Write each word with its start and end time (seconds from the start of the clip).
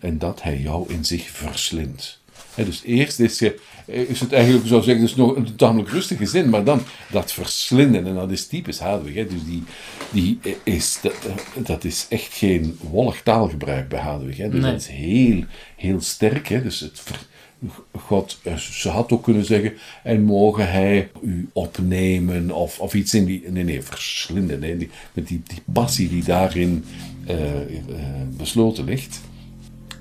en 0.00 0.18
dat 0.18 0.42
hij 0.42 0.58
jou 0.58 0.92
in 0.92 1.04
zich 1.04 1.30
verslindt. 1.30 2.20
Dus 2.54 2.82
eerst 2.84 3.20
is, 3.20 3.38
je, 3.38 3.58
is 3.86 4.20
het 4.20 4.32
eigenlijk, 4.32 4.66
zou 4.66 4.82
zeggen, 4.82 5.04
dus 5.04 5.14
nog 5.14 5.36
een 5.36 5.56
tamelijk 5.56 5.90
rustige 5.90 6.26
zin, 6.26 6.48
maar 6.48 6.64
dan 6.64 6.80
dat 7.10 7.32
verslinden, 7.32 8.06
en 8.06 8.14
dat 8.14 8.30
is 8.30 8.46
typisch 8.46 8.78
Hadwig. 8.78 9.14
Hè, 9.14 9.26
dus 9.26 9.44
die, 9.44 9.62
die 10.10 10.38
is, 10.64 10.98
dat, 11.02 11.14
dat 11.56 11.84
is 11.84 12.06
echt 12.08 12.32
geen 12.34 12.78
wollig 12.80 13.22
taalgebruik 13.22 13.88
bij 13.88 14.00
Hadwig. 14.00 14.36
Hè, 14.36 14.48
dus 14.48 14.60
Nee. 14.62 14.70
dat 14.72 14.80
is 14.80 14.86
heel, 14.86 15.44
heel 15.76 16.00
sterk. 16.00 16.48
Dus 16.48 16.80
het, 16.80 17.00
ver- 17.00 17.26
God, 17.98 18.38
eh, 18.42 18.56
ze 18.56 18.88
had 18.88 19.12
ook 19.12 19.22
kunnen 19.24 19.44
zeggen, 19.44 19.72
en 20.02 20.22
mogen 20.22 20.70
hij 20.70 21.10
u 21.22 21.48
opnemen, 21.52 22.50
of, 22.50 22.78
of 22.80 22.94
iets 22.94 23.14
in 23.14 23.24
die, 23.24 23.42
nee, 23.48 23.64
nee, 23.64 23.82
verslinden. 23.82 24.78
Die, 24.78 24.90
met 25.12 25.28
die, 25.28 25.42
die 25.46 25.62
passie 25.72 26.08
die 26.08 26.24
daarin 26.24 26.84
eh, 27.26 27.54
eh, 27.60 27.66
besloten 28.36 28.84
ligt. 28.84 29.20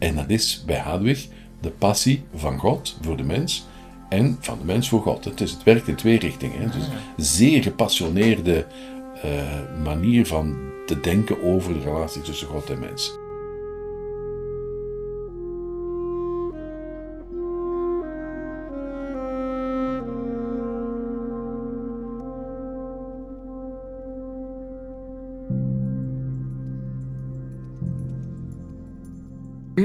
En 0.05 0.15
dat 0.15 0.29
is 0.29 0.63
bij 0.65 0.77
Hadwig 0.77 1.27
de 1.61 1.69
passie 1.69 2.23
van 2.35 2.57
God 2.59 2.97
voor 3.01 3.17
de 3.17 3.23
mens 3.23 3.65
en 4.09 4.37
van 4.39 4.57
de 4.59 4.65
mens 4.65 4.89
voor 4.89 5.01
God. 5.01 5.25
Het, 5.25 5.41
is, 5.41 5.51
het 5.51 5.63
werkt 5.63 5.87
in 5.87 5.95
twee 5.95 6.19
richtingen. 6.19 6.59
Hè. 6.59 6.65
Dus 6.65 6.87
een 6.87 7.23
zeer 7.23 7.63
gepassioneerde 7.63 8.65
eh, 9.21 9.31
manier 9.83 10.25
van 10.25 10.57
te 10.85 10.99
denken 10.99 11.43
over 11.43 11.73
de 11.73 11.79
relatie 11.79 12.21
tussen 12.21 12.47
God 12.47 12.69
en 12.69 12.79
mens. 12.79 13.17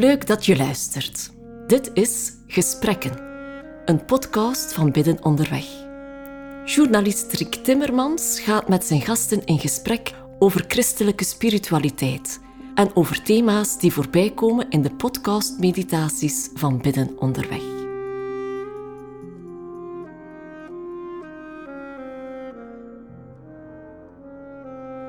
Leuk 0.00 0.26
dat 0.26 0.46
je 0.46 0.56
luistert. 0.56 1.30
Dit 1.66 1.90
is 1.92 2.32
Gesprekken, 2.46 3.20
een 3.84 4.04
podcast 4.04 4.72
van 4.72 4.90
Bidden 4.90 5.24
Onderweg. 5.24 5.66
Journalist 6.64 7.32
Rick 7.32 7.54
Timmermans 7.54 8.40
gaat 8.40 8.68
met 8.68 8.84
zijn 8.84 9.00
gasten 9.00 9.44
in 9.44 9.58
gesprek 9.58 10.12
over 10.38 10.64
christelijke 10.68 11.24
spiritualiteit 11.24 12.40
en 12.74 12.96
over 12.96 13.22
thema's 13.22 13.78
die 13.78 13.92
voorbij 13.92 14.30
komen 14.30 14.70
in 14.70 14.82
de 14.82 14.94
podcastmeditaties 14.94 16.48
van 16.54 16.80
Bidden 16.80 17.18
Onderweg. 17.18 17.62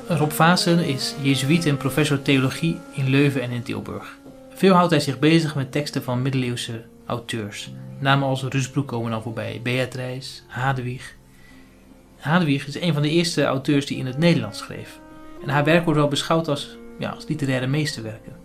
Rob 0.08 0.32
Vaassen 0.32 0.86
is 0.86 1.16
jezuïet 1.22 1.66
en 1.66 1.78
professor 1.78 2.22
theologie 2.22 2.80
in 2.92 3.10
Leuven 3.10 3.42
en 3.42 3.52
in 3.52 3.64
Tilburg. 3.64 4.20
Veel 4.62 4.74
houdt 4.74 4.92
hij 4.92 5.00
zich 5.00 5.20
bezig 5.20 5.56
met 5.56 5.72
teksten 5.72 6.04
van 6.04 6.22
middeleeuwse 6.22 6.86
auteurs. 7.06 7.72
Namen 8.00 8.28
als 8.28 8.44
Rusbroek 8.44 8.88
komen 8.88 9.12
dan 9.12 9.22
voorbij, 9.22 9.60
Beatrice, 9.64 10.42
Hadewig. 10.48 11.16
Hadewig 12.18 12.68
is 12.68 12.82
een 12.82 12.94
van 12.94 13.02
de 13.02 13.10
eerste 13.10 13.44
auteurs 13.44 13.86
die 13.86 13.98
in 13.98 14.06
het 14.06 14.18
Nederlands 14.18 14.58
schreef. 14.58 15.00
En 15.44 15.50
haar 15.50 15.64
werk 15.64 15.84
wordt 15.84 16.00
wel 16.00 16.08
beschouwd 16.10 16.48
als, 16.48 16.78
ja, 17.00 17.10
als 17.10 17.28
literaire 17.28 17.68
meesterwerken. 17.68 18.36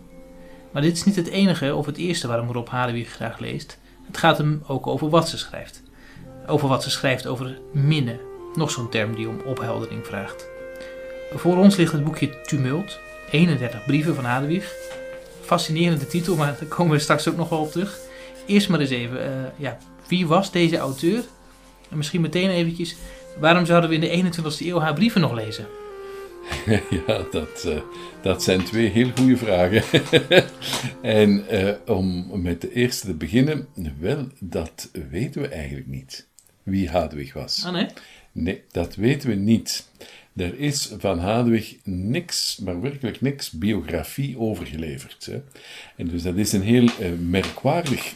Maar 0.71 0.81
dit 0.81 0.97
is 0.97 1.03
niet 1.03 1.15
het 1.15 1.27
enige 1.27 1.75
of 1.75 1.85
het 1.85 1.97
eerste 1.97 2.27
waarom 2.27 2.51
Rob 2.51 2.67
Hadewig 2.67 3.09
graag 3.09 3.39
leest. 3.39 3.79
Het 4.07 4.17
gaat 4.17 4.37
hem 4.37 4.63
ook 4.67 4.87
over 4.87 5.09
wat 5.09 5.29
ze 5.29 5.37
schrijft. 5.37 5.83
Over 6.47 6.67
wat 6.67 6.83
ze 6.83 6.89
schrijft 6.89 7.27
over 7.27 7.59
minnen. 7.73 8.19
Nog 8.53 8.71
zo'n 8.71 8.89
term 8.89 9.15
die 9.15 9.29
om 9.29 9.41
opheldering 9.45 10.05
vraagt. 10.05 10.47
Voor 11.33 11.57
ons 11.57 11.75
ligt 11.75 11.91
het 11.91 12.03
boekje 12.03 12.41
Tumult, 12.41 12.99
31 13.31 13.85
brieven 13.85 14.15
van 14.15 14.25
Hadewig. 14.25 14.95
Fascinerende 15.47 16.07
titel, 16.07 16.35
maar 16.35 16.55
daar 16.59 16.69
komen 16.69 16.93
we 16.93 16.99
straks 16.99 17.27
ook 17.29 17.35
nog 17.35 17.49
wel 17.49 17.59
op 17.59 17.71
terug. 17.71 17.99
Eerst 18.45 18.69
maar 18.69 18.79
eens 18.79 18.89
even, 18.89 19.23
eh, 19.23 19.51
ja, 19.57 19.77
wie 20.07 20.27
was 20.27 20.51
deze 20.51 20.77
auteur? 20.77 21.23
En 21.89 21.97
misschien 21.97 22.21
meteen 22.21 22.49
eventjes, 22.49 22.95
waarom 23.39 23.65
zouden 23.65 23.89
we 23.89 23.95
in 23.95 24.01
de 24.01 24.09
21ste 24.09 24.65
eeuw 24.65 24.79
haar 24.79 24.93
brieven 24.93 25.21
nog 25.21 25.33
lezen? 25.33 25.67
ja, 27.07 27.23
dat, 27.31 27.63
eh, 27.65 27.79
dat 28.21 28.43
zijn 28.43 28.63
twee 28.63 28.89
heel 28.89 29.11
goede 29.15 29.37
vragen. 29.37 29.83
en 31.01 31.47
eh, 31.47 31.73
om 31.85 32.41
met 32.41 32.61
de 32.61 32.73
eerste 32.73 33.07
te 33.07 33.13
beginnen, 33.13 33.67
wel, 33.99 34.27
dat 34.39 34.89
weten 35.09 35.41
we 35.41 35.47
eigenlijk 35.47 35.87
niet. 35.87 36.27
Wie 36.63 36.89
Hadwig 36.89 37.33
was. 37.33 37.63
Ah 37.65 37.73
nee? 37.73 37.87
Nee, 38.31 38.63
dat 38.71 38.95
weten 38.95 39.29
we 39.29 39.35
niet. 39.35 39.87
Er 40.37 40.59
is 40.59 40.93
van 40.97 41.19
Hadwig 41.19 41.75
niks, 41.83 42.57
maar 42.57 42.81
werkelijk 42.81 43.21
niks, 43.21 43.51
biografie 43.51 44.39
overgeleverd. 44.39 45.25
Hè. 45.25 45.41
En 45.95 46.07
dus 46.07 46.23
dat 46.23 46.35
is 46.35 46.53
een 46.53 46.61
heel 46.61 46.87
eh, 46.99 47.11
merkwaardig, 47.19 48.13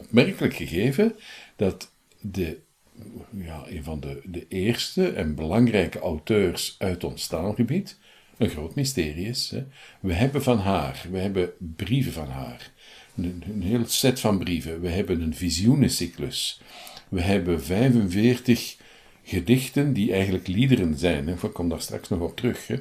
opmerkelijk 0.00 0.54
gegeven, 0.54 1.14
dat 1.56 1.90
de, 2.20 2.58
ja, 3.30 3.64
een 3.68 3.84
van 3.84 4.00
de, 4.00 4.20
de 4.24 4.46
eerste 4.48 5.08
en 5.08 5.34
belangrijke 5.34 5.98
auteurs 5.98 6.74
uit 6.78 7.04
ons 7.04 7.26
taalgebied 7.26 7.98
een 8.36 8.48
groot 8.48 8.74
mysterie 8.74 9.26
is. 9.26 9.50
Hè. 9.50 9.64
We 10.00 10.12
hebben 10.12 10.42
van 10.42 10.58
haar, 10.58 11.06
we 11.10 11.18
hebben 11.18 11.50
brieven 11.58 12.12
van 12.12 12.28
haar, 12.28 12.72
een, 13.16 13.42
een 13.52 13.62
heel 13.62 13.86
set 13.86 14.20
van 14.20 14.38
brieven. 14.38 14.80
We 14.80 14.88
hebben 14.88 15.20
een 15.20 15.34
visioenencyclus. 15.34 16.60
We 17.08 17.20
hebben 17.20 17.62
45 17.62 18.75
gedichten 19.26 19.92
die 19.92 20.12
eigenlijk 20.12 20.46
liederen 20.46 20.98
zijn. 20.98 21.26
Hè. 21.26 21.32
Ik 21.32 21.52
kom 21.52 21.68
daar 21.68 21.80
straks 21.80 22.08
nog 22.08 22.20
op 22.20 22.36
terug. 22.36 22.66
Hè. 22.66 22.76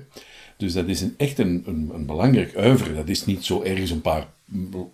Dus 0.58 0.74
dat 0.74 0.88
is 0.88 1.02
een, 1.02 1.14
echt 1.18 1.40
een, 1.40 1.64
een, 1.66 1.90
een 1.94 2.06
belangrijk 2.06 2.56
uivere. 2.56 2.94
Dat 2.96 3.10
is 3.10 3.26
niet 3.26 3.46
zo 3.46 3.62
ergens 3.62 3.92
een 3.92 4.02
paar 4.02 4.28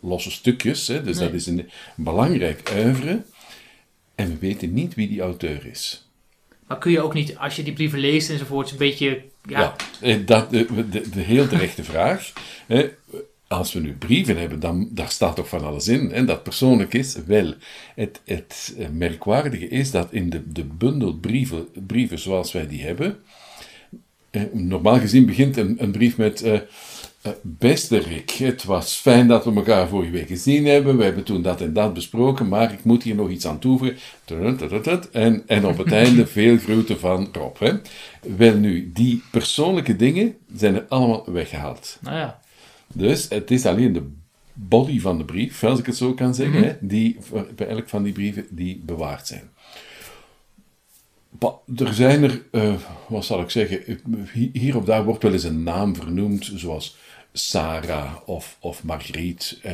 losse 0.01 0.31
stukjes. 0.31 0.87
Hè. 0.87 1.03
Dus 1.03 1.17
dat 1.17 1.33
is 1.33 1.45
een, 1.45 1.69
belangrijk 1.95 2.71
uivere. 2.71 3.23
En 4.15 4.27
we 4.27 4.37
weten 4.39 4.73
niet 4.73 4.93
wie 4.95 5.07
die 5.07 5.21
auteur 5.21 5.65
is. 5.65 6.09
Maar 6.67 6.77
kun 6.77 6.91
je 6.91 7.01
ook 7.01 7.13
niet, 7.13 7.37
als 7.37 7.55
je 7.55 7.63
die 7.63 7.73
brieven 7.73 7.99
leest 7.99 8.29
enzovoorts, 8.29 8.71
een 8.71 8.77
beetje, 8.77 9.23
ja, 9.43 9.59
Ja, 9.59 9.75
eh, 10.01 10.25
dat, 10.25 10.49
de, 10.49 10.89
de, 10.89 11.09
de 11.09 11.19
heel 11.19 11.47
terechte 11.47 11.83
vraag. 11.83 12.33
Hè. 12.67 12.89
Als 13.51 13.73
we 13.73 13.79
nu 13.79 13.93
brieven 13.93 14.37
hebben, 14.39 14.59
dan 14.59 14.89
daar 14.91 15.09
staat 15.09 15.35
toch 15.35 15.47
van 15.49 15.63
alles 15.65 15.87
in. 15.87 16.11
En 16.11 16.25
dat 16.25 16.43
persoonlijk 16.43 16.93
is 16.93 17.17
wel. 17.25 17.53
Het, 17.95 18.21
het 18.25 18.75
eh, 18.77 18.87
merkwaardige 18.89 19.67
is 19.67 19.91
dat 19.91 20.07
in 20.11 20.29
de, 20.29 20.51
de 20.51 20.63
bundel 20.63 21.13
brieven, 21.13 21.67
brieven 21.87 22.19
zoals 22.19 22.51
wij 22.51 22.67
die 22.67 22.81
hebben. 22.83 23.17
eh, 24.31 24.41
normaal 24.53 24.99
gezien 24.99 25.25
begint 25.25 25.57
een, 25.57 25.75
een 25.83 25.91
brief 25.91 26.17
met. 26.17 26.41
eh, 26.41 26.53
eh, 27.21 27.31
beste 27.41 27.97
Rick, 27.97 28.29
het 28.31 28.63
was 28.63 28.95
fijn 28.95 29.27
dat 29.27 29.45
we 29.45 29.53
elkaar 29.53 29.87
vorige 29.87 30.11
week 30.11 30.27
gezien 30.27 30.65
hebben. 30.65 30.97
We 30.97 31.03
hebben 31.03 31.23
toen 31.23 31.41
dat 31.41 31.61
en 31.61 31.73
dat 31.73 31.93
besproken, 31.93 32.47
maar 32.47 32.73
ik 32.73 32.83
moet 32.83 33.03
hier 33.03 33.15
nog 33.15 33.29
iets 33.29 33.47
aan 33.47 33.59
toevoegen. 33.59 33.97
En, 35.11 35.43
en 35.47 35.65
op 35.65 35.77
het 35.77 35.91
einde 36.03 36.27
veel 36.27 36.57
groeten 36.57 36.99
van 36.99 37.29
Rob. 37.31 37.59
Hè. 37.59 37.73
Wel 38.37 38.55
nu, 38.55 38.91
die 38.93 39.23
persoonlijke 39.31 39.95
dingen 39.95 40.35
zijn 40.55 40.75
er 40.75 40.85
allemaal 40.89 41.23
weggehaald. 41.31 41.97
nou 42.01 42.15
ja. 42.17 42.39
Dus 42.93 43.29
het 43.29 43.51
is 43.51 43.65
alleen 43.65 43.93
de 43.93 44.09
body 44.53 44.99
van 44.99 45.17
de 45.17 45.25
brief, 45.25 45.63
als 45.63 45.79
ik 45.79 45.85
het 45.85 45.95
zo 45.97 46.13
kan 46.13 46.35
zeggen, 46.35 46.63
hè, 46.63 46.73
die 46.79 47.17
bij 47.55 47.67
elk 47.67 47.89
van 47.89 48.03
die 48.03 48.13
brieven 48.13 48.45
die 48.49 48.81
bewaard 48.85 49.27
zijn. 49.27 49.49
Ba- 51.29 51.59
Er 51.75 51.93
zijn 51.93 52.23
er, 52.23 52.41
eh, 52.51 52.73
wat 53.07 53.25
zal 53.25 53.41
ik 53.41 53.49
zeggen, 53.49 53.85
eh, 53.87 53.95
hi- 54.33 54.49
hier 54.53 54.77
of 54.77 54.83
daar 54.85 55.03
wordt 55.03 55.23
wel 55.23 55.33
eens 55.33 55.43
een 55.43 55.63
naam 55.63 55.95
vernoemd, 55.95 56.51
zoals 56.55 56.97
Sarah 57.33 58.13
of, 58.25 58.57
of 58.59 58.83
Margriet. 58.83 59.59
eh, 59.63 59.71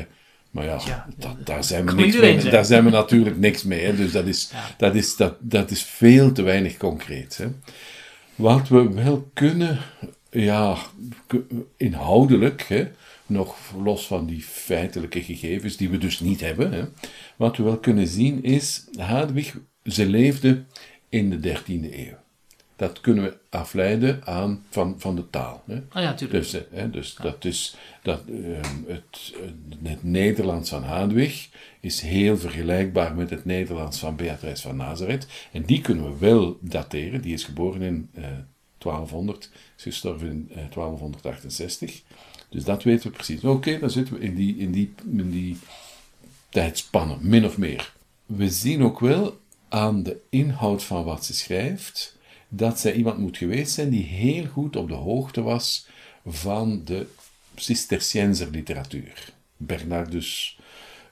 maar 0.51 0.65
ja, 0.65 0.79
Ja, 0.85 1.07
dat, 1.17 1.45
daar, 1.45 1.63
zijn 1.63 1.85
we 1.85 1.93
niks 1.93 2.17
mee, 2.17 2.39
zijn. 2.39 2.51
daar 2.51 2.65
zijn 2.65 2.83
we 2.83 2.89
natuurlijk 2.89 3.37
niks 3.37 3.63
mee. 3.63 3.83
Hè, 3.85 3.95
dus 3.95 4.11
dat 4.11 4.25
is, 4.25 4.51
dat, 4.77 4.95
is, 4.95 5.15
dat, 5.15 5.35
dat 5.39 5.71
is 5.71 5.83
veel 5.83 6.31
te 6.31 6.41
weinig 6.41 6.77
concreet. 6.77 7.37
Hè. 7.37 7.47
Wat 8.35 8.67
we 8.67 8.93
wel 8.93 9.29
kunnen, 9.33 9.79
ja, 10.29 10.77
inhoudelijk, 11.77 12.61
hè, 12.67 12.87
nog 13.27 13.57
los 13.83 14.07
van 14.07 14.25
die 14.25 14.41
feitelijke 14.41 15.23
gegevens 15.23 15.77
die 15.77 15.89
we 15.89 15.97
dus 15.97 16.19
niet 16.19 16.41
hebben, 16.41 16.71
hè, 16.71 16.83
wat 17.35 17.57
we 17.57 17.63
wel 17.63 17.77
kunnen 17.77 18.07
zien 18.07 18.43
is, 18.43 18.87
Hadwig, 18.97 19.57
ze 19.83 20.05
leefde 20.05 20.63
in 21.09 21.29
de 21.29 21.39
13e 21.39 21.93
eeuw. 21.93 22.17
Dat 22.75 23.01
kunnen 23.01 23.23
we 23.23 23.37
afleiden 23.49 24.25
aan, 24.25 24.63
van, 24.69 24.95
van 24.97 25.15
de 25.15 25.29
taal. 25.29 25.63
Hè. 25.65 25.75
Ah 25.75 26.01
ja, 26.01 26.09
natuurlijk. 26.09 26.43
Dus, 26.43 26.53
eh, 26.53 26.61
hè, 26.71 26.89
dus 26.89 27.15
dat 27.15 27.45
is, 27.45 27.75
dat, 28.03 28.21
ehm, 28.27 28.75
het, 28.87 29.33
het 29.83 30.03
Nederlands 30.03 30.69
van 30.69 30.83
Hadwig 30.83 31.49
is 31.79 32.01
heel 32.01 32.37
vergelijkbaar 32.37 33.15
met 33.15 33.29
het 33.29 33.45
Nederlands 33.45 33.99
van 33.99 34.15
Beatrice 34.15 34.61
van 34.61 34.75
Nazareth. 34.75 35.27
En 35.51 35.63
die 35.63 35.81
kunnen 35.81 36.03
we 36.03 36.17
wel 36.17 36.57
dateren. 36.61 37.21
Die 37.21 37.33
is 37.33 37.43
geboren 37.43 37.81
in 37.81 38.09
eh 38.13 38.23
1200, 38.77 39.51
is 39.77 39.83
gestorven 39.83 40.27
in 40.27 40.47
eh, 40.49 40.55
1268. 40.55 42.03
Dus 42.57 42.65
dat 42.65 42.83
weten 42.83 43.09
we 43.09 43.15
precies. 43.15 43.43
Oké, 43.43 43.79
dan 43.79 43.89
zitten 43.89 44.13
we 44.13 44.19
in 44.19 44.35
die, 44.35 44.57
in, 44.57 44.71
die, 44.71 44.93
die 45.05 45.57
tijdspannen, 46.49 47.17
min 47.21 47.45
of 47.45 47.57
meer. 47.57 47.93
We 48.25 48.49
zien 48.49 48.83
ook 48.83 48.99
wel 48.99 49.39
aan 49.69 50.03
de 50.03 50.17
inhoud 50.29 50.83
van 50.83 51.03
wat 51.03 51.25
ze 51.25 51.33
schrijft 51.33 52.17
dat 52.47 52.79
zij 52.79 52.93
iemand 52.93 53.17
moet 53.17 53.37
geweest 53.37 53.73
zijn 53.73 53.89
die 53.89 54.03
heel 54.03 54.45
goed 54.45 54.75
op 54.75 54.87
de 54.87 54.93
hoogte 54.93 55.41
was 55.41 55.87
van 56.25 56.81
de 56.85 57.07
Cisterciënzer 57.55 58.49
literatuur. 58.51 59.33
Bernardus 59.57 60.56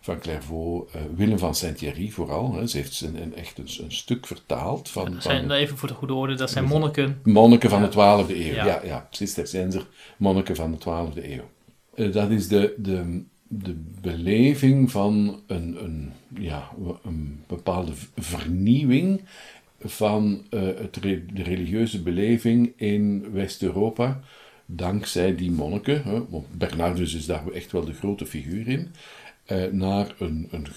van 0.06 0.19
Clairvaux, 0.19 0.96
uh, 0.96 1.02
Willem 1.16 1.40
van 1.40 1.56
Saint-Thierry 1.56 2.10
vooral. 2.10 2.54
Hè. 2.54 2.68
Ze 2.68 2.78
heeft 2.78 3.02
een, 3.02 3.22
een 3.22 3.36
echt 3.36 3.57
een, 3.57 3.68
een, 3.84 3.92
stuk 3.92 4.25
vertaald. 4.25 4.90
Van, 4.90 5.12
dat 5.12 5.24
zijn, 5.24 5.48
van, 5.48 5.52
even 5.52 5.78
voor 5.78 5.88
de 5.88 5.94
goede 5.94 6.13
orde, 6.13 6.36
dat 6.36 6.50
zijn 6.50 6.66
monniken. 6.66 7.19
Monniken 7.24 7.69
van 7.69 7.81
ja. 7.81 7.88
de 7.88 8.25
12e 8.25 8.30
eeuw, 8.30 8.54
ja, 8.54 8.66
ja, 8.66 8.81
ja 8.84 9.07
Cisterciënzer 9.10 9.86
monniken 10.18 10.56
van 10.56 10.72
de 10.72 10.78
12e 10.78 11.24
eeuw. 11.24 11.50
Uh, 11.96 12.13
dat 12.13 12.30
is 12.30 12.48
de, 12.48 12.74
de, 12.78 13.24
de 13.48 13.75
beleving 14.02 14.92
van 14.92 15.42
een, 15.48 15.84
een, 15.84 16.12
ja, 16.40 16.69
een 17.04 17.44
bepaalde 17.48 17.92
vernieuwing 18.16 19.22
van 19.80 20.46
uh, 20.50 20.62
het, 20.62 20.94
de 21.02 21.44
religieuze 21.44 22.02
beleving 22.02 22.74
in 22.75 23.31
West-Europa 23.31 24.19
dankzij 24.66 25.36
die 25.36 25.52
monniken, 25.52 26.04
hè, 26.04 26.30
want 26.30 26.58
Bernardus 26.58 27.14
is 27.14 27.26
daar 27.26 27.48
echt 27.52 27.72
wel 27.72 27.86
de 27.86 27.94
grote 27.94 28.26
figuur 28.26 28.68
in, 28.68 28.92
uh, 29.48 29.72
naar 29.72 30.16
een, 30.20 30.48
een, 30.52 30.68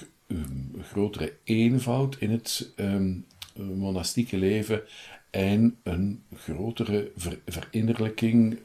grotere 0.82 1.32
eenvoud 1.44 2.17
in 2.19 2.31
het 2.31 2.73
um, 2.76 3.25
monastieke 3.55 4.37
leven 4.37 4.82
en 5.31 5.76
een 5.82 6.23
grotere 6.35 7.11
ver, 7.17 7.38
verinnerlijking. 7.46 8.58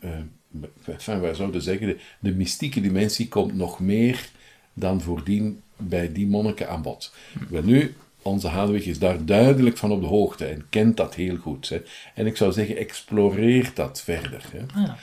Enfin, 0.85 1.19
wij 1.19 1.33
zouden 1.33 1.61
zeggen, 1.61 1.87
de, 1.87 1.99
de 2.19 2.33
mystieke 2.33 2.81
dimensie 2.81 3.27
komt 3.27 3.55
nog 3.55 3.79
meer 3.79 4.29
dan 4.73 5.01
voordien 5.01 5.61
bij 5.77 6.11
die 6.11 6.27
monniken 6.27 6.69
aan 6.69 6.81
bod. 6.81 7.13
Wel 7.49 7.63
nu, 7.63 7.93
onze 8.23 8.47
Hadewig 8.47 8.85
is 8.85 8.99
daar 8.99 9.25
duidelijk 9.25 9.77
van 9.77 9.91
op 9.91 10.01
de 10.01 10.07
hoogte 10.07 10.45
en 10.45 10.65
kent 10.69 10.97
dat 10.97 11.15
heel 11.15 11.37
goed. 11.37 11.69
Hè. 11.69 11.81
En 12.15 12.25
ik 12.25 12.37
zou 12.37 12.51
zeggen, 12.51 12.77
exploreer 12.77 13.71
dat 13.73 14.01
verder. 14.01 14.45
Hè. 14.51 14.81
Ja. 14.81 14.97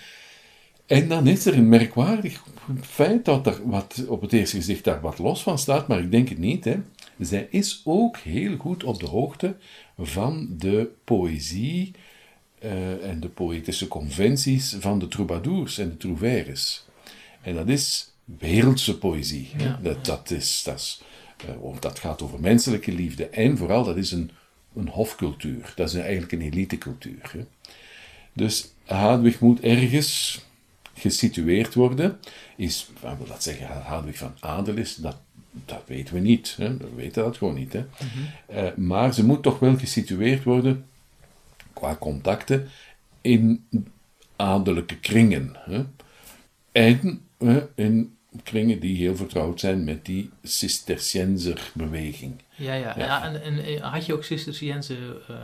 En 0.86 1.08
dan 1.08 1.26
is 1.26 1.46
er 1.46 1.54
een 1.54 1.68
merkwaardig 1.68 2.42
feit 2.80 3.24
dat 3.24 3.46
er 3.46 3.60
wat, 3.64 4.04
op 4.08 4.20
het 4.20 4.32
eerste 4.32 4.56
gezicht 4.56 4.84
daar 4.84 5.00
wat 5.00 5.18
los 5.18 5.42
van 5.42 5.58
staat, 5.58 5.88
maar 5.88 6.00
ik 6.00 6.10
denk 6.10 6.28
het 6.28 6.38
niet. 6.38 6.64
Hè. 6.64 6.76
Zij 7.18 7.46
is 7.50 7.80
ook 7.84 8.16
heel 8.16 8.56
goed 8.56 8.84
op 8.84 9.00
de 9.00 9.06
hoogte 9.06 9.56
van 9.98 10.48
de 10.58 10.90
poëzie 11.04 11.92
uh, 12.64 13.08
en 13.08 13.20
de 13.20 13.28
poëtische 13.28 13.88
conventies 13.88 14.76
van 14.80 14.98
de 14.98 15.08
troubadours 15.08 15.78
en 15.78 15.88
de 15.88 15.96
trouvères. 15.96 16.84
En 17.42 17.54
dat 17.54 17.68
is 17.68 18.12
wereldse 18.38 18.98
poëzie. 18.98 19.50
Ja. 19.56 19.78
Dat, 19.82 20.04
dat, 20.04 20.30
is, 20.30 20.62
dat, 20.62 20.78
is, 20.78 21.02
uh, 21.48 21.80
dat 21.80 21.98
gaat 21.98 22.22
over 22.22 22.40
menselijke 22.40 22.92
liefde 22.92 23.26
en 23.26 23.56
vooral 23.56 23.84
dat 23.84 23.96
is 23.96 24.12
een, 24.12 24.30
een 24.74 24.88
hofcultuur. 24.88 25.72
Dat 25.76 25.88
is 25.88 25.94
eigenlijk 25.94 26.32
een 26.32 26.40
elitecultuur. 26.40 27.30
Hè. 27.32 27.44
Dus 28.32 28.72
Hadwig 28.84 29.40
moet 29.40 29.60
ergens 29.60 30.40
gesitueerd 30.94 31.74
worden, 31.74 32.18
is, 32.56 32.90
wat 33.00 33.16
wil 33.16 33.26
dat 33.26 33.42
zeggen, 33.42 33.82
Hadwig 33.82 34.16
van 34.16 34.34
adel 34.40 34.76
is, 34.76 34.94
dat, 34.94 35.16
dat 35.50 35.82
weten 35.86 36.14
we 36.14 36.20
niet. 36.20 36.54
Hè? 36.56 36.76
We 36.76 36.94
weten 36.94 37.22
dat 37.22 37.36
gewoon 37.36 37.54
niet. 37.54 37.72
Hè? 37.72 37.84
Mhm. 37.84 38.58
uh, 38.58 38.74
maar 38.74 39.14
ze 39.14 39.24
moet 39.24 39.42
toch 39.42 39.58
wel 39.58 39.76
gesitueerd 39.76 40.44
worden, 40.44 40.86
qua 41.72 41.96
contacten, 41.96 42.68
in 43.20 43.66
adellijke 44.36 44.98
kringen. 44.98 45.56
Hè? 45.58 45.84
En 46.72 47.22
uh, 47.38 47.56
in 47.74 48.16
kringen 48.42 48.80
die 48.80 48.96
heel 48.96 49.16
vertrouwd 49.16 49.60
zijn 49.60 49.84
met 49.84 50.04
die 50.04 50.30
Cisterciënzer-beweging. 50.42 52.32
Ja, 52.54 52.74
ja. 52.74 52.94
ja. 52.96 53.04
ja 53.04 53.24
en, 53.24 53.64
en, 53.64 53.80
had 53.80 54.06
je 54.06 54.14
ook 54.14 54.24
Cisterciënzer... 54.24 54.98
Uh 55.30 55.36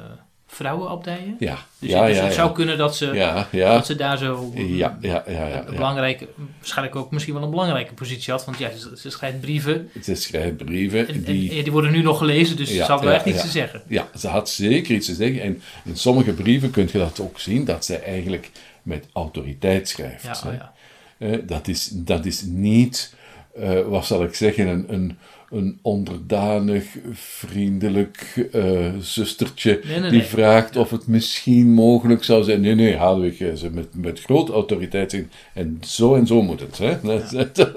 vrouwenabdijen. 0.46 1.36
Ja. 1.38 1.58
Dus, 1.78 1.90
ja, 1.90 2.06
dus 2.06 2.16
ja, 2.16 2.24
het 2.24 2.34
zou 2.34 2.52
kunnen 2.52 2.78
dat 2.78 2.96
ze, 2.96 3.06
ja, 3.06 3.48
ja. 3.52 3.72
dat 3.72 3.86
ze 3.86 3.94
daar 3.94 4.18
zo 4.18 4.52
ja, 4.54 4.98
ja, 5.00 5.24
ja, 5.26 5.46
ja, 5.46 5.66
een 5.66 5.74
belangrijke, 5.74 6.28
waarschijnlijk 6.58 6.96
ook 6.96 7.10
misschien 7.10 7.34
wel 7.34 7.42
een 7.42 7.50
belangrijke 7.50 7.94
positie 7.94 8.32
had. 8.32 8.44
Want 8.44 8.58
ja, 8.58 8.70
ze, 8.76 8.92
ze 8.96 9.10
schrijft 9.10 9.40
brieven. 9.40 9.90
Ze 10.02 10.14
schrijft 10.14 10.56
brieven. 10.56 11.08
En, 11.08 11.22
die, 11.22 11.50
en, 11.50 11.62
die 11.62 11.72
worden 11.72 11.92
nu 11.92 12.02
nog 12.02 12.18
gelezen, 12.18 12.56
dus 12.56 12.68
ze 12.68 12.84
zou 12.84 13.04
wel 13.04 13.12
echt 13.12 13.26
iets 13.26 13.40
te 13.40 13.48
zeggen. 13.48 13.82
Ja, 13.88 14.08
ze 14.18 14.28
had 14.28 14.50
zeker 14.50 14.94
iets 14.94 15.06
te 15.06 15.14
zeggen. 15.14 15.42
En 15.42 15.62
in 15.84 15.96
sommige 15.96 16.32
brieven 16.32 16.70
kun 16.70 16.88
je 16.92 16.98
dat 16.98 17.20
ook 17.20 17.40
zien, 17.40 17.64
dat 17.64 17.84
zij 17.84 18.02
eigenlijk 18.02 18.50
met 18.82 19.06
autoriteit 19.12 19.88
schrijft. 19.88 20.24
Ja, 20.24 20.36
oh 20.46 20.52
ja. 20.52 20.72
Uh, 21.18 21.38
dat, 21.46 21.68
is, 21.68 21.90
dat 21.94 22.24
is 22.26 22.42
niet, 22.42 23.14
uh, 23.58 23.80
wat 23.80 24.06
zal 24.06 24.22
ik 24.24 24.34
zeggen, 24.34 24.66
een... 24.66 24.84
een 24.92 25.16
een 25.50 25.78
onderdanig, 25.82 26.84
vriendelijk 27.12 28.48
uh, 28.52 28.92
zustertje 29.00 29.80
nee, 29.84 30.00
nee, 30.00 30.10
die 30.10 30.22
vraagt 30.22 30.76
of 30.76 30.90
het 30.90 31.06
misschien 31.06 31.72
mogelijk 31.72 32.24
zou 32.24 32.44
zijn. 32.44 32.60
Nee, 32.60 32.74
nee, 32.74 32.96
Hadewig 32.96 33.58
ze 33.58 33.70
met, 33.70 33.94
met 33.94 34.20
grote 34.20 34.52
autoriteit 34.52 35.12
in. 35.12 35.30
En 35.54 35.78
zo 35.80 36.14
en 36.14 36.26
zo 36.26 36.42
moet 36.42 36.60
het. 36.60 36.78
Hè? 36.78 36.98
Ja. 37.02 37.50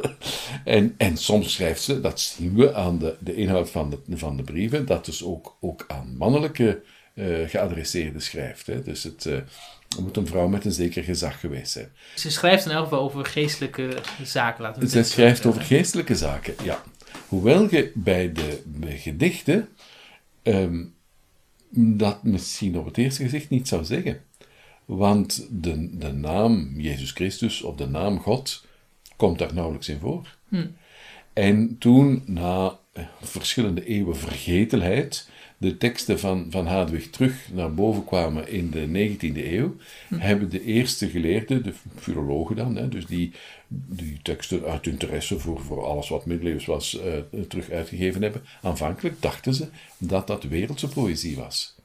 en, 0.63 0.94
en 0.97 1.18
soms 1.18 1.53
schrijft 1.53 1.81
ze, 1.81 2.01
dat 2.01 2.19
zien 2.19 2.56
we 2.56 2.74
aan 2.74 2.97
de, 3.00 3.15
de 3.19 3.36
inhoud 3.36 3.69
van 3.69 3.89
de, 3.89 4.18
van 4.18 4.38
de 4.38 4.44
brieven, 4.44 4.86
dat 4.86 5.06
dus 5.06 5.24
ook, 5.24 5.57
ook 5.59 5.86
aan 5.88 6.15
mannelijke 6.18 6.81
uh, 7.13 7.25
geadresseerden 7.47 8.21
schrijft. 8.21 8.68
Hè? 8.68 8.81
Dus 8.83 9.03
het... 9.03 9.25
Uh, 9.25 9.38
moet 9.97 10.18
een 10.18 10.27
vrouw 10.27 10.47
met 10.47 10.65
een 10.65 10.71
zeker 10.71 11.03
gezag 11.03 11.39
geweest 11.39 11.71
zijn. 11.71 11.91
Ze 12.15 12.31
schrijft 12.31 12.65
in 12.65 12.71
elk 12.71 12.83
geval 12.83 13.00
over 13.00 13.25
geestelijke 13.25 13.97
zaken, 14.24 14.63
laten 14.63 14.81
we 14.81 14.89
Ze 14.89 15.03
schrijft 15.03 15.45
over 15.45 15.62
geestelijke 15.62 16.15
zaken, 16.15 16.53
ja. 16.63 16.83
Hoewel 17.27 17.68
je 17.69 17.91
bij 17.95 18.31
de 18.31 18.62
bij 18.65 18.97
gedichten 18.97 19.69
um, 20.44 20.94
dat 21.69 22.24
misschien 22.24 22.77
op 22.77 22.86
het 22.86 22.97
eerste 22.97 23.24
gezicht 23.24 23.50
niet 23.50 23.68
zou 23.68 23.83
zeggen. 23.83 24.21
Want 24.86 25.47
de, 25.50 25.97
de 25.97 26.12
naam 26.13 26.74
Jezus 26.77 27.12
Christus 27.12 27.62
of 27.62 27.75
de 27.75 27.88
naam 27.88 28.19
God 28.19 28.65
komt 29.15 29.39
daar 29.39 29.53
nauwelijks 29.53 29.89
in 29.89 30.00
voor. 30.00 30.38
Hm. 30.47 30.68
En 31.33 31.75
toen, 31.77 32.24
na 32.25 32.77
verschillende 33.21 33.86
eeuwen 33.86 34.18
vergetelheid, 34.18 35.30
de 35.59 35.77
teksten 35.77 36.19
van, 36.19 36.47
van 36.50 36.67
Hadwig 36.67 37.09
terug 37.09 37.50
naar 37.53 37.73
boven 37.73 38.06
kwamen 38.06 38.50
in 38.50 38.69
de 38.69 38.88
19e 39.17 39.45
eeuw, 39.45 39.75
hm. 40.07 40.17
hebben 40.17 40.50
de 40.50 40.63
eerste 40.63 41.09
geleerden, 41.09 41.63
de 41.63 41.73
filologen 41.95 42.56
dan, 42.56 42.75
hè, 42.75 42.88
dus 42.88 43.06
die 43.06 43.31
die 43.71 44.19
teksten 44.21 44.63
uit 44.65 44.88
interesse 44.88 45.39
voor, 45.39 45.59
voor 45.59 45.85
alles 45.85 46.09
wat 46.09 46.25
middeleeuws 46.25 46.65
was, 46.65 47.01
uh, 47.33 47.41
terug 47.47 47.69
uitgegeven 47.69 48.21
hebben. 48.21 48.41
Aanvankelijk 48.61 49.21
dachten 49.21 49.53
ze 49.53 49.67
dat 49.97 50.27
dat 50.27 50.44
wereldse 50.44 50.88
poëzie 50.88 51.35
was. 51.35 51.75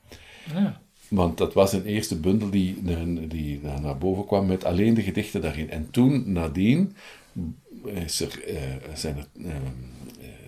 Ja. 0.55 0.81
Want 1.09 1.39
dat 1.39 1.55
was 1.55 1.73
een 1.73 1.85
eerste 1.85 2.17
bundel 2.21 2.51
die, 2.51 2.83
die 3.29 3.61
naar 3.63 3.99
boven 3.99 4.27
kwam 4.27 4.47
met 4.47 4.65
alleen 4.65 4.95
de 4.95 5.03
gedichten 5.03 5.41
daarin. 5.41 5.71
En 5.71 5.91
toen, 5.91 6.33
nadien, 6.33 6.97
is 7.85 8.21
er, 8.21 8.49
uh, 8.49 8.61
zijn 8.95 9.17
er, 9.17 9.27
uh, 9.37 9.55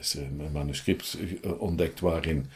is 0.01 0.15
er 0.15 0.23
een 0.23 0.53
manuscript 0.53 1.19
ontdekt 1.59 2.01
waarin 2.01 2.47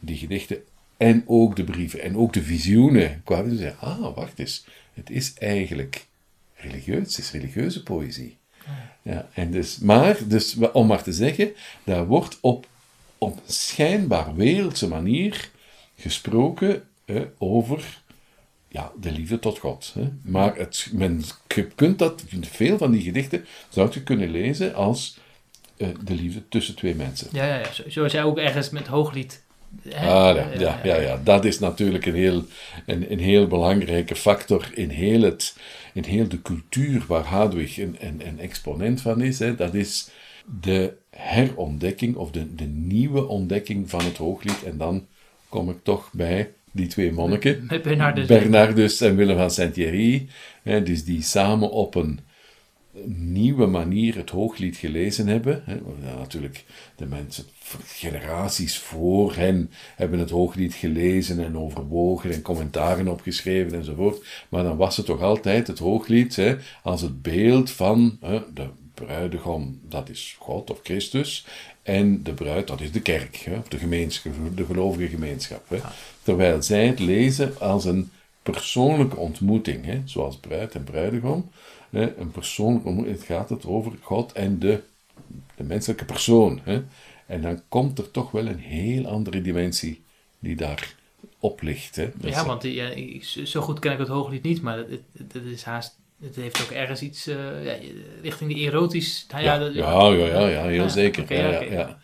die 0.00 0.16
gedichten 0.16 0.58
en 0.96 1.22
ook 1.26 1.56
de 1.56 1.64
brieven 1.64 2.00
en 2.02 2.16
ook 2.16 2.32
de 2.32 2.42
visioenen 2.42 3.20
kwamen. 3.24 3.58
Ze 3.58 3.74
ah, 3.74 4.14
wacht 4.14 4.38
eens, 4.38 4.64
het 4.94 5.10
is 5.10 5.34
eigenlijk 5.34 6.06
religieus, 6.54 7.16
het 7.16 7.18
is 7.18 7.30
religieuze 7.30 7.82
poëzie. 7.82 8.38
Ja, 9.02 9.28
en 9.34 9.50
dus, 9.50 9.78
maar, 9.78 10.18
dus, 10.28 10.56
om 10.72 10.86
maar 10.86 11.02
te 11.02 11.12
zeggen, 11.12 11.52
daar 11.84 12.06
wordt 12.06 12.38
op, 12.40 12.66
op 13.18 13.40
schijnbaar 13.46 14.34
wereldse 14.34 14.88
manier 14.88 15.50
gesproken 15.96 16.88
over 17.38 18.02
ja, 18.68 18.92
de 19.00 19.12
liefde 19.12 19.38
tot 19.38 19.58
God. 19.58 19.92
Hè. 19.94 20.08
Maar 20.22 20.56
het, 20.56 20.88
men, 20.92 21.22
je 21.48 21.66
kunt 21.66 21.98
dat, 21.98 22.24
veel 22.40 22.78
van 22.78 22.90
die 22.90 23.02
gedichten 23.02 23.46
zou 23.68 23.90
je 23.92 24.02
kunnen 24.02 24.30
lezen 24.30 24.74
als 24.74 25.18
uh, 25.76 25.88
de 26.04 26.14
liefde 26.14 26.48
tussen 26.48 26.74
twee 26.74 26.94
mensen. 26.94 27.28
Ja, 27.32 27.46
ja, 27.46 27.58
ja. 27.58 27.90
zoals 27.90 28.12
jij 28.12 28.22
ook 28.22 28.38
ergens 28.38 28.70
met 28.70 28.86
hooglied 28.86 29.42
Ah, 29.94 30.36
ja, 30.36 30.48
ja, 30.58 30.80
ja, 30.84 31.00
ja, 31.00 31.20
dat 31.24 31.44
is 31.44 31.58
natuurlijk 31.58 32.06
een 32.06 32.14
heel, 32.14 32.44
een, 32.86 33.12
een 33.12 33.18
heel 33.18 33.46
belangrijke 33.46 34.16
factor 34.16 34.70
in 34.74 34.88
heel, 34.88 35.22
het, 35.22 35.56
in 35.92 36.04
heel 36.04 36.28
de 36.28 36.42
cultuur 36.42 37.04
waar 37.06 37.24
Hadwig 37.24 37.78
een, 37.78 37.96
een, 38.00 38.26
een 38.26 38.40
exponent 38.40 39.00
van 39.00 39.20
is. 39.20 39.38
Hè. 39.38 39.54
Dat 39.54 39.74
is 39.74 40.10
de 40.60 40.92
herontdekking 41.10 42.16
of 42.16 42.30
de, 42.30 42.54
de 42.54 42.64
nieuwe 42.64 43.26
ontdekking 43.26 43.90
van 43.90 44.04
het 44.04 44.16
hooglied. 44.16 44.62
En 44.64 44.78
dan 44.78 45.06
kom 45.48 45.70
ik 45.70 45.78
toch 45.82 46.10
bij 46.12 46.50
die 46.72 46.86
twee 46.86 47.12
monniken, 47.12 47.66
Bernardus, 47.82 48.26
Bernardus 48.26 49.00
en 49.00 49.16
Willem 49.16 49.36
van 49.36 49.50
Saint-Thierry, 49.50 50.28
dus 50.62 51.04
die 51.04 51.22
samen 51.22 51.70
op 51.70 51.94
een 51.94 52.20
nieuwe 53.06 53.66
manier 53.66 54.16
het 54.16 54.30
hooglied 54.30 54.76
gelezen 54.76 55.26
hebben. 55.26 55.62
Hè. 55.64 55.76
Natuurlijk, 56.18 56.64
de 56.96 57.06
mensen, 57.06 57.44
generaties 57.84 58.78
voor 58.78 59.34
hen, 59.34 59.70
hebben 59.96 60.18
het 60.18 60.30
hooglied 60.30 60.74
gelezen 60.74 61.44
en 61.44 61.58
overwogen 61.58 62.32
en 62.32 62.42
commentaren 62.42 63.08
opgeschreven 63.08 63.78
enzovoort. 63.78 64.26
Maar 64.48 64.62
dan 64.62 64.76
was 64.76 64.96
het 64.96 65.06
toch 65.06 65.22
altijd 65.22 65.66
het 65.66 65.78
hooglied 65.78 66.36
hè, 66.36 66.56
als 66.82 67.00
het 67.00 67.22
beeld 67.22 67.70
van 67.70 68.18
hè, 68.20 68.40
de 68.54 68.66
bruidegom, 68.94 69.80
dat 69.88 70.08
is 70.08 70.36
God 70.38 70.70
of 70.70 70.80
Christus, 70.82 71.46
en 71.82 72.22
de 72.22 72.32
bruid, 72.32 72.66
dat 72.66 72.80
is 72.80 72.92
de 72.92 73.02
kerk, 73.02 73.36
hè, 73.36 73.58
of 73.58 73.68
de, 73.68 73.78
gemeenschap, 73.78 74.32
de 74.54 74.64
gelovige 74.64 75.08
gemeenschap. 75.08 75.68
Hè. 75.68 75.78
Terwijl 76.22 76.62
zij 76.62 76.86
het 76.86 76.98
lezen 76.98 77.60
als 77.60 77.84
een 77.84 78.10
persoonlijke 78.42 79.16
ontmoeting, 79.16 79.84
hè, 79.84 80.00
zoals 80.04 80.36
bruid 80.36 80.74
en 80.74 80.84
bruidegom 80.84 81.50
een 81.90 82.30
persoonlijke 82.32 82.86
ontmoeting. 82.88 83.16
Het 83.16 83.26
gaat 83.26 83.48
het 83.48 83.66
over 83.66 83.92
God 84.02 84.32
en 84.32 84.58
de 84.58 84.82
menselijke 85.56 86.04
persoon. 86.04 86.60
Hè? 86.64 86.82
En 87.26 87.42
dan 87.42 87.62
komt 87.68 87.98
er 87.98 88.10
toch 88.10 88.30
wel 88.30 88.46
een 88.46 88.58
heel 88.58 89.06
andere 89.06 89.42
dimensie 89.42 90.02
die 90.38 90.56
daar 90.56 90.94
op 91.38 91.62
ligt. 91.62 91.96
Hè? 91.96 92.02
Ja, 92.20 92.28
is- 92.28 92.42
want 92.42 92.62
ja, 92.62 92.90
zo 93.44 93.60
goed 93.60 93.78
ken 93.78 93.92
ik 93.92 93.98
het 93.98 94.08
hooglied 94.08 94.42
niet, 94.42 94.62
maar 94.62 94.76
het, 94.76 95.00
het, 95.32 95.34
is 95.44 95.62
haast, 95.62 95.98
het 96.22 96.36
heeft 96.36 96.62
ook 96.62 96.70
ergens 96.70 97.02
iets 97.02 97.26
eh, 97.26 97.64
ja, 97.64 97.74
richting 98.22 98.54
die 98.54 98.66
erotisch. 98.66 99.26
Nou, 99.30 99.42
ja, 99.44 99.52
ja, 99.54 99.58
dat- 99.58 99.74
ja, 99.74 100.08
ja, 100.08 100.26
ja, 100.26 100.46
ja, 100.48 100.62
heel 100.64 100.88
zeker. 100.88 101.34
ja, 101.72 101.98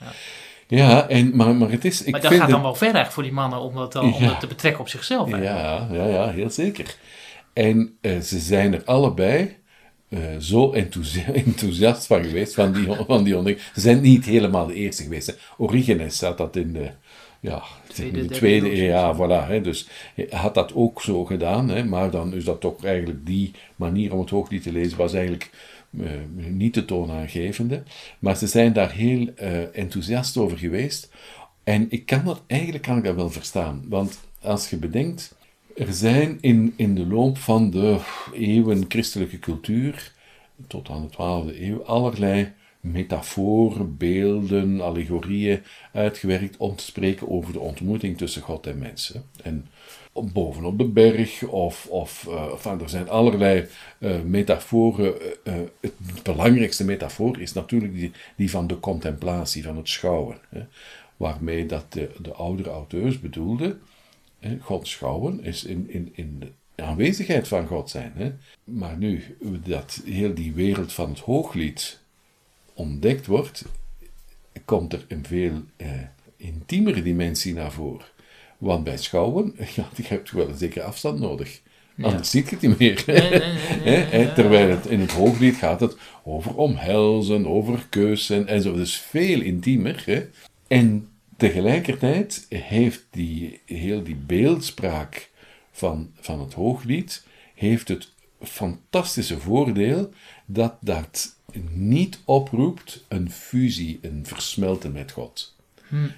ja, 0.69 1.09
en, 1.09 1.37
maar, 1.37 1.55
maar 1.55 1.71
het 1.71 1.85
is... 1.85 2.03
Ik 2.03 2.11
Maar 2.13 2.21
dat 2.21 2.31
vind 2.31 2.43
gaat 2.43 2.51
dan 2.51 2.63
wel 2.63 2.75
ver 2.75 3.07
voor 3.13 3.23
die 3.23 3.33
mannen 3.33 3.59
om 3.61 3.75
dat, 3.75 3.93
dan, 3.93 4.15
om 4.15 4.23
Ja. 4.23 4.29
dat 4.29 4.41
te 4.41 4.47
betrekken 4.47 4.81
op 4.81 4.89
zichzelf. 4.89 5.33
eigenlijk. 5.33 5.65
Ja, 5.67 5.89
ja, 5.93 6.07
ja, 6.07 6.31
heel 6.31 6.51
zeker. 6.51 6.97
En 7.53 7.97
eh, 8.01 8.19
ze 8.19 8.39
zijn 8.39 8.75
er 8.75 8.85
allebei 8.85 9.57
eh, 10.17 10.37
zo 10.39 10.73
enthousi- 10.73 11.25
enthousiast 11.47 12.07
van 12.07 12.25
geweest, 12.25 12.55
van 12.55 12.73
die, 12.73 12.87
van 13.07 13.25
die 13.25 13.37
ontdekking. 13.37 13.67
Ze 13.75 13.81
zijn 13.81 14.01
niet 14.01 14.25
helemaal 14.25 14.67
de 14.67 14.75
eerste 14.75 15.03
geweest. 15.03 15.27
Hè. 15.27 15.33
Origenes 15.59 16.21
had 16.21 16.39
dat 16.39 16.57
in 16.57 16.73
de, 16.73 16.91
ja, 17.41 17.63
Tweede, 17.89 18.19
in 18.19 18.27
de 18.27 18.35
tweede 18.35 18.71
eeuw. 18.79 18.85
Ja, 18.85 19.15
voilà. 19.17 19.49
Hè. 19.49 19.61
Dus 19.61 19.89
hij 20.15 20.27
had 20.31 20.55
dat 20.55 20.75
ook 20.75 21.03
zo 21.03 21.25
gedaan. 21.25 21.69
Hè. 21.69 21.85
Maar 21.85 22.11
dan 22.11 22.35
is 22.35 22.45
dat 22.45 22.61
toch 22.61 22.85
eigenlijk 22.85 23.27
die 23.27 23.53
manier 23.77 24.13
om 24.13 24.21
het 24.21 24.31
hooglied 24.31 24.63
te 24.63 24.73
lezen, 24.73 24.99
was 24.99 25.13
eigenlijk 25.13 25.51
eh, 26.01 26.11
niet 26.49 26.75
de 26.75 26.85
toonaangevende. 26.85 27.83
Maar 28.19 28.37
ze 28.37 28.47
zijn 28.47 28.73
daar 28.73 28.91
heel 28.93 29.29
eh, 29.37 29.77
enthousiast 29.77 30.37
over 30.37 30.59
geweest. 30.59 31.11
En 31.65 31.87
ik 31.89 32.07
kan 32.07 32.25
dat, 32.25 32.43
eigenlijk 32.47 32.83
kan 32.83 32.97
ik 32.97 33.05
dat 33.05 33.15
wel 33.15 33.31
verstaan. 33.31 33.85
Want 33.89 34.19
als 34.43 34.71
je 34.71 34.77
bedenkt, 34.77 35.35
er 35.77 35.93
zijn 35.93 36.39
in, 36.41 36.75
in 36.77 36.95
de 36.95 37.07
loop 37.07 37.39
van 37.39 37.71
de 37.71 37.99
eeuwen 38.33 38.85
christelijke 38.89 39.39
cultuur, 39.39 40.13
tot 40.67 40.89
aan 40.89 41.09
de 41.09 41.13
12e 41.13 41.61
eeuw, 41.61 41.83
allerlei 41.83 42.53
metaforen, 42.81 43.97
beelden, 43.97 44.81
allegorieën 44.81 45.63
uitgewerkt 45.93 46.57
om 46.57 46.77
te 46.77 46.85
spreken 46.85 47.29
over 47.31 47.53
de 47.53 47.59
ontmoeting 47.59 48.19
tussen 48.19 48.43
God 48.43 48.67
en 48.67 48.79
mensen. 48.79 49.25
En 49.43 49.67
bovenop 50.13 50.79
de 50.79 50.85
berg, 50.85 51.43
of, 51.43 51.87
of 51.87 52.29
enfin, 52.53 52.81
er 52.81 52.89
zijn 52.89 53.09
allerlei 53.09 53.67
eh, 53.99 54.21
metaforen. 54.21 55.15
Eh, 55.45 55.55
het 55.81 56.23
belangrijkste 56.23 56.85
metafoor 56.85 57.41
is 57.41 57.53
natuurlijk 57.53 57.95
die, 57.95 58.13
die 58.37 58.51
van 58.51 58.67
de 58.67 58.81
contemplatie, 58.81 59.63
van 59.63 59.77
het 59.77 59.89
schouwen. 59.89 60.37
Hè, 60.49 60.61
waarmee 61.17 61.67
dat 61.67 61.93
de, 61.93 62.11
de 62.23 62.33
oudere 62.33 62.71
auteurs 62.71 63.21
bedoelden, 63.21 63.81
God 64.61 64.89
schouwen 64.89 65.45
is 65.45 65.65
in, 65.65 65.91
in, 65.91 66.11
in 66.13 66.39
de 66.75 66.83
aanwezigheid 66.83 67.49
van 67.49 67.67
God 67.67 67.91
zijn. 67.91 68.13
Hè. 68.15 68.33
Maar 68.65 68.97
nu, 68.97 69.37
dat 69.65 70.03
heel 70.05 70.35
die 70.35 70.53
wereld 70.53 70.93
van 70.93 71.09
het 71.09 71.19
hooglied 71.19 72.01
ontdekt 72.75 73.27
wordt, 73.27 73.65
komt 74.65 74.93
er 74.93 75.05
een 75.09 75.25
veel 75.27 75.63
eh, 75.77 75.89
intiemere 76.37 77.03
dimensie 77.03 77.55
naar 77.55 77.73
voren. 77.73 78.07
Want 78.59 78.85
bij 78.85 78.97
schouwen, 78.97 79.55
ja, 79.77 79.89
je 79.97 80.03
hebt 80.03 80.31
wel 80.31 80.49
een 80.49 80.57
zekere 80.57 80.85
afstand 80.85 81.21
nodig. 81.21 81.61
Anders 82.01 82.31
zie 82.31 82.45
je 82.45 82.51
het 82.51 82.61
niet 82.61 82.79
meer. 82.79 83.03
Nee, 83.07 83.31
nee, 83.85 84.07
nee, 84.07 84.33
Terwijl 84.33 84.71
het 84.71 84.87
in 84.87 85.01
het 85.01 85.13
hooglied 85.13 85.57
gaat 85.57 85.81
het 85.81 85.97
over 86.25 86.55
omhelzen, 86.55 87.47
over 87.47 87.87
keuzen 87.91 88.47
en 88.47 88.63
zo. 88.63 88.75
Dus 88.75 88.97
veel 88.97 89.41
intiemer. 89.41 90.03
Hè. 90.07 90.27
En 90.67 91.09
tegelijkertijd 91.37 92.47
heeft 92.49 93.05
die, 93.11 93.61
heel 93.65 94.03
die 94.03 94.17
beeldspraak 94.17 95.31
van, 95.73 96.11
van 96.21 96.41
het 96.41 96.53
hooglied 96.53 97.27
heeft 97.55 97.89
het 97.89 98.13
fantastische 98.41 99.41
voordeel 99.41 100.11
dat 100.47 100.75
dat 100.81 101.37
niet 101.71 102.21
oproept 102.25 103.05
een 103.09 103.31
fusie, 103.31 103.99
een 104.03 104.27
versmelten 104.27 104.93
met 104.93 105.13
God. 105.13 105.55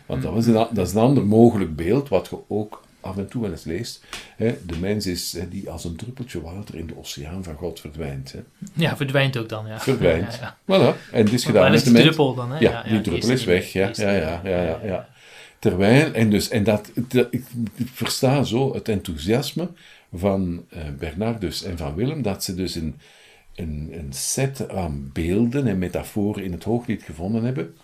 Want 0.07 0.23
dat, 0.23 0.33
was 0.33 0.47
een, 0.47 0.53
dat 0.53 0.87
is 0.87 0.93
een 0.93 1.01
ander 1.01 1.27
mogelijk 1.27 1.77
beeld, 1.77 2.09
wat 2.09 2.29
je 2.31 2.39
ook 2.49 2.85
af 3.09 3.17
en 3.17 3.29
toe 3.29 3.43
wel 3.43 3.51
eens 3.51 3.65
leest. 3.65 4.05
Hè, 4.37 4.57
de 4.67 4.77
mens 4.79 5.07
is 5.07 5.33
hè, 5.33 5.49
die 5.49 5.71
als 5.71 5.85
een 5.85 5.97
druppeltje 5.97 6.41
water 6.43 6.75
in 6.75 6.87
de 6.87 6.99
oceaan 6.99 7.45
van 7.45 7.55
God 7.55 7.81
verdwijnt. 7.81 8.33
Hè. 8.33 8.39
Ja, 8.73 8.97
verdwijnt 8.97 9.37
ook 9.39 9.49
dan. 9.49 9.67
Ja. 9.67 9.81
Verdwijnt. 9.81 10.39
Ja, 10.41 10.57
ja. 10.67 10.77
Voilà. 10.95 11.11
En 11.13 11.25
het 11.25 11.33
is 11.33 11.45
gedaan 11.45 11.71
met 11.71 11.85
de 11.85 11.91
mens. 11.91 12.05
druppel 12.05 12.35
dan? 12.35 12.51
Hè? 12.53 12.59
Ja, 12.59 12.83
die 12.83 13.01
druppel 13.01 13.31
is 13.31 13.45
weg. 13.45 13.73
Ja, 13.73 13.91
ja, 13.95 14.11
ja, 14.13 14.41
ja, 14.45 14.81
ja. 14.85 15.09
Terwijl, 15.59 16.13
en, 16.13 16.31
dus, 16.31 16.49
en 16.49 16.65
dat, 16.65 16.91
dat- 16.95 17.29
ik, 17.31 17.45
ik 17.75 17.89
versta 17.93 18.43
zo 18.43 18.75
het 18.75 18.89
enthousiasme 18.89 19.69
van 20.15 20.65
eh, 20.71 20.83
Bernardus 20.99 21.63
en 21.63 21.77
van 21.79 21.95
Willem, 21.95 22.23
dat 22.23 22.45
ze 22.45 22.55
dus 22.55 22.75
een, 22.75 22.95
een, 23.55 23.91
een 23.93 24.13
set 24.13 24.69
aan 24.71 25.11
beelden 25.13 25.67
en 25.67 25.79
metaforen 25.79 26.45
in 26.45 26.53
het 26.53 26.65
hooglied 26.65 27.03
gevonden 27.03 27.45
hebben, 27.45 27.75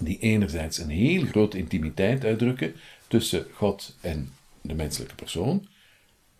die 0.00 0.18
enerzijds 0.18 0.78
een 0.78 0.90
heel 0.90 1.24
grote 1.24 1.58
intimiteit 1.58 2.24
uitdrukken 2.24 2.72
tussen 3.08 3.46
God 3.52 3.96
en 4.00 4.32
de 4.60 4.74
menselijke 4.74 5.14
persoon, 5.14 5.66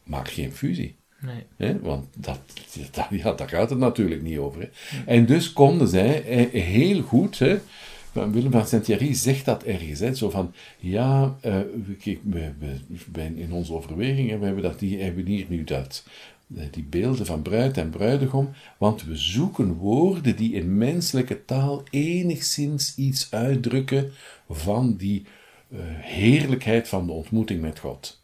maar 0.02 0.26
geen 0.26 0.52
fusie. 0.52 0.96
Nee. 1.20 1.42
Hè? 1.56 1.80
Want 1.80 2.06
dat, 2.16 2.40
dat, 2.90 3.06
ja, 3.10 3.32
daar 3.32 3.48
gaat 3.48 3.70
het 3.70 3.78
natuurlijk 3.78 4.22
niet 4.22 4.38
over. 4.38 4.70
En 5.06 5.26
dus 5.26 5.52
konden 5.52 5.88
zij 5.88 6.24
eh, 6.24 6.62
heel 6.62 7.02
goed, 7.02 7.40
Willem 8.12 8.50
van 8.50 8.66
Saint-Thierry 8.66 9.14
zegt 9.14 9.44
dat 9.44 9.62
ergens, 9.62 10.00
hè, 10.00 10.14
zo 10.14 10.30
van, 10.30 10.54
ja, 10.78 11.36
eh, 11.40 11.58
we, 11.86 11.94
kijk, 12.00 12.18
we, 13.12 13.22
in 13.34 13.52
onze 13.52 13.72
overwegingen, 13.72 14.40
we 14.40 14.44
hebben, 14.44 14.62
dat, 14.62 14.78
die, 14.78 15.02
hebben 15.02 15.26
hier 15.26 15.46
nu 15.48 15.64
dat, 15.64 16.04
eh, 16.56 16.64
die 16.70 16.84
beelden 16.84 17.26
van 17.26 17.42
bruid 17.42 17.76
en 17.76 17.90
bruidegom, 17.90 18.50
want 18.78 19.04
we 19.04 19.16
zoeken 19.16 19.72
woorden 19.72 20.36
die 20.36 20.52
in 20.52 20.76
menselijke 20.78 21.44
taal 21.44 21.82
enigszins 21.90 22.96
iets 22.96 23.28
uitdrukken 23.30 24.10
van 24.48 24.96
die 24.96 25.26
heerlijkheid 26.00 26.88
van 26.88 27.06
de 27.06 27.12
ontmoeting 27.12 27.60
met 27.60 27.78
God. 27.78 28.20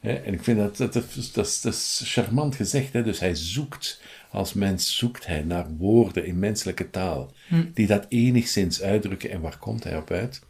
En 0.00 0.32
ik 0.32 0.42
vind 0.44 0.58
dat, 0.58 0.76
dat, 0.76 0.92
dat, 0.92 1.46
is- 1.46 1.60
dat, 1.60 2.00
charmant 2.04 2.54
gezegd. 2.54 2.92
Hè? 2.92 3.02
Dus 3.02 3.20
hij 3.20 3.34
zoekt, 3.34 4.02
als 4.30 4.52
mens 4.52 4.96
zoekt 4.96 5.26
hij 5.26 5.42
naar 5.42 5.66
woorden 5.78 6.26
in 6.26 6.38
menselijke 6.38 6.90
taal, 6.90 7.32
die 7.74 7.86
dat 7.86 8.06
enigszins 8.08 8.82
uitdrukken. 8.82 9.30
En 9.30 9.40
waar 9.40 9.58
komt 9.58 9.84
hij 9.84 9.96
op 9.96 10.10
uit? 10.10 10.40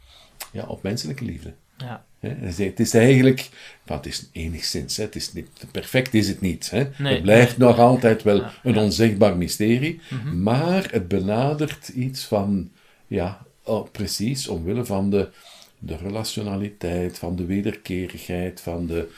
Ja, 0.53 0.65
op 0.65 0.83
menselijke 0.83 1.25
liefde. 1.25 1.53
Ja. 1.77 2.05
Het 2.21 2.81
is 2.81 2.95
eigenlijk, 2.95 3.49
maar 3.87 3.97
het 3.97 4.07
is 4.07 4.29
enigszins, 4.33 4.97
hè? 4.97 5.05
Het 5.05 5.17
is 5.17 5.33
niet, 5.33 5.49
perfect 5.71 6.15
is 6.15 6.29
het 6.29 6.41
niet. 6.41 6.71
Hè? 6.71 6.85
Nee, 6.99 7.13
het 7.13 7.23
blijft 7.23 7.57
nog 7.57 7.79
altijd 7.79 8.23
wel 8.23 8.37
Ja, 8.37 8.53
een 8.63 8.77
onzegbaar 8.79 9.37
mysterie, 9.37 10.01
maar 10.35 10.89
het 10.91 11.09
benadert 11.09 11.89
iets 11.89 12.25
van, 12.25 12.71
ja, 13.07 13.47
oh, 13.63 13.91
precies, 13.91 14.49
omwille 14.49 14.85
van 14.85 15.11
de, 15.11 15.29
de 15.81 15.97
relationaliteit, 15.97 17.19
van 17.19 17.37
de 17.37 17.45
wederkerigheid, 17.45 18.61
van 18.61 18.87
de, 18.87 19.09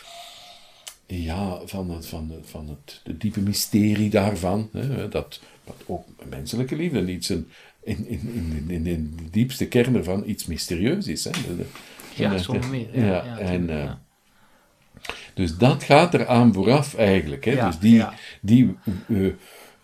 ja, 1.06 1.60
van 1.64 1.90
het, 1.90 2.06
van 2.06 2.32
van 2.42 2.68
het 2.68 3.00
de 3.04 3.16
diepe 3.16 3.40
mysterie 3.40 4.10
daarvan. 4.10 4.68
Hè, 4.72 5.08
dat, 5.08 5.40
dat 5.64 5.76
ook 5.86 6.04
menselijke 6.28 6.76
liefde 6.76 6.98
een, 6.98 7.48
in, 7.82 8.06
in, 8.08 8.20
in, 8.34 8.64
in, 8.70 8.86
in 8.86 9.12
de 9.16 9.30
diepste 9.30 9.66
kern 9.66 9.94
ervan 9.96 10.22
iets 10.26 10.46
mysterieus 10.46 11.06
is. 11.06 11.24
Hè. 11.24 11.30
De- 11.30 11.56
de- 11.56 11.66
Ja, 12.14 12.38
zonder 12.38 12.68
meer. 12.70 12.98
Ja, 12.98 13.04
Ja, 13.04 13.24
ja, 13.24 13.38
en, 13.38 13.70
eh, 13.70 13.76
ja. 13.76 14.02
dus 15.34 15.56
dat 15.56 15.82
gaat 15.82 16.14
eraan 16.14 16.52
vooraf 16.52 16.94
eigenlijk. 16.94 17.44
Hè. 17.44 17.54
Dus 17.66 17.78
die, 17.78 18.04
die 18.40 18.74
eh, 19.08 19.26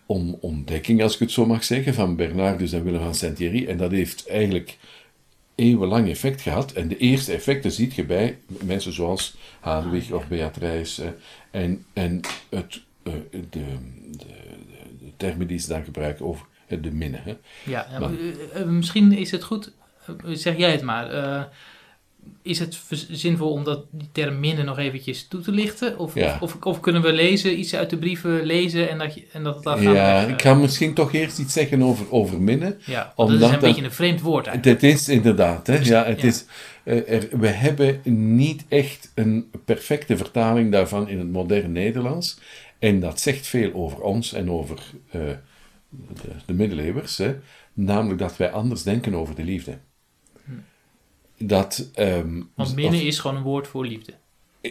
on- 0.05 0.37
ontdekking, 0.39 1.01
als 1.01 1.13
ik 1.13 1.19
het 1.19 1.31
zo 1.31 1.45
mag 1.45 1.63
zeggen, 1.63 1.93
van 1.93 2.15
Bernardus 2.15 2.71
en 2.71 2.83
Willem 2.83 3.01
van 3.01 3.15
Saint-Thierry, 3.15 3.67
en 3.67 3.77
dat 3.77 3.91
heeft 3.91 4.27
eigenlijk 4.27 4.77
eeuwenlang 5.59 6.09
effect 6.09 6.41
gehad. 6.41 6.71
En 6.71 6.87
de 6.87 6.97
eerste 6.97 7.33
effecten 7.33 7.71
ziet 7.71 7.93
je 7.93 8.05
bij 8.05 8.37
mensen 8.63 8.93
zoals 8.93 9.35
Hadewig 9.59 10.11
of 10.11 10.27
Beatrice. 10.27 11.13
En, 11.51 11.85
en 11.93 12.21
het, 12.49 12.81
eh, 13.03 13.13
de, 13.31 13.39
de, 13.49 13.63
de, 14.11 14.25
de 14.99 15.11
termen 15.17 15.47
die 15.47 15.59
ze 15.59 15.67
dan 15.67 15.83
gebruiken 15.83 16.25
over 16.25 16.45
het 16.67 16.83
de 16.83 16.91
minnen. 16.91 17.21
Hè. 17.23 17.35
Ja, 17.65 17.87
Maar- 17.99 18.09
eh, 18.13 18.61
eh, 18.61 18.67
misschien 18.67 19.11
is 19.11 19.31
het 19.31 19.43
goed, 19.43 19.71
zeg 20.25 20.57
jij 20.57 20.71
het 20.71 20.81
maar. 20.81 21.07
Eh, 22.43 22.51
is 22.51 22.59
het 22.59 22.79
zinvol 23.11 23.51
om 23.51 23.63
dat, 23.63 23.85
die 23.91 24.09
term 24.11 24.39
minnen 24.39 24.65
nog 24.65 24.77
eventjes 24.77 25.27
toe 25.27 25.41
te 25.41 25.51
lichten? 25.51 25.97
Of, 25.99 26.15
Ja. 26.15 26.37
of, 26.41 26.53
of, 26.55 26.63
of 26.65 26.79
kunnen 26.79 27.01
we 27.01 27.13
lezen, 27.13 27.59
iets 27.59 27.75
uit 27.75 27.89
de 27.89 27.97
brieven 27.97 28.45
lezen 28.45 28.89
en 28.89 28.97
dat, 28.97 29.13
je, 29.13 29.23
en 29.33 29.43
dat 29.43 29.55
het 29.55 29.63
dan 29.63 29.81
Ja, 29.81 30.21
ik 30.27 30.41
ga 30.41 30.53
misschien 30.53 30.93
toch 30.93 31.13
eerst 31.13 31.39
iets 31.39 31.53
zeggen 31.53 31.81
over, 31.83 32.11
over 32.11 32.41
minnen. 32.41 32.79
ja, 32.85 33.13
want 33.15 33.15
dat 33.15 33.27
is 33.27 33.33
omdat 33.33 33.49
een 33.49 33.51
dat- 33.59 33.69
beetje 33.69 33.83
een 33.83 33.91
vreemd 33.91 34.21
woord 34.21 34.47
eigenlijk. 34.47 34.81
Het 34.81 34.91
is 34.93 35.09
inderdaad, 35.09 35.67
hè? 35.67 35.77
ja, 35.77 36.05
het 36.05 36.21
ja. 36.21 36.27
Is, 36.27 36.45
eh, 36.83 37.11
er, 37.13 37.27
we 37.39 37.47
hebben 37.47 37.99
niet 38.35 38.65
echt 38.67 39.11
een 39.15 39.51
perfecte 39.65 40.17
vertaling 40.17 40.71
daarvan 40.71 41.09
in 41.09 41.17
het 41.19 41.31
moderne 41.31 41.67
Nederlands. 41.67 42.39
En 42.79 42.99
dat 42.99 43.19
zegt 43.19 43.47
veel 43.47 43.73
over 43.73 44.01
ons 44.01 44.33
en 44.33 44.51
over 44.51 44.79
eh, 45.11 45.21
de, 45.89 46.29
de 46.45 46.53
middeleeuwers. 46.53 47.17
Hè? 47.17 47.35
Namelijk 47.73 48.19
dat 48.19 48.37
wij 48.37 48.51
anders 48.51 48.83
denken 48.83 49.13
over 49.15 49.35
de 49.35 49.43
liefde. 49.43 49.77
Dat, 51.39 51.89
ehm, 51.93 52.41
Want 52.55 52.75
minnen 52.75 53.01
is 53.01 53.19
gewoon 53.19 53.37
een 53.37 53.43
woord 53.43 53.67
voor 53.67 53.85
liefde. 53.85 54.13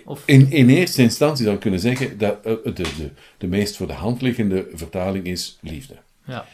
Of, 0.04 0.22
in, 0.26 0.50
in 0.50 0.68
eerste 0.68 1.02
instantie 1.02 1.42
zou 1.42 1.54
ik 1.54 1.62
kunnen 1.62 1.80
zeggen 1.80 2.18
dat 2.18 2.44
eh, 2.44 2.54
de, 2.64 2.72
de, 2.72 3.10
de 3.38 3.46
meest 3.46 3.76
voor 3.76 3.86
de 3.86 3.92
hand 3.92 4.22
liggende 4.22 4.68
vertaling 4.72 5.26
is 5.26 5.58
liefde. 5.60 5.96
ja. 6.26 6.46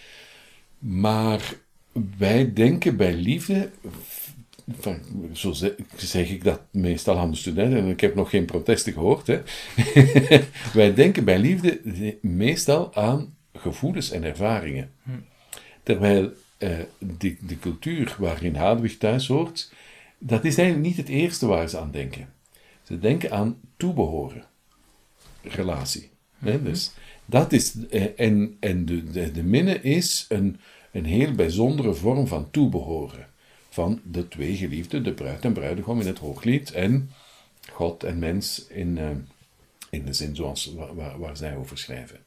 Maar 0.78 1.54
wij 2.18 2.52
denken 2.52 2.96
bij 2.96 3.14
liefde, 3.14 3.70
van, 4.80 4.98
zo 5.32 5.52
zeg, 5.96 6.30
ik 6.30 6.44
dat 6.44 6.60
meestal 6.70 7.18
aan 7.18 7.30
de 7.30 7.36
studenten, 7.36 7.78
en 7.78 7.88
ik 7.88 8.00
heb 8.00 8.14
nog 8.14 8.30
geen 8.30 8.44
protesten 8.44 8.92
gehoord. 8.92 9.26
Hè. 9.26 9.40
wij 10.80 10.94
denken 10.94 11.24
bij 11.24 11.38
liefde 11.38 11.80
meestal 12.20 12.94
aan 12.94 13.36
gevoelens 13.52 14.10
en 14.10 14.24
ervaringen. 14.24 14.90
Terwijl 15.82 16.32
eh, 16.58 16.70
de, 16.98 17.36
de 17.40 17.58
cultuur 17.58 18.16
waarin 18.18 18.54
Hadwig 18.54 18.98
thuis 18.98 19.26
hoort, 19.26 19.72
dat 20.26 20.44
is 20.44 20.58
eigenlijk 20.58 20.88
niet 20.88 20.96
het 20.96 21.08
eerste 21.08 21.46
waar 21.46 21.68
ze 21.68 21.78
aan 21.78 21.90
denken. 21.90 22.32
Ze 22.82 22.98
denken 22.98 23.32
aan 23.32 23.60
toebehoren, 23.76 24.44
relatie. 25.42 26.10
Hè? 26.38 26.62
Dus 26.62 26.92
dat 27.26 27.52
is, 27.52 27.74
eh, 27.90 28.06
en 28.16 28.56
en 28.60 28.84
de, 28.84 29.10
de, 29.10 29.32
de 29.32 29.42
minne 29.42 29.80
is 29.80 30.26
een, 30.28 30.60
een 30.92 31.04
heel 31.04 31.32
bijzondere 31.32 31.94
vorm 31.94 32.26
van 32.26 32.50
toebehoren. 32.50 33.28
Van 33.68 34.00
de 34.04 34.28
twee 34.28 34.56
geliefden, 34.56 35.02
de 35.02 35.12
bruid 35.12 35.44
en 35.44 35.52
bruidegom 35.52 36.00
in 36.00 36.06
het 36.06 36.18
hooglied 36.18 36.72
en 36.72 37.10
God 37.72 38.04
en 38.04 38.18
mens 38.18 38.66
in, 38.68 38.98
eh, 38.98 39.10
in 39.90 40.04
de 40.04 40.12
zin 40.12 40.36
zoals 40.36 40.74
waar 41.18 41.36
zij 41.36 41.56
over 41.56 41.78
schrijven. 41.78 42.18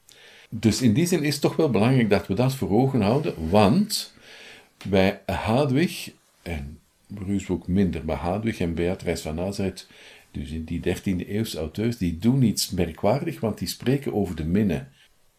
Dus 0.50 0.82
in 0.82 0.92
die 0.92 1.06
zin 1.06 1.22
is 1.22 1.32
het 1.32 1.42
toch 1.42 1.56
wel 1.56 1.70
belangrijk 1.70 2.10
dat 2.10 2.26
we 2.26 2.34
dat 2.34 2.54
voor 2.54 2.70
ogen 2.70 3.00
houden, 3.00 3.50
want 3.50 4.12
bij 4.84 5.20
Hadwig, 5.26 6.10
en 6.42 6.80
Bruce 7.08 7.58
minder, 7.66 8.04
maar 8.04 8.16
Hadwig 8.16 8.58
en 8.58 8.74
Beatrice 8.74 9.22
van 9.22 9.34
Nazareth, 9.34 9.86
dus 10.30 10.50
in 10.50 10.64
die 10.64 10.80
13e 10.80 11.28
eeuwse 11.28 11.58
auteurs, 11.58 11.96
die 11.96 12.18
doen 12.18 12.42
iets 12.42 12.70
merkwaardig, 12.70 13.40
want 13.40 13.58
die 13.58 13.68
spreken 13.68 14.14
over 14.14 14.36
de 14.36 14.44
minne 14.44 14.86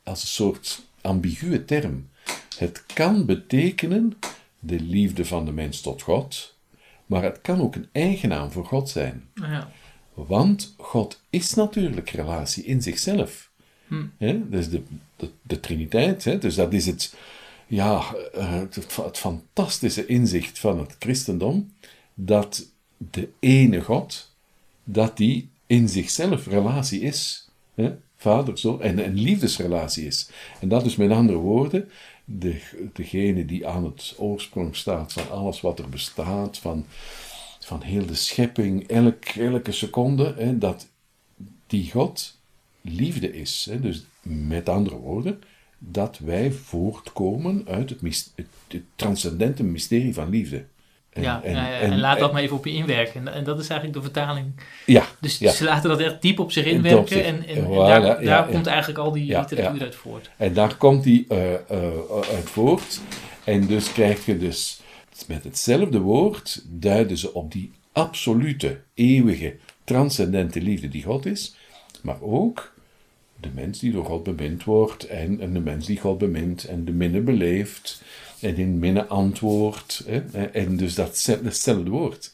als 0.03 0.21
een 0.21 0.27
soort 0.27 0.85
ambiguë 1.01 1.65
term. 1.65 2.09
Het 2.57 2.85
kan 2.85 3.25
betekenen 3.25 4.17
de 4.59 4.79
liefde 4.79 5.25
van 5.25 5.45
de 5.45 5.51
mens 5.51 5.81
tot 5.81 6.01
God, 6.01 6.57
maar 7.05 7.23
het 7.23 7.41
kan 7.41 7.61
ook 7.61 7.75
een 7.75 7.87
eigenaam 7.91 8.51
voor 8.51 8.65
God 8.65 8.89
zijn. 8.89 9.29
Ja. 9.33 9.71
Want 10.13 10.73
God 10.77 11.21
is 11.29 11.53
natuurlijk 11.53 12.09
relatie 12.09 12.63
in 12.63 12.81
zichzelf. 12.81 13.49
Hm. 13.87 14.05
Dus 14.49 14.69
de, 14.69 14.81
de, 15.15 15.29
de 15.41 15.59
Triniteit, 15.59 16.41
dus 16.41 16.55
dat 16.55 16.73
is 16.73 16.85
het, 16.85 17.15
ja, 17.69 18.15
eh, 18.33 18.51
het, 18.51 19.17
fantastische 19.17 20.05
inzicht 20.05 20.59
van 20.59 20.79
het 20.79 20.95
christendom, 20.99 21.73
dat 22.13 22.71
de 22.97 23.29
ene 23.39 23.81
God, 23.81 24.35
dat 24.83 25.17
die 25.17 25.49
in 25.65 25.89
zichzelf 25.89 26.47
relatie 26.47 26.99
is. 26.99 27.49
Hè? 27.75 27.95
Vader, 28.15 28.57
zo, 28.57 28.77
en 28.77 29.05
een 29.05 29.19
liefdesrelatie 29.19 30.05
is. 30.05 30.29
En 30.59 30.69
dat 30.69 30.85
is 30.85 30.95
met 30.95 31.11
andere 31.11 31.37
woorden, 31.37 31.89
de, 32.25 32.61
degene 32.93 33.45
die 33.45 33.67
aan 33.67 33.85
het 33.85 34.13
oorsprong 34.17 34.75
staat 34.75 35.13
van 35.13 35.31
alles 35.31 35.61
wat 35.61 35.79
er 35.79 35.89
bestaat, 35.89 36.57
van, 36.57 36.85
van 37.59 37.81
heel 37.81 38.05
de 38.05 38.15
schepping, 38.15 38.87
elk, 38.87 39.25
elke 39.25 39.71
seconde, 39.71 40.33
hè, 40.37 40.57
dat 40.57 40.87
die 41.67 41.91
God 41.91 42.37
liefde 42.81 43.33
is. 43.33 43.67
Hè. 43.69 43.79
Dus 43.79 44.05
met 44.21 44.69
andere 44.69 44.95
woorden, 44.95 45.41
dat 45.79 46.17
wij 46.17 46.51
voortkomen 46.51 47.65
uit 47.67 47.89
het, 47.89 48.31
het, 48.35 48.81
transcendente 48.95 49.63
mysterie 49.63 50.13
van 50.13 50.29
liefde. 50.29 50.65
En, 51.09 51.21
ja, 51.21 51.43
en- 51.43 51.55
ja, 51.55 51.79
en- 51.79 51.91
en, 51.91 51.99
laat 51.99 52.19
dat 52.19 52.31
maar 52.31 52.41
even 52.41 52.55
op 52.55 52.65
je 52.65 52.71
inwerken. 52.71 53.27
En, 53.27 53.33
en 53.33 53.43
dat 53.43 53.59
is 53.59 53.67
eigenlijk 53.69 53.99
de 53.99 54.11
vertaling. 54.11 54.53
Ja, 54.85 55.05
Dus 55.19 55.37
ja. 55.37 55.51
ze 55.51 55.63
laten 55.63 55.89
dat 55.89 55.99
echt 55.99 56.21
diep 56.21 56.39
op 56.39 56.51
zich 56.51 56.65
op 56.65 56.71
inwerken. 56.71 57.07
zich. 57.07 57.25
En, 57.25 57.47
en, 57.47 57.65
Voilà, 57.65 58.23
daar, 58.23 58.47
komt 58.47 58.67
eigenlijk 58.67 58.99
al 58.99 59.11
die 59.11 59.37
literatuur 59.37 59.81
uit 59.81 59.95
voort. 59.95 60.29
En 60.37 60.53
daar 60.53 60.75
komt 60.75 61.03
die 61.03 61.25
eh, 61.27 61.53
eh, 61.53 61.59
uit 62.33 62.49
voort. 62.49 63.01
En 63.43 63.67
dus 63.67 63.91
krijg 63.91 64.25
je 64.25 64.37
dus 64.37 64.81
met 65.27 65.43
hetzelfde 65.43 65.99
woord 65.99 66.63
duiden 66.67 67.17
ze 67.17 67.33
op 67.33 67.51
die 67.51 67.71
absolute, 67.91 68.79
eeuwige, 68.93 69.55
transcendente 69.83 70.61
liefde 70.61 70.87
die 70.87 71.03
God 71.03 71.25
is, 71.25 71.55
maar 72.01 72.21
ook 72.21 72.73
de 73.39 73.49
mens 73.53 73.79
die 73.79 73.91
door 73.91 74.05
God 74.05 74.23
bemind 74.23 74.63
wordt 74.63 75.07
en, 75.07 75.41
en 75.41 75.53
de 75.53 75.59
mens 75.59 75.85
die 75.85 75.99
God 75.99 76.17
bemint 76.17 76.63
en 76.63 76.85
de 76.85 76.91
minne 76.91 77.19
beleeft 77.19 78.03
en 78.39 78.57
in 78.57 78.79
minne 78.79 79.05
antwoordt. 79.05 80.05
En 80.53 80.77
dus 80.77 80.95
dat 80.95 81.33
woord. 81.87 82.31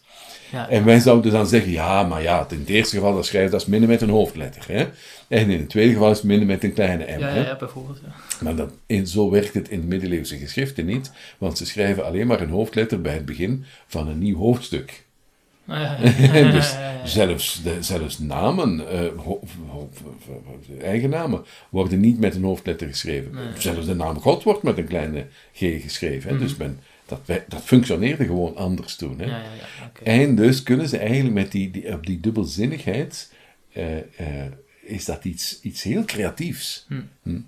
Ja, 0.52 0.70
En 0.70 0.86
wij 0.86 1.00
zouden 1.00 1.32
dan 1.32 1.48
zeggen, 1.48 1.72
ja, 1.72 2.04
maar 2.04 2.22
ja, 2.22 2.48
in 2.50 2.60
het 2.60 2.70
eerste 2.70 2.96
geval 2.96 3.16
dat 3.16 3.26
schrijft 3.26 3.52
dat 3.52 3.62
is 3.62 3.68
minnen 3.68 3.90
met 3.90 4.02
een 4.02 4.10
hoofdletter. 4.10 4.64
Hè? 4.68 4.88
En 5.28 5.50
in 5.50 5.60
het 5.60 5.70
tweede 5.70 5.94
geval 5.94 6.12
is 6.12 6.22
het 6.22 6.46
met 6.46 6.64
een 6.64 6.74
kleine 6.74 7.04
m. 7.04 7.20
ja, 7.20 7.28
hè? 7.28 7.40
ja, 7.40 7.46
ja, 7.46 7.56
bijvoorbeeld. 7.56 8.00
Ja. 8.06 8.16
Maar 8.44 8.56
dat, 8.56 8.72
in, 8.86 9.08
zo 9.08 9.30
werkt 9.30 9.54
het 9.54 9.70
in 9.70 9.88
middeleeuwse 9.88 10.38
geschriften 10.38 10.86
niet, 10.86 11.12
want 11.38 11.58
ze 11.58 11.66
schrijven 11.66 12.06
alleen 12.06 12.28
maar 12.28 12.42
een 12.42 12.50
hoofdletter 12.50 13.02
bij 13.02 13.14
het 13.14 13.26
begin 13.26 13.66
van 13.88 14.08
een 14.08 14.20
nieuw 14.20 14.38
hoofdstuk. 14.38 15.05
Dus 16.52 16.76
zelfs, 17.04 17.64
de, 17.64 17.84
zelfs 17.84 18.20
namen, 18.20 18.90
eh, 18.90 19.00
ho- 19.24 19.42
ho- 19.68 19.90
ho- 20.46 20.60
eigen 20.82 21.10
namen, 21.10 21.44
worden 21.70 22.00
niet 22.00 22.20
met 22.20 22.36
een 22.36 22.44
hoofdletter 22.44 22.88
geschreven. 22.88 23.32
Zelfs 23.58 23.86
de 23.86 23.96
naam 23.96 24.20
God 24.20 24.44
wordt 24.44 24.64
met 24.64 24.78
een 24.78 24.88
kleine 24.88 25.26
g 25.54 25.58
geschreven. 25.60 26.30
Hè? 26.30 26.38
Dus 26.38 26.56
men, 26.56 26.80
dat, 27.06 27.20
dat 27.48 27.62
functioneerde 27.64 28.26
gewoon 28.26 28.56
anders 28.56 28.96
toen. 28.96 29.20
Hè? 29.20 29.26
Ja, 29.26 29.38
ja, 29.38 29.44
ja. 29.44 29.92
En 30.04 30.36
dus 30.36 30.64
kunnen 30.64 30.90
ze 30.90 30.98
eigenlijk 30.98 31.34
met 31.36 31.52
die, 31.52 31.72
die, 31.72 31.94
op 31.94 32.06
die 32.06 32.20
dubbelzinnigheid, 32.20 33.34
eh, 33.74 33.98
eh, 33.98 34.52
is 34.82 35.06
dat 35.06 35.26
iets, 35.26 35.60
iets 35.62 35.84
heel 35.84 36.04
creatiefs. 36.06 36.86
Hm, 37.24 37.40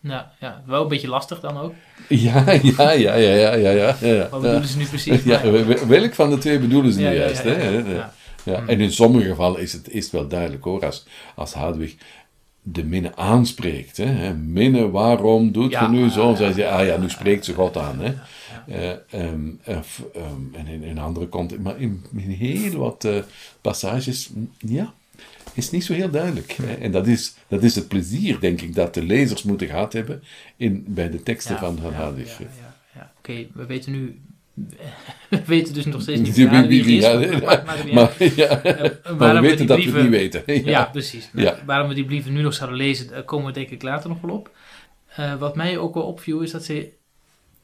ja, 0.00 0.32
ja, 0.40 0.62
wel 0.66 0.82
een 0.82 0.88
beetje 0.88 1.08
lastig 1.08 1.40
dan 1.40 1.58
ook. 1.58 1.74
Ja, 2.08 2.50
ja, 2.50 2.90
ja, 2.92 3.14
ja, 3.14 3.34
ja, 3.34 3.54
ja. 3.54 3.70
ja, 3.70 3.96
ja. 4.00 4.28
Wat 4.28 4.40
bedoelen 4.40 4.68
ze 4.68 4.78
nu 4.78 4.86
precies? 4.86 5.22
Ja, 5.22 5.50
welk 5.86 6.14
van 6.14 6.30
de 6.30 6.38
twee 6.38 6.58
bedoelen 6.58 6.92
ze 6.92 7.00
nu 7.00 7.14
juist? 7.14 7.42
hè? 7.42 7.68
ja, 7.68 8.12
ja. 8.44 8.62
En 8.66 8.80
in 8.80 8.92
sommige 8.92 9.28
gevallen 9.28 9.60
is 9.60 9.72
het, 9.72 9.90
is 9.90 10.02
het 10.02 10.12
wel 10.12 10.28
duidelijk 10.28 10.64
hoor, 10.64 10.84
als, 10.84 11.06
als 11.34 11.52
Hadwig 11.52 11.94
de 12.62 12.84
minne 12.84 13.16
aanspreekt. 13.16 13.96
Hè? 13.96 14.34
Minne, 14.34 14.90
waarom 14.90 15.52
doet 15.52 15.72
je 15.72 15.88
nu 15.90 16.10
zo? 16.10 16.34
Zij 16.34 16.52
zegt, 16.52 16.70
ah 16.70 16.86
ja, 16.86 16.96
nu 16.96 17.10
spreekt 17.10 17.44
ze 17.44 17.54
God 17.54 17.76
aan. 17.76 17.98
Hè? 18.00 18.14
Eh, 18.66 18.90
ehm, 19.10 19.50
of, 19.64 20.02
ehm, 20.14 20.54
en 20.54 20.66
in, 20.66 20.82
in 20.82 20.98
andere 20.98 21.28
context, 21.28 21.64
maar 21.64 21.80
in, 21.80 22.04
in 22.16 22.30
heel 22.30 22.78
wat 22.78 23.04
eh, 23.04 23.14
passages, 23.60 24.30
ja, 24.58 24.92
is 25.54 25.70
niet 25.70 25.84
zo 25.84 25.92
heel 25.92 26.10
duidelijk. 26.10 26.52
Hè? 26.52 26.74
En 26.74 26.92
dat 26.92 27.06
is, 27.06 27.34
dat 27.48 27.62
is 27.62 27.74
het 27.74 27.88
plezier, 27.88 28.40
denk 28.40 28.60
ik, 28.60 28.74
dat 28.74 28.94
de 28.94 29.02
lezers 29.02 29.42
moeten 29.42 29.66
gehad 29.66 29.92
hebben 29.92 30.22
in, 30.56 30.84
bij 30.88 31.10
de 31.10 31.22
teksten 31.22 31.54
Ja, 31.54 31.60
van, 31.60 31.78
van 31.78 31.92
ja, 31.92 32.12
ja. 32.94 33.12
Oké, 33.18 33.46
we 33.54 33.66
weten 33.66 33.92
nu... 33.92 34.20
We 35.30 35.42
weten 35.46 35.74
dus 35.74 35.84
nog 35.84 36.02
steeds 36.02 36.20
niet 36.20 36.34
wie 36.68 36.96
is. 36.96 37.02
maar- 37.02 37.64
maar- 37.64 37.78
het 37.78 37.92
Maar, 37.92 38.16
Eh, 38.20 38.90
maar 39.04 39.16
waarom 39.16 39.42
we 39.42 39.48
we 39.48 39.48
weten 39.48 39.66
dat 39.66 39.84
we 39.84 39.90
het 39.90 40.02
niet 40.02 40.10
weten. 40.10 40.64
Ja, 40.64 40.84
precies. 40.84 41.28
Nou. 41.32 41.56
Waarom 41.66 41.88
we 41.88 41.94
die 41.94 42.04
brieven 42.04 42.32
nu 42.32 42.42
nog 42.42 42.54
zouden 42.54 42.78
lezen, 42.78 43.08
daar 43.08 43.22
komen 43.22 43.46
we 43.46 43.52
denk 43.52 43.70
ik 43.70 43.82
later 43.82 44.08
nog 44.08 44.20
wel 44.20 44.34
op. 44.34 44.50
Eh, 45.06 45.34
wat 45.34 45.56
mij 45.56 45.78
ook 45.78 45.94
wel 45.94 46.02
opviel, 46.02 46.40
is 46.40 46.50
dat 46.50 46.64
ze 46.64 46.88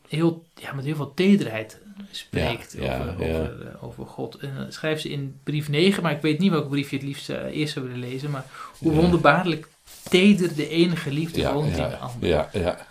heel, 0.08 0.44
ja, 0.54 0.72
met 0.72 0.84
heel 0.84 0.96
veel 0.96 1.14
tederheid 1.14 1.80
spreekt 2.10 2.72
Ja, 2.78 2.98
over, 2.98 3.26
ja. 3.28 3.38
Over, 3.40 3.66
eh, 3.68 3.84
over 3.84 4.06
God. 4.06 4.34
En 4.34 4.54
dan 4.56 4.72
schrijft 4.72 5.02
ze 5.02 5.08
in 5.10 5.38
brief 5.42 5.68
9, 5.68 6.02
maar 6.02 6.12
ik 6.12 6.22
weet 6.22 6.38
niet 6.38 6.50
welke 6.50 6.68
brief 6.68 6.90
je 6.90 6.96
het 6.96 7.04
liefst 7.04 7.28
eh, 7.30 7.44
eerst 7.56 7.72
zou 7.72 7.84
willen 7.84 8.00
lezen, 8.00 8.30
maar 8.30 8.44
hoe 8.78 8.92
wonderbaarlijk 8.92 9.68
teder 10.10 10.54
de 10.54 10.68
enige 10.68 11.10
liefde 11.12 11.52
woont 11.52 11.66
in 11.70 11.76
de 11.76 11.96
ander. 11.96 12.28
ja, 12.28 12.48
ja. 12.52 12.86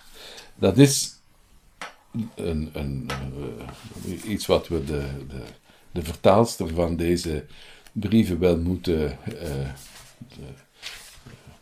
Dat 0.55 0.77
is 0.77 1.15
een, 2.35 2.69
een, 2.73 3.09
eh, 4.05 4.29
iets 4.31 4.45
wat 4.45 4.67
we 4.67 4.83
de, 4.85 5.07
de, 5.27 5.41
de 5.91 6.01
vertaalster 6.03 6.67
van 6.73 6.95
deze 6.95 7.45
brieven 7.91 8.39
wel 8.39 8.57
moeten 8.57 9.11
eh, 9.23 9.39
de- 10.17 10.65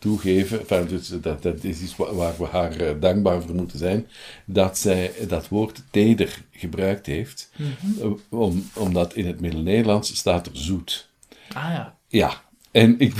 toegeven. 0.05 0.59
Enfin, 0.59 0.85
dus 0.87 1.07
dat, 1.07 1.41
dat 1.43 1.63
is 1.63 1.81
iets 1.81 1.95
wa- 1.95 2.13
waar 2.13 2.33
we 2.37 2.45
haar 2.45 2.75
eh, 2.79 2.93
dankbaar 2.99 3.41
voor 3.41 3.55
moeten 3.55 3.77
zijn. 3.79 4.07
Dat 4.45 4.77
zij 4.77 5.11
dat 5.27 5.47
woord 5.47 5.81
teder 5.91 6.41
gebruikt 6.51 7.05
heeft. 7.05 7.51
Mhm. 7.55 8.01
Eh, 8.01 8.39
om, 8.39 8.69
omdat 8.73 9.13
in 9.13 9.27
het 9.27 9.39
Middel-Nederlands 9.39 10.15
staat 10.17 10.45
er 10.45 10.51
zoet. 10.55 11.09
Ah 11.53 11.63
ja, 11.63 11.95
Ja. 12.07 12.43
En 12.71 12.95
ik, 12.99 13.13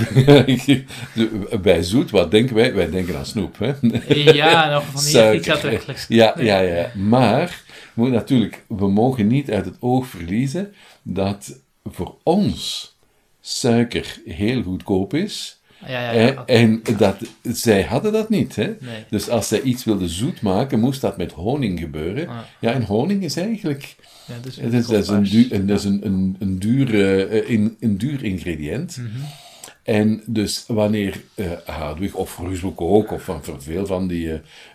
bij 1.62 1.82
zoet, 1.82 2.10
wat 2.10 2.30
denken 2.30 2.54
wij? 2.56 2.74
Wij 2.74 2.90
denken 2.90 3.16
aan 3.16 3.26
snoep. 3.26 3.58
Hè? 3.58 3.72
ja 4.32 4.70
nog 4.70 4.84
van 4.84 5.04
die 5.04 5.34
iets 5.38 5.50
aantrekkelijks. 5.50 6.06
Ja, 6.08 6.34
ja, 6.38 6.58
ja. 6.60 6.90
Maar 6.94 7.62
we 7.66 8.00
moeten 8.00 8.18
natuurlijk, 8.18 8.64
we 8.68 8.88
mogen 8.90 9.26
niet 9.26 9.50
uit 9.50 9.64
het 9.64 9.76
oog 9.80 10.06
verliezen 10.06 10.74
dat 11.02 11.58
voor 11.84 12.16
ons 12.22 12.94
suiker 13.40 14.20
heel 14.26 14.62
goedkoop 14.62 15.14
is. 15.14 15.55
Ja, 15.86 15.88
ja, 15.88 16.12
hè, 16.12 16.26
ja, 16.26 16.40
oké. 16.40 16.52
En 16.52 16.82
dat, 16.96 17.16
zij 17.42 17.82
hadden 17.82 18.12
dat 18.12 18.28
niet. 18.28 18.56
Hè? 18.56 18.64
Nee. 18.80 19.04
Dus 19.10 19.28
als 19.28 19.48
zij 19.48 19.60
iets 19.60 19.84
wilden 19.84 20.08
zoet 20.08 20.40
maken, 20.40 20.80
moest 20.80 21.00
dat 21.00 21.16
met 21.16 21.32
honing 21.32 21.78
gebeuren. 21.78 22.28
Ah. 22.28 22.38
Ja, 22.60 22.72
en 22.72 22.82
honing 22.82 23.22
is 23.22 23.36
eigenlijk 23.36 23.96
dus 24.42 24.58
is, 24.58 24.86
dat 24.86 25.02
is, 25.02 25.08
een, 25.08 25.22
du- 25.22 25.48
een, 25.50 25.66
dat 25.66 25.78
is 25.78 25.84
een, 25.84 26.06
een, 26.06 26.36
een, 26.38 26.58
duur, 26.58 27.00
eh, 27.30 27.58
een 27.80 27.98
duur 27.98 28.24
ingrediënt. 28.24 28.96
Mhm. 28.96 29.24
En 29.82 30.22
dus 30.26 30.64
wanneer 30.66 31.20
uh, 31.34 31.52
Hadwig 31.64 32.14
of 32.14 32.38
Rusbroek 32.38 32.80
ook, 32.80 33.12
of 33.12 33.22
van 33.22 33.42
veel 33.58 33.86
van 33.86 34.06
die 34.06 34.28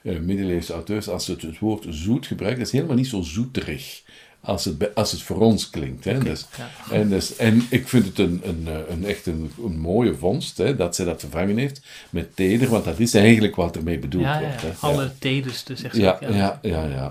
uh, 0.03 0.19
middeleeuwse 0.19 0.73
auteurs, 0.73 1.09
als 1.09 1.25
ze 1.25 1.31
het, 1.31 1.41
het, 1.41 1.59
woord 1.59 1.85
zoet 1.89 2.27
gebruiken, 2.27 2.61
is 2.61 2.71
helemaal 2.71 2.95
niet 2.95 3.07
zo 3.07 3.21
zoeterig 3.21 4.03
als 4.41 4.65
het, 4.65 4.95
als 4.95 5.11
het 5.11 5.21
voor 5.21 5.39
ons 5.39 5.69
klinkt. 5.69 6.03
Hè? 6.03 6.19
dus, 6.19 6.45
en, 6.91 7.09
dus, 7.09 7.35
en 7.35 7.63
ik 7.69 7.87
vind 7.87 8.05
het 8.05 8.19
een, 8.19 8.41
een, 8.43 8.67
een 8.89 9.05
echt 9.05 9.25
een, 9.25 9.51
een 9.63 9.79
mooie 9.79 10.15
vondst 10.15 10.57
hè, 10.57 10.75
dat 10.75 10.95
ze 10.95 11.05
dat 11.05 11.19
vervangen 11.19 11.57
heeft 11.57 11.81
met 12.09 12.35
teder, 12.35 12.69
want 12.69 12.85
dat 12.85 12.99
is 12.99 13.13
eigenlijk 13.13 13.55
wat 13.55 13.75
ermee 13.75 13.99
bedoeld 13.99 14.23
ja, 14.23 14.39
wordt. 14.39 14.61
Hè? 14.61 14.69
Alle 14.79 15.11
teders, 15.19 15.63
dus 15.63 15.83
echt 15.83 15.95
ja, 15.95 16.17
ja, 16.21 16.59
ja, 16.61 16.85
ja. 16.85 17.09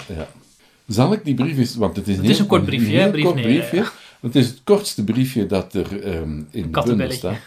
Zal 0.86 1.12
ik 1.12 1.24
die 1.24 1.34
brief 1.34 1.58
eens, 1.58 1.74
want 1.74 1.96
het 1.96 2.08
is 2.08 2.16
een, 2.16 2.22
het 2.22 2.30
is 2.30 2.38
een 2.38 2.46
kort 2.46 2.64
briefje, 2.64 2.92
een 2.92 3.00
heel 3.00 3.10
brief 3.10 3.24
kort 3.24 3.34
nee, 3.34 3.44
briefje. 3.44 3.90
Het 4.20 4.36
is 4.36 4.46
het 4.46 4.60
kortste 4.64 5.04
briefje 5.04 5.46
dat 5.46 5.74
er 5.74 6.16
um, 6.16 6.48
in 6.50 6.72
de 6.72 6.82
bundel 6.84 7.10
staat. 7.10 7.38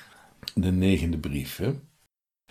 De 0.53 0.71
negende 0.71 1.17
brief. 1.17 1.57
Hè? 1.57 1.71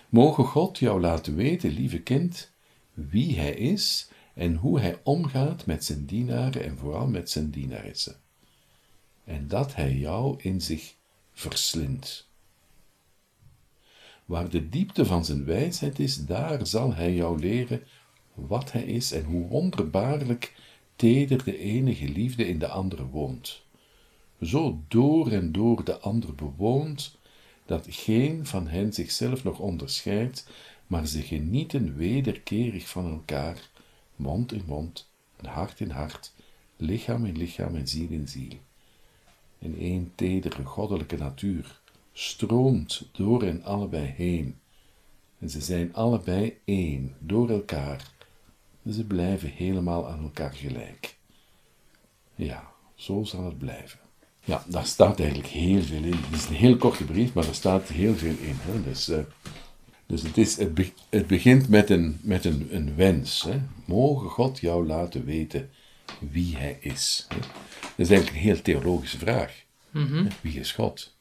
Mogen 0.09 0.45
God 0.45 0.79
jou 0.79 1.01
laten 1.01 1.35
weten, 1.35 1.73
lieve 1.73 1.99
kind, 1.99 2.51
wie 2.93 3.39
hij 3.39 3.51
is 3.51 4.09
en 4.33 4.55
hoe 4.55 4.79
hij 4.79 4.99
omgaat 5.03 5.65
met 5.65 5.85
zijn 5.85 6.05
dienaren 6.05 6.63
en 6.63 6.77
vooral 6.77 7.07
met 7.07 7.29
zijn 7.29 7.49
dienaressen. 7.49 8.15
En 9.23 9.47
dat 9.47 9.75
hij 9.75 9.95
jou 9.95 10.35
in 10.41 10.61
zich 10.61 10.95
verslindt. 11.33 12.27
Waar 14.25 14.49
de 14.49 14.69
diepte 14.69 15.05
van 15.05 15.25
zijn 15.25 15.45
wijsheid 15.45 15.99
is, 15.99 16.25
daar 16.25 16.67
zal 16.67 16.93
hij 16.93 17.13
jou 17.13 17.39
leren 17.39 17.83
wat 18.33 18.71
hij 18.71 18.83
is 18.83 19.11
en 19.11 19.23
hoe 19.23 19.47
wonderbaarlijk 19.47 20.53
teder 20.95 21.43
de 21.43 21.57
enige 21.57 22.09
liefde 22.09 22.47
in 22.47 22.59
de 22.59 22.67
andere 22.67 23.05
woont. 23.05 23.63
Zo 24.41 24.81
door 24.87 25.31
en 25.31 25.51
door 25.51 25.83
de 25.83 25.99
ander 25.99 26.35
bewoont, 26.35 27.17
dat 27.65 27.85
geen 27.89 28.45
van 28.45 28.67
hen 28.67 28.93
zichzelf 28.93 29.43
nog 29.43 29.59
onderscheidt, 29.59 30.47
maar 30.87 31.07
ze 31.07 31.21
genieten 31.21 31.95
wederkerig 31.95 32.89
van 32.89 33.11
elkaar, 33.11 33.69
mond 34.23 34.51
in 34.51 34.63
mond, 34.65 35.11
hart 35.41 35.79
in 35.79 35.89
hart, 35.89 36.33
lichaam 36.77 37.25
in 37.25 37.37
lichaam 37.37 37.75
en 37.75 37.87
ziel 37.87 38.09
in 38.09 38.27
ziel. 38.27 38.57
En 39.59 39.77
één 39.77 40.11
tedere 40.15 40.65
goddelijke 40.65 41.17
natuur 41.17 41.81
stroomt 42.13 43.09
door 43.11 43.43
hen 43.43 43.63
allebei 43.63 44.05
heen, 44.05 44.55
en 45.39 45.49
ze 45.49 45.61
zijn 45.61 45.93
allebei 45.93 46.57
één, 46.65 47.15
door 47.19 47.49
elkaar, 47.49 48.11
ze 48.91 49.03
blijven 49.03 49.49
helemaal 49.49 50.09
aan 50.09 50.23
elkaar 50.23 50.53
gelijk. 50.53 51.15
Ja, 52.35 52.71
zo 52.95 53.23
zal 53.23 53.45
het 53.45 53.57
blijven. 53.57 53.99
Ja, 54.45 54.63
daar 54.67 54.85
staat 54.85 55.19
eigenlijk 55.19 55.49
heel 55.49 55.81
veel 55.81 56.03
in. 56.03 56.13
Het 56.13 56.35
is 56.35 56.47
een 56.47 56.55
heel 56.55 56.77
korte 56.77 57.05
brief, 57.05 57.33
maar 57.33 57.47
er 57.47 57.55
staat 57.55 57.87
heel 57.87 58.15
veel 58.15 58.35
in. 58.37 58.83
Dus, 58.83 59.09
uh, 59.09 59.17
dus 60.05 60.21
het, 60.21 60.37
is, 60.37 60.57
het, 60.57 60.73
be 60.73 60.91
het, 61.09 61.27
begint 61.27 61.69
met 61.69 61.89
een, 61.89 62.19
met 62.21 62.45
een, 62.45 62.67
een 62.71 62.95
wens. 62.95 63.43
Hè? 63.43 63.59
Mogen 63.85 64.29
God 64.29 64.59
jou 64.59 64.87
laten 64.87 65.25
weten 65.25 65.69
wie 66.19 66.57
Hij 66.57 66.77
is. 66.79 67.25
Hè? 67.29 67.39
Dat 67.81 68.05
is 68.05 68.09
eigenlijk 68.09 68.29
een 68.29 68.49
heel 68.49 68.61
theologische 68.61 69.17
vraag. 69.17 69.63
Mm 69.89 70.07
-hmm. 70.07 70.27
Wie 70.41 70.59
is 70.59 70.71
God? 70.71 71.15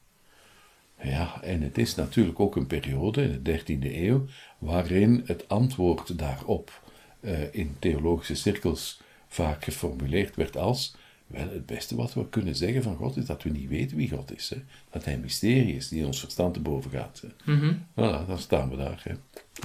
Ja, 1.02 1.42
en 1.42 1.62
het 1.62 1.78
is 1.78 1.94
natuurlijk 1.94 2.40
ook 2.40 2.56
een 2.56 2.66
periode 2.66 3.22
in 3.22 3.42
de 3.42 3.60
13e 3.60 3.94
eeuw 3.94 4.26
waarin 4.58 5.22
het 5.26 5.48
antwoord 5.48 6.18
daarop 6.18 6.80
uh, 7.20 7.54
in 7.54 7.76
theologische 7.78 8.34
cirkels 8.34 9.00
vaak 9.28 9.64
geformuleerd 9.64 10.36
werd 10.36 10.56
als 10.56 10.94
wel, 11.32 11.48
het 11.52 11.66
beste 11.66 11.96
wat 11.96 12.14
we 12.14 12.28
kunnen 12.28 12.56
zeggen 12.56 12.82
van 12.82 12.96
God 12.96 13.16
is 13.16 13.26
dat 13.26 13.42
we 13.42 13.50
niet 13.50 13.68
weten 13.68 13.96
wie 13.96 14.10
God 14.10 14.36
is. 14.36 14.50
Hè? 14.50 14.56
Dat 14.90 15.04
Hij 15.04 15.14
een 15.14 15.20
mysterie 15.20 15.76
is 15.76 15.88
die 15.88 16.06
ons 16.06 16.20
verstand 16.20 16.54
te 16.54 16.60
boven 16.60 16.90
gaat. 16.90 17.22
Hè? 17.22 17.52
Mm 17.52 17.60
-hmm. 17.60 17.78
Voilà, 17.90 18.26
dan 18.26 18.38
staan 18.38 18.70
we 18.70 18.76
daar. 18.76 19.02
Hè? 19.04 19.12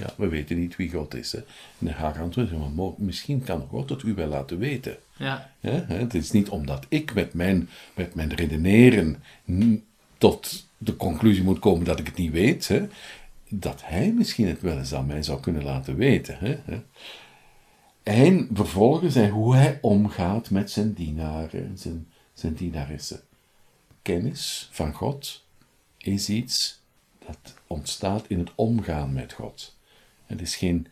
Ja, 0.04 0.12
we 0.16 0.28
weten 0.28 0.58
niet 0.58 0.76
wie 0.76 0.90
God 0.90 1.14
is. 1.14 1.32
Hè? 1.32 1.38
En 1.38 1.86
dan 1.86 1.94
ga 1.94 2.08
ik 2.08 2.18
antwoorden, 2.18 2.74
maar 2.74 2.90
misschien 2.96 3.44
kan 3.44 3.66
God 3.68 3.90
het 3.90 4.02
u 4.02 4.14
wel 4.14 4.28
laten 4.28 4.58
weten. 4.58 4.96
Ja. 5.16 5.50
Hè? 5.60 5.84
Het 5.94 6.14
is 6.14 6.30
niet 6.30 6.48
omdat 6.48 6.86
ik 6.88 7.14
met 7.14 7.34
mijn, 7.34 7.68
met 7.94 8.14
mijn 8.14 8.34
redeneren 8.34 9.22
tot 10.18 10.66
de 10.78 10.96
conclusie 10.96 11.42
moet 11.42 11.58
komen 11.58 11.84
dat 11.84 11.98
ik 11.98 12.06
het 12.06 12.16
niet 12.16 12.32
weet, 12.32 12.68
hè? 12.68 12.86
dat 13.48 13.80
Hij 13.84 14.12
misschien 14.12 14.46
het 14.46 14.60
wel 14.60 14.78
eens 14.78 14.94
aan 14.94 15.06
mij 15.06 15.22
zou 15.22 15.40
kunnen 15.40 15.64
laten 15.64 15.96
weten. 15.96 16.36
Hè? 16.38 16.80
En 18.08 18.48
vervolgens 18.52 19.14
hij, 19.14 19.28
hoe 19.28 19.54
hij 19.54 19.78
omgaat 19.80 20.50
met 20.50 20.70
zijn 20.70 20.92
dienaren 20.92 21.64
en 21.64 21.78
zijn, 21.78 22.06
zijn 22.32 22.54
dienaressen. 22.54 23.20
Kennis 24.02 24.68
van 24.70 24.92
God 24.92 25.44
is 25.98 26.28
iets 26.28 26.80
dat 27.26 27.54
ontstaat 27.66 28.24
in 28.28 28.38
het 28.38 28.50
omgaan 28.54 29.12
met 29.12 29.32
God. 29.32 29.76
Het 30.26 30.40
is 30.40 30.56
geen 30.56 30.86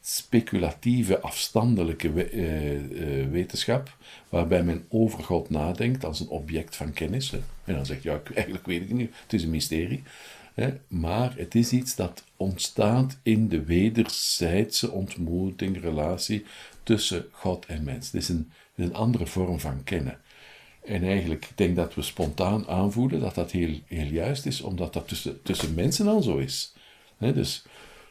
speculatieve, 0.00 1.20
afstandelijke 1.20 2.12
we, 2.12 2.32
uh, 2.32 3.22
uh, 3.22 3.30
wetenschap, 3.30 3.96
waarbij 4.28 4.62
men 4.62 4.86
over 4.88 5.24
God 5.24 5.50
nadenkt 5.50 6.04
als 6.04 6.20
een 6.20 6.28
object 6.28 6.76
van 6.76 6.92
kennis. 6.92 7.32
En 7.64 7.74
dan 7.74 7.86
zegt, 7.86 8.02
ja, 8.02 8.20
eigenlijk 8.34 8.66
weet 8.66 8.82
ik 8.82 8.92
niet, 8.92 9.14
het 9.22 9.32
is 9.32 9.42
een 9.42 9.50
mysterie. 9.50 10.02
Maar 10.88 11.34
het 11.36 11.54
is 11.54 11.72
iets 11.72 11.94
dat 11.96 12.24
ontstaat 12.36 13.18
in 13.22 13.48
de 13.48 13.64
wederzijdse 13.64 14.90
ontmoeting, 14.90 15.80
relatie 15.80 16.44
tussen 16.82 17.26
God 17.30 17.66
en 17.66 17.84
mens. 17.84 18.06
Het 18.06 18.14
is 18.14 18.28
een, 18.28 18.50
een 18.74 18.94
andere 18.94 19.26
vorm 19.26 19.60
van 19.60 19.84
kennen. 19.84 20.18
En 20.84 21.04
eigenlijk, 21.04 21.44
ik 21.44 21.56
denk 21.56 21.76
dat 21.76 21.94
we 21.94 22.02
spontaan 22.02 22.68
aanvoelen 22.68 23.20
dat 23.20 23.34
dat 23.34 23.50
heel, 23.50 23.80
heel 23.86 24.06
juist 24.06 24.46
is, 24.46 24.60
omdat 24.60 24.92
dat 24.92 25.08
tussen, 25.08 25.42
tussen 25.42 25.74
mensen 25.74 26.08
al 26.08 26.22
zo 26.22 26.36
is. 26.36 26.72
Hè. 27.18 27.32
Dus 27.32 27.64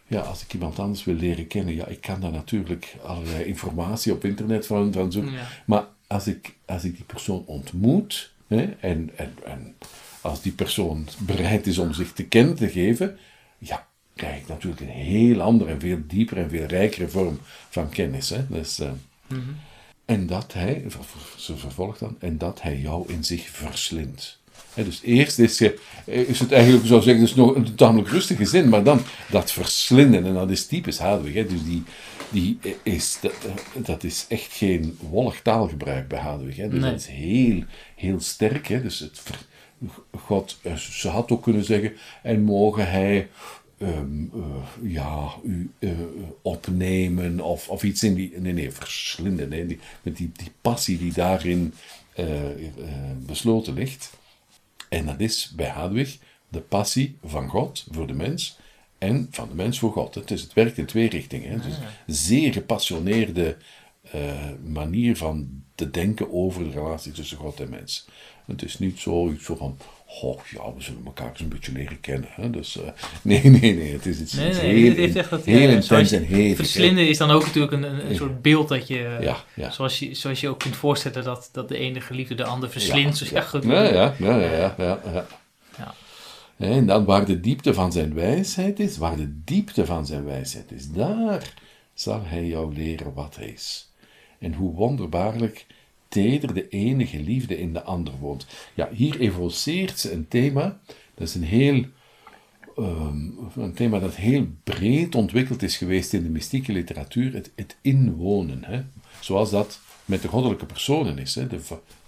ja, 0.07 0.21
als 0.21 0.43
ik 0.43 0.53
iemand 0.53 0.79
anders 0.79 1.03
wil 1.03 1.15
leren 1.15 1.47
kennen, 1.47 1.75
ja, 1.75 1.87
ik 1.87 2.01
kan 2.01 2.19
daar 2.19 2.31
natuurlijk 2.31 2.95
allerlei 3.03 3.43
informatie 3.43 4.13
op 4.13 4.25
internet 4.25 4.65
van, 4.65 4.93
van 4.93 5.11
zoeken. 5.11 5.31
Ja. 5.31 5.47
Maar 5.65 5.87
als 6.07 6.27
ik, 6.27 6.55
als 6.65 6.83
ik 6.83 6.95
die 6.95 7.05
persoon 7.05 7.43
ontmoet, 7.45 8.33
hè, 8.47 8.63
en, 8.79 9.09
en, 9.15 9.33
en 9.45 9.75
als 10.27 10.41
die 10.41 10.51
persoon 10.51 11.07
bereid 11.17 11.67
is 11.67 11.77
om 11.77 11.93
zich 11.93 12.13
te 12.13 12.23
kennen 12.23 12.55
te 12.55 12.69
geven, 12.69 13.17
ja, 13.57 13.87
krijg 14.15 14.37
ik 14.41 14.47
natuurlijk 14.47 14.81
een 14.81 14.87
heel 14.87 15.41
andere 15.41 15.71
en 15.71 15.79
veel 15.79 15.99
dieper 16.07 16.37
en 16.37 16.49
veel 16.49 16.65
rijkere 16.65 17.07
vorm 17.07 17.39
van 17.69 17.89
kennis. 17.89 18.29
Hè. 18.29 18.45
Dus, 18.49 18.79
uh, 18.79 18.87
mm 18.87 18.97
-hmm. 19.27 19.55
En 20.05 20.27
dat 20.27 20.53
hij, 20.53 20.85
ze 21.37 21.57
vervolgt 21.57 21.99
dan, 21.99 22.15
en 22.19 22.37
dat 22.37 22.61
hij 22.61 22.77
jou 22.77 23.11
in 23.11 23.23
zich 23.23 23.49
verslindt. 23.49 24.39
He, 24.73 24.83
dus 24.83 25.01
eerst 25.03 25.39
is, 25.39 25.57
je, 25.57 25.79
is 26.05 26.39
het 26.39 26.51
eigenlijk, 26.51 26.85
zou 26.85 27.01
zeggen, 27.01 27.23
dus 27.23 27.35
nog 27.35 27.55
een 27.55 27.75
tamelijk 27.75 28.09
rustige 28.09 28.45
zin, 28.45 28.69
maar 28.69 28.83
dan 28.83 29.01
dat 29.31 29.51
verslinden, 29.51 30.25
en 30.25 30.33
dat 30.33 30.49
is 30.49 30.65
typisch 30.65 30.97
Hadwig. 30.97 31.33
Hè, 31.33 31.45
dus 31.45 31.63
die, 31.63 31.83
die 32.29 32.59
is, 32.83 33.17
dat, 33.21 33.33
dat 33.73 34.03
is 34.03 34.25
echt 34.29 34.53
geen 34.53 34.97
wollig 35.09 35.41
taalgebruik 35.41 36.07
bij 36.07 36.19
Hadwig. 36.19 36.55
Hè, 36.55 36.69
dus 36.69 36.79
Nee. 36.79 36.91
dat 36.91 36.99
is 36.99 37.07
heel, 37.07 37.63
heel 37.95 38.19
sterk. 38.19 38.67
Hè, 38.67 38.81
dus 38.81 38.99
het, 38.99 39.19
ver- 39.19 39.45
God, 40.11 40.57
eh, 40.61 40.75
ze 40.75 41.07
had 41.07 41.31
ook 41.31 41.43
kunnen 41.43 41.63
zeggen, 41.63 41.93
en 42.23 42.41
mogen 42.41 42.89
hij 42.89 43.29
ehm, 43.77 44.23
eh, 44.33 44.91
ja, 44.91 45.33
u 45.43 45.71
eh, 45.79 45.91
opnemen 46.41 47.39
of, 47.39 47.69
of 47.69 47.83
iets 47.83 48.03
in 48.03 48.13
die. 48.13 48.39
Nee, 48.39 48.53
nee, 48.53 48.71
verslinden. 48.71 49.49
Nee, 49.49 49.65
die, 49.65 49.79
met 50.01 50.17
die, 50.17 50.31
die 50.33 50.51
passie 50.61 50.97
die 50.97 51.13
daarin 51.13 51.73
besloten 53.25 53.73
ligt. 53.73 54.17
En 54.89 55.05
dat 55.05 55.19
is 55.19 55.53
bij 55.55 55.69
Hadwig 55.69 56.17
de 56.49 56.59
passie 56.59 57.17
van 57.23 57.49
God 57.49 57.85
voor 57.91 58.07
de 58.07 58.13
mens 58.13 58.59
en 58.97 59.27
van 59.31 59.49
de 59.49 59.55
mens 59.55 59.79
voor 59.79 59.91
God. 59.91 60.15
Het, 60.15 60.31
is, 60.31 60.41
het 60.41 60.53
werkt 60.53 60.77
in 60.77 60.85
twee 60.85 61.09
richtingen. 61.09 61.49
Hè. 61.49 61.55
Dus 61.57 61.77
een 62.07 62.13
zeer 62.13 62.53
gepassioneerde 62.53 63.57
manier 64.63 65.17
van 65.17 65.63
te 65.75 65.89
denken 65.89 66.33
over 66.33 66.63
de 66.63 66.69
relatie 66.69 67.11
tussen 67.11 67.37
God 67.37 67.59
en 67.59 67.69
mens. 67.69 68.07
Het 68.47 68.63
is 68.63 68.79
niet 68.79 68.99
zo 68.99 69.31
iets 69.31 69.45
zo 69.45 69.55
van, 69.55 69.77
oh 70.21 70.39
ja, 70.49 70.73
we 70.75 70.81
zullen 70.81 71.01
elkaar 71.05 71.29
eens 71.29 71.39
een 71.39 71.47
beetje 71.47 71.71
leren 71.71 71.99
kennen. 71.99 72.29
Hè. 72.31 72.49
Dus, 72.49 72.77
eh, 72.77 72.89
nee, 73.21 73.43
nee, 73.43 73.75
nee, 73.75 73.93
het 73.93 74.05
is 74.05 74.19
iets 74.19 74.33
Nee, 74.33 74.49
iets 74.49 74.61
nee, 74.61 74.73
heel, 74.73 74.89
het 74.89 74.97
heeft 74.97 75.15
echt 75.15 75.29
dat, 75.29 75.45
heel 75.45 75.67
eh, 75.67 75.73
intens 75.73 76.11
en. 76.11 76.55
Verslinden 76.55 77.07
is 77.07 77.17
dan 77.17 77.31
ook 77.31 77.45
natuurlijk 77.45 77.73
een, 77.73 77.83
een, 77.83 78.09
een 78.09 78.15
soort 78.15 78.41
beeld 78.41 78.67
dat 78.67 78.87
je, 78.87 79.17
Ja, 79.21 79.43
ja. 79.53 79.71
Zoals, 79.71 79.99
je, 79.99 80.13
zoals 80.13 80.39
je 80.39 80.49
ook 80.49 80.59
kunt 80.59 80.75
voorstellen 80.75 81.23
dat, 81.23 81.49
dat 81.51 81.67
de 81.67 81.77
ene 81.77 82.01
geliefde 82.01 82.35
de 82.35 82.45
ander 82.45 82.69
verslindt. 82.69 83.19
Dus 83.19 83.29
ja, 83.29 83.41
goed. 83.41 83.63
Ja, 83.63 83.83
ja, 83.83 84.15
ja, 84.19 84.39
ja, 84.39 84.51
ja, 84.51 84.75
ja, 84.77 84.99
ja. 85.13 85.27
Ja. 85.77 85.93
En 86.57 86.85
dan 86.85 87.05
waar 87.05 87.25
de 87.25 87.39
diepte 87.39 87.73
van 87.73 87.91
zijn 87.91 88.13
wijsheid 88.13 88.79
is, 88.79 88.97
waar 88.97 89.15
de 89.15 89.41
diepte 89.43 89.85
van 89.85 90.05
zijn 90.05 90.25
wijsheid 90.25 90.71
is, 90.71 90.91
daar 90.91 91.53
zal 91.93 92.21
hij 92.25 92.45
jou 92.45 92.73
leren 92.73 93.13
wat 93.13 93.35
hij 93.35 93.47
is. 93.47 93.91
En 94.39 94.53
hoe 94.53 94.73
wonderbaarlijk 94.73 95.65
teder 96.09 96.53
de 96.53 96.67
enige 96.67 97.19
liefde 97.19 97.59
in 97.59 97.73
de 97.73 97.83
ander 97.83 98.13
woont. 98.19 98.47
Ja, 98.73 98.89
hier 98.93 99.19
evoceert 99.19 99.99
ze 99.99 100.11
een 100.11 100.27
thema, 100.27 100.79
dat 101.13 101.27
is 101.27 101.35
een 101.35 101.43
heel 101.43 101.85
ehm, 102.75 103.29
een 103.55 103.73
thema 103.73 103.99
dat 103.99 104.15
heel 104.15 104.47
breed 104.63 105.15
ontwikkeld 105.15 105.63
is 105.63 105.77
geweest 105.77 106.13
in 106.13 106.23
de 106.23 106.29
mystieke 106.29 106.71
literatuur, 106.71 107.33
het, 107.33 107.51
het 107.55 107.77
inwonen. 107.81 108.63
Hè? 108.63 108.81
Zoals 109.19 109.49
dat 109.49 109.79
met 110.05 110.21
de 110.21 110.27
goddelijke 110.27 110.65
personen 110.65 111.17
is. 111.17 111.35
Hè? 111.35 111.47
De 111.47 111.59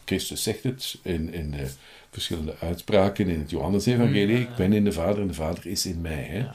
Christus 0.06 0.44
zegt 0.44 0.64
het 0.64 1.00
in, 1.04 1.34
in 1.34 1.52
de 1.52 1.68
verschillende 2.12 2.56
uitspraken 2.60 3.28
in 3.28 3.40
het 3.40 3.50
Johannesevangelie. 3.50 4.40
Ik 4.40 4.56
ben 4.56 4.74
in 4.74 4.84
de 4.84 4.92
Vader 4.92 5.22
en 5.22 5.28
de 5.28 5.34
Vader 5.34 5.66
is 5.66 5.86
in 5.86 6.02
mij. 6.02 6.24
Hè? 6.24 6.46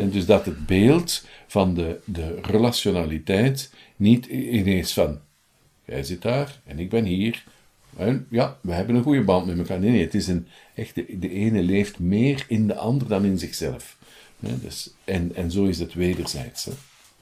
En 0.00 0.10
dus 0.10 0.26
dat 0.26 0.44
het 0.44 0.66
beeld 0.66 1.26
van 1.46 1.74
de, 1.74 2.00
de 2.04 2.38
relationaliteit 2.42 3.72
niet 3.96 4.26
ineens 4.26 4.92
van 4.92 5.20
jij 5.84 6.04
zit 6.04 6.22
daar 6.22 6.60
en 6.64 6.78
ik 6.78 6.90
ben 6.90 7.04
hier. 7.04 7.44
En 7.96 8.26
ja, 8.30 8.58
we 8.60 8.72
hebben 8.72 8.94
een 8.94 9.02
goede 9.02 9.24
band 9.24 9.46
met 9.46 9.58
elkaar. 9.58 9.80
Nee, 9.80 9.90
nee, 9.90 10.04
het 10.04 10.14
is 10.14 10.28
een, 10.28 10.46
echt, 10.74 10.94
de, 10.94 11.18
de 11.18 11.30
ene 11.30 11.62
leeft 11.62 11.98
meer 11.98 12.44
in 12.48 12.66
de 12.66 12.74
ander 12.74 13.08
dan 13.08 13.24
in 13.24 13.38
zichzelf. 13.38 13.98
Hè? 14.40 14.60
Dus, 14.60 14.90
en, 15.04 15.34
en 15.34 15.50
zo 15.50 15.64
is 15.64 15.78
het 15.78 15.94
wederzijds. 15.94 16.64
Hè? 16.64 16.72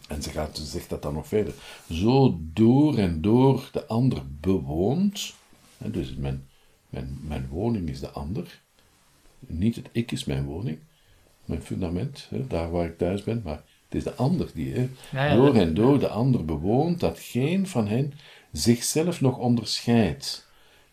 En 0.08 0.22
ze 0.22 0.30
gaat, 0.30 0.56
ze 0.56 0.64
zegt 0.64 0.88
dat 0.88 1.02
dan 1.02 1.14
nog 1.14 1.26
verder. 1.26 1.54
Zo 1.90 2.40
door 2.40 2.98
en 2.98 3.20
door 3.20 3.68
de 3.72 3.86
ander 3.86 4.22
bewoont. 4.40 5.34
Hè? 5.78 5.90
Dus 5.90 6.14
mijn, 6.14 6.46
mijn, 6.88 7.18
mijn 7.20 7.48
woning 7.48 7.88
is 7.88 8.00
de 8.00 8.10
ander. 8.10 8.60
Niet 9.46 9.76
het 9.76 9.88
ik 9.92 10.12
is 10.12 10.24
mijn 10.24 10.44
woning, 10.44 10.78
mijn 11.44 11.62
fundament, 11.62 12.26
hè? 12.30 12.46
daar 12.46 12.70
waar 12.70 12.86
ik 12.86 12.98
thuis 12.98 13.24
ben, 13.24 13.40
maar 13.44 13.62
het 13.84 13.94
is 13.94 14.04
de 14.04 14.14
ander 14.14 14.50
die 14.54 14.72
hè? 14.72 14.88
Ja, 15.12 15.24
ja, 15.24 15.34
door 15.34 15.54
en 15.54 15.74
door 15.74 15.98
de 15.98 16.08
ander 16.08 16.44
bewoont, 16.44 17.00
dat 17.00 17.18
geen 17.18 17.66
van 17.66 17.88
hen 17.88 18.12
zichzelf 18.52 19.20
nog 19.20 19.38
onderscheidt. 19.38 20.46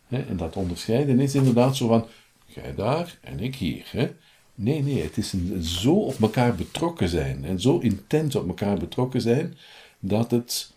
En 0.10 0.38
dat 0.38 0.56
onderscheiden 0.56 1.19
is 1.19 1.36
inderdaad 1.36 1.78
zo 1.78 1.88
van, 1.88 2.06
jij 2.45 2.76
daar 2.76 3.17
en 3.22 3.39
ik 3.39 3.56
hier. 3.56 4.13
Nee, 4.56 4.84
nee, 4.84 5.02
het 5.02 5.17
is 5.17 5.34
een, 5.34 5.63
zo 5.63 5.93
op 5.93 6.22
elkaar 6.22 6.56
betrokken 6.56 7.10
zijn 7.10 7.45
en 7.45 7.60
zo 7.60 7.78
intens 7.78 8.36
op 8.36 8.48
elkaar 8.48 8.78
betrokken 8.78 9.22
zijn, 9.22 9.58
dat 10.00 10.32
het, 10.32 10.74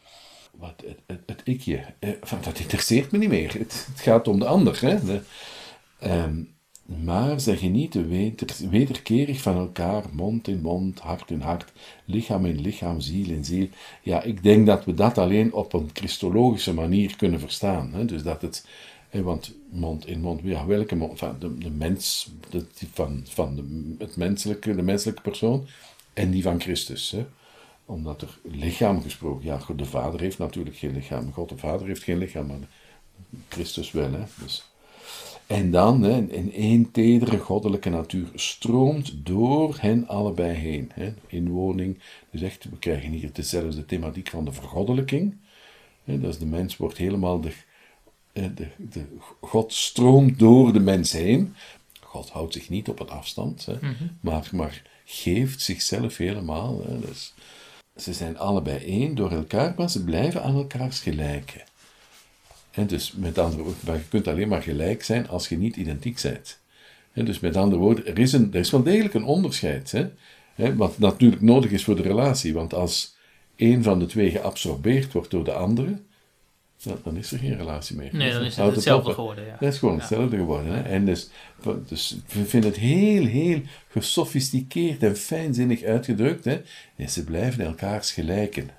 wat, 0.50 0.84
het, 1.06 1.20
het, 1.26 1.40
ikje, 1.44 1.84
eh, 1.98 2.10
van, 2.20 2.38
dat 2.42 2.58
interesseert 2.58 3.10
me 3.10 3.18
niet 3.18 3.28
meer. 3.28 3.52
Het, 3.58 3.88
gaat 3.94 4.28
om 4.28 4.38
de 4.38 4.46
ander. 4.46 4.80
Hè? 4.80 5.22
Ehm, 5.98 6.42
maar 6.86 7.40
zij 7.40 7.56
genieten 7.56 8.08
weder, 8.08 8.56
wederkerig 8.70 9.40
van 9.40 9.56
elkaar, 9.56 10.04
mond 10.12 10.48
in 10.48 10.60
mond, 10.60 11.00
hart 11.00 11.30
in 11.30 11.40
hart, 11.40 11.72
lichaam 12.04 12.46
in 12.46 12.60
lichaam, 12.60 13.00
ziel 13.00 13.30
in 13.30 13.44
ziel. 13.44 13.68
Ja, 14.02 14.22
ik 14.22 14.42
denk 14.42 14.66
dat 14.66 14.84
we 14.84 14.94
dat 14.94 15.18
alleen 15.18 15.52
op 15.52 15.72
een 15.72 15.90
christologische 15.92 16.74
manier 16.74 17.16
kunnen 17.16 17.40
verstaan. 17.40 17.92
Hè? 17.92 18.04
Dus 18.04 18.22
dat 18.22 18.42
het, 18.42 18.66
hè, 19.08 19.22
want 19.22 19.54
mond 19.70 20.06
in 20.06 20.20
mond, 20.20 20.40
ja, 20.42 20.66
welke 20.66 20.96
mond? 20.96 21.18
Van 21.18 21.36
de, 21.38 21.58
de 21.58 21.70
mens, 21.70 22.30
de, 22.50 22.64
van, 22.92 23.22
van 23.24 23.56
de, 23.56 23.94
het 24.04 24.16
menselijke, 24.16 24.74
de 24.74 24.82
menselijke 24.82 25.22
persoon 25.22 25.66
en 26.12 26.30
die 26.30 26.42
van 26.42 26.60
Christus. 26.60 27.10
Hè? 27.10 27.26
Omdat 27.84 28.22
er 28.22 28.38
lichaam 28.42 29.02
gesproken, 29.02 29.44
ja, 29.44 29.60
de 29.76 29.84
Vader 29.84 30.20
heeft 30.20 30.38
natuurlijk 30.38 30.76
geen 30.76 30.94
lichaam. 30.94 31.32
God 31.32 31.48
de 31.48 31.56
Vader 31.56 31.86
heeft 31.86 32.02
geen 32.02 32.18
lichaam, 32.18 32.46
maar 32.46 32.56
Christus 33.48 33.90
wel. 33.90 34.12
Hè? 34.12 34.22
Dus. 34.42 34.71
En 35.46 35.70
dan, 35.70 36.02
hè, 36.02 36.18
in 36.18 36.52
één 36.52 36.90
tedere 36.90 37.38
goddelijke 37.38 37.90
natuur, 37.90 38.28
stroomt 38.34 39.26
door 39.26 39.76
hen 39.80 40.08
allebei 40.08 40.54
heen. 40.54 40.90
Hè? 40.94 41.14
Inwoning, 41.26 41.98
dus 42.30 42.42
echt, 42.42 42.64
we 42.64 42.78
krijgen 42.78 43.10
hier 43.10 43.32
dezelfde 43.32 43.86
thematiek 43.86 44.28
van 44.28 44.44
de 44.44 44.52
vergoddelijking. 44.52 45.36
Hè? 46.04 46.20
Dus 46.20 46.38
de 46.38 46.46
mens 46.46 46.76
wordt 46.76 46.98
helemaal, 46.98 47.40
de, 47.40 47.52
de, 48.32 48.50
de, 48.76 49.04
God 49.40 49.72
stroomt 49.72 50.38
door 50.38 50.72
de 50.72 50.80
mens 50.80 51.12
heen. 51.12 51.54
God 52.00 52.30
houdt 52.30 52.52
zich 52.52 52.68
niet 52.68 52.88
op 52.88 53.00
een 53.00 53.10
afstand, 53.10 53.66
hè? 53.66 53.78
maar, 54.20 54.48
maar 54.52 54.82
geeft 55.04 55.60
zichzelf 55.60 56.16
helemaal. 56.16 56.82
Hè? 56.86 57.00
Dus, 57.00 57.34
ze 57.96 58.12
zijn 58.12 58.38
allebei 58.38 58.84
één 58.84 59.14
door 59.14 59.30
elkaar, 59.30 59.74
maar 59.76 59.90
ze 59.90 60.04
blijven 60.04 60.42
aan 60.42 60.54
elkaars 60.54 61.00
gelijken. 61.00 61.62
En 62.72 62.86
dus 62.86 63.12
met 63.12 63.38
andere 63.38 63.62
woorden, 63.62 63.82
maar 63.86 63.96
je 63.96 64.08
kunt 64.08 64.28
alleen 64.28 64.48
maar 64.48 64.62
gelijk 64.62 65.02
zijn 65.02 65.28
als 65.28 65.48
je 65.48 65.58
niet 65.58 65.76
identiek 65.76 66.22
bent. 66.22 66.60
En 67.12 67.24
dus 67.24 67.40
met 67.40 67.56
andere 67.56 67.80
woorden, 67.80 68.06
er 68.06 68.18
is, 68.18 68.32
een, 68.32 68.48
er 68.52 68.60
is 68.60 68.70
wel 68.70 68.82
degelijk 68.82 69.14
een 69.14 69.24
onderscheid. 69.24 69.90
Hè? 69.90 70.06
Hè, 70.54 70.76
wat 70.76 70.98
natuurlijk 70.98 71.42
nodig 71.42 71.70
is 71.70 71.84
voor 71.84 71.96
de 71.96 72.02
relatie. 72.02 72.54
Want 72.54 72.74
als 72.74 73.14
één 73.56 73.82
van 73.82 73.98
de 73.98 74.06
twee 74.06 74.30
geabsorbeerd 74.30 75.12
wordt 75.12 75.30
door 75.30 75.44
de 75.44 75.52
andere, 75.52 76.00
dan, 76.82 76.98
dan 77.04 77.16
is 77.16 77.32
er 77.32 77.38
geen 77.38 77.56
relatie 77.56 77.96
meer. 77.96 78.10
Nee, 78.12 78.32
dan 78.32 78.42
is 78.42 78.56
het 78.56 78.74
hetzelfde 78.74 79.08
op. 79.08 79.14
geworden, 79.14 79.46
ja. 79.46 79.56
Dat 79.60 79.72
is 79.72 79.78
gewoon 79.78 79.98
hetzelfde 79.98 80.36
geworden. 80.36 80.72
Hè? 80.72 80.82
En 80.82 81.04
dus, 81.04 81.30
dus 81.88 82.16
we 82.32 82.44
vinden 82.44 82.70
het 82.70 82.78
heel, 82.78 83.26
heel 83.26 83.60
gesofisticeerd 83.88 85.02
en 85.02 85.16
fijnzinnig 85.16 85.82
uitgedrukt. 85.82 86.44
Hè? 86.44 86.60
En 86.96 87.10
ze 87.10 87.24
blijven 87.24 87.64
elkaars 87.64 88.12
gelijken. 88.12 88.70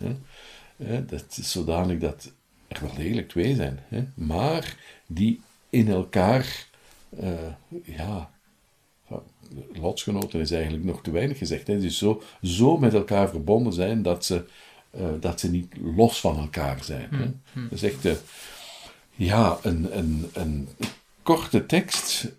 Hè, 0.77 1.05
Dat 1.05 1.37
is 1.39 1.51
zodanig 1.51 1.99
dat 1.99 2.32
er 2.75 2.81
wel 2.81 2.95
degelijk 2.95 3.29
twee 3.29 3.55
zijn. 3.55 3.79
Hè? 3.87 4.03
Maar 4.13 4.75
die 5.07 5.41
in 5.69 5.87
elkaar, 5.87 6.67
eh, 7.19 7.31
ja, 7.83 8.31
lotsgenoten 9.73 10.39
is 10.39 10.51
eigenlijk 10.51 10.83
nog 10.83 11.01
te 11.01 11.11
weinig 11.11 11.37
gezegd. 11.37 11.67
Hè? 11.67 11.79
Die 11.79 11.91
zo, 11.91 12.21
zo 12.41 12.77
met 12.77 12.93
elkaar 12.93 13.29
verbonden 13.29 13.73
zijn 13.73 14.01
dat 14.01 14.25
ze, 14.25 14.45
eh, 14.89 15.07
dat 15.19 15.39
ze 15.39 15.49
niet 15.49 15.73
los 15.95 16.19
van 16.19 16.37
elkaar 16.37 16.83
zijn. 16.83 17.09
Hè? 17.11 17.25
Dat 17.63 17.71
is 17.71 17.83
echt, 17.83 18.05
eh, 18.05 18.13
ja, 19.15 19.57
een, 19.61 19.97
een, 19.97 20.29
een 20.33 20.67
korte 21.23 21.65
tekst, 21.65 22.31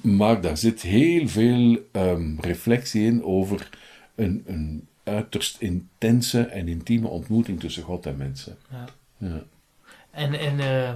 maar 0.00 0.40
daar 0.40 0.56
zit 0.56 0.82
heel 0.82 1.28
veel 1.28 1.78
ehm, 1.92 2.40
reflectie 2.40 3.04
in 3.04 3.24
over 3.24 3.70
een, 4.14 4.42
een 4.46 4.86
uiterst 5.04 5.60
intense 5.60 6.42
en 6.42 6.68
intieme 6.68 7.08
ontmoeting 7.08 7.60
tussen 7.60 7.82
God 7.82 8.06
en 8.06 8.16
mensen. 8.16 8.56
Ja. 8.70 8.84
Ja. 9.16 9.42
En, 10.10 10.34
en 10.38 10.60
eh, 10.60 10.90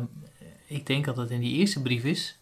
ik 0.66 0.86
denk 0.86 1.04
dat 1.04 1.16
het 1.16 1.30
in 1.30 1.40
die 1.40 1.54
eerste 1.56 1.82
brief 1.82 2.04
is, 2.04 2.38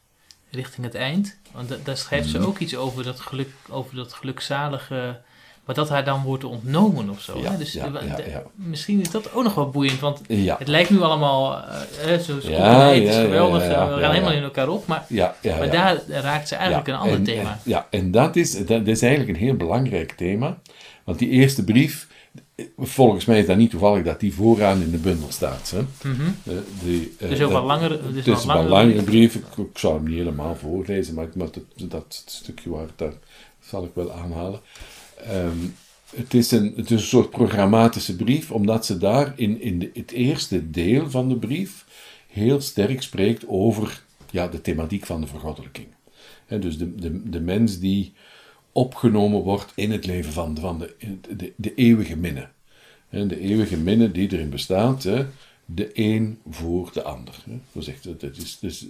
richting 0.50 0.86
het 0.86 0.94
eind. 0.94 1.38
Want 1.52 1.68
da- 1.68 1.76
daar 1.84 1.96
schrijft 1.96 2.32
Mhm. 2.32 2.40
ze 2.42 2.46
ook 2.48 2.58
iets 2.58 2.76
over 2.76 3.04
dat, 3.04 3.20
geluk, 3.20 3.48
over 3.70 3.96
dat 3.96 4.12
gelukzalige. 4.12 5.20
Maar 5.64 5.74
dat 5.74 5.88
haar 5.88 6.04
dan 6.04 6.22
wordt 6.22 6.44
ontnomen 6.44 7.10
of 7.10 7.20
zo. 7.20 7.38
Ja, 7.38 7.50
hè? 7.50 7.58
Dus 7.58 7.72
ja, 7.72 7.90
ja, 8.28 8.42
misschien 8.54 9.00
is 9.00 9.10
dat 9.10 9.32
ook 9.32 9.42
nog 9.42 9.54
wel 9.54 9.70
boeiend. 9.70 10.00
Want 10.00 10.20
het 10.58 10.68
lijkt 10.68 10.90
nu 10.90 11.00
allemaal 11.00 11.56
eh, 11.62 12.18
zo, 12.18 12.40
zo 12.40 12.50
het 12.50 13.02
is 13.02 13.14
geweldig. 13.16 13.62
eh, 13.62 13.94
we 13.94 14.00
gaan 14.00 14.10
helemaal 14.12 14.32
in 14.32 14.42
elkaar 14.42 14.68
op. 14.68 14.86
Maar, 14.86 15.06
maar 15.58 15.70
daar 15.70 16.02
raakt 16.08 16.48
ze 16.48 16.54
eigenlijk 16.54 16.88
een 16.88 16.94
ander 16.94 17.16
en- 17.16 17.22
thema. 17.24 17.50
en- 17.50 17.58
ja, 17.64 17.86
en 17.90 18.10
dat 18.10 18.36
is, 18.36 18.52
dat, 18.56 18.66
dat 18.68 18.86
is 18.86 19.02
eigenlijk 19.02 19.38
een 19.38 19.44
heel 19.44 19.56
belangrijk 19.56 20.12
thema. 20.12 20.58
Want 21.04 21.18
die 21.18 21.28
eerste 21.28 21.64
brief, 21.64 22.08
volgens 22.78 23.24
mij 23.24 23.38
is 23.38 23.46
dat 23.46 23.56
niet 23.56 23.70
toevallig 23.70 24.04
dat 24.04 24.20
die 24.20 24.34
vooraan 24.34 24.82
in 24.82 24.90
de 24.90 24.98
bundel 24.98 25.30
staat. 25.32 25.70
Hè? 25.70 25.78
Eh, 26.08 26.56
die, 26.84 27.14
eh, 27.18 27.28
Dus 27.28 27.40
ook 27.40 27.50
dat- 27.50 27.52
wat 27.52 27.64
langere. 27.64 28.00
Dus 28.12 28.16
Het 28.16 28.26
wat 28.26 28.36
is 28.36 28.42
een 28.42 28.46
langere 28.48 28.68
langere 28.68 29.02
brief, 29.02 29.34
ik, 29.34 29.44
ik 29.56 29.78
zal 29.78 29.94
hem 29.94 30.04
niet 30.04 30.16
helemaal 30.16 30.56
voorlezen, 30.56 31.14
maar, 31.14 31.28
maar 31.34 31.48
dat, 31.50 31.90
dat 31.90 32.22
stukje 32.26 32.70
waar 32.70 32.82
het 32.86 32.98
daar 32.98 33.12
zal 33.60 33.84
ik 33.84 33.90
wel 33.94 34.12
aanhalen. 34.12 34.60
Ehm, 35.24 35.56
het, 36.16 36.34
is 36.34 36.50
een, 36.50 36.72
het 36.76 36.84
is 36.84 37.00
een 37.00 37.06
soort 37.06 37.30
programmatische 37.30 38.16
brief, 38.16 38.50
omdat 38.50 38.86
ze 38.86 38.98
daar 38.98 39.32
in, 39.36 39.60
in 39.60 39.78
de, 39.78 39.90
het 39.94 40.10
eerste 40.10 40.70
deel 40.70 41.10
van 41.10 41.28
de 41.28 41.36
brief 41.36 41.84
heel 42.28 42.60
sterk 42.60 43.02
spreekt 43.02 43.44
over 43.46 44.02
ja, 44.30 44.48
de 44.48 44.60
thematiek 44.60 45.06
van 45.06 45.20
de 45.20 45.26
vergoddelijking. 45.26 45.86
Dus 46.60 46.78
de, 46.78 46.94
de, 46.94 47.28
de 47.30 47.40
mens 47.40 47.78
die 47.78 48.12
opgenomen 48.76 49.40
wordt 49.40 49.72
in 49.74 49.90
het 49.90 50.06
leven 50.06 50.32
van, 50.32 50.58
van 50.60 50.78
de, 50.78 50.94
de, 51.36 51.52
de 51.56 51.74
eeuwige 51.74 52.16
minne. 52.16 52.48
De 53.10 53.40
eeuwige 53.40 53.76
minne 53.76 54.12
die 54.12 54.32
erin 54.32 54.50
bestaat, 54.50 55.02
hè, 55.02 55.26
de 55.64 55.90
een 55.92 56.38
voor 56.50 56.90
de 56.92 57.02
ander. 57.02 57.34
Zo 57.72 57.80
zegt 57.80 58.04
het, 58.04 58.22
het 58.22 58.36
is, 58.60 58.86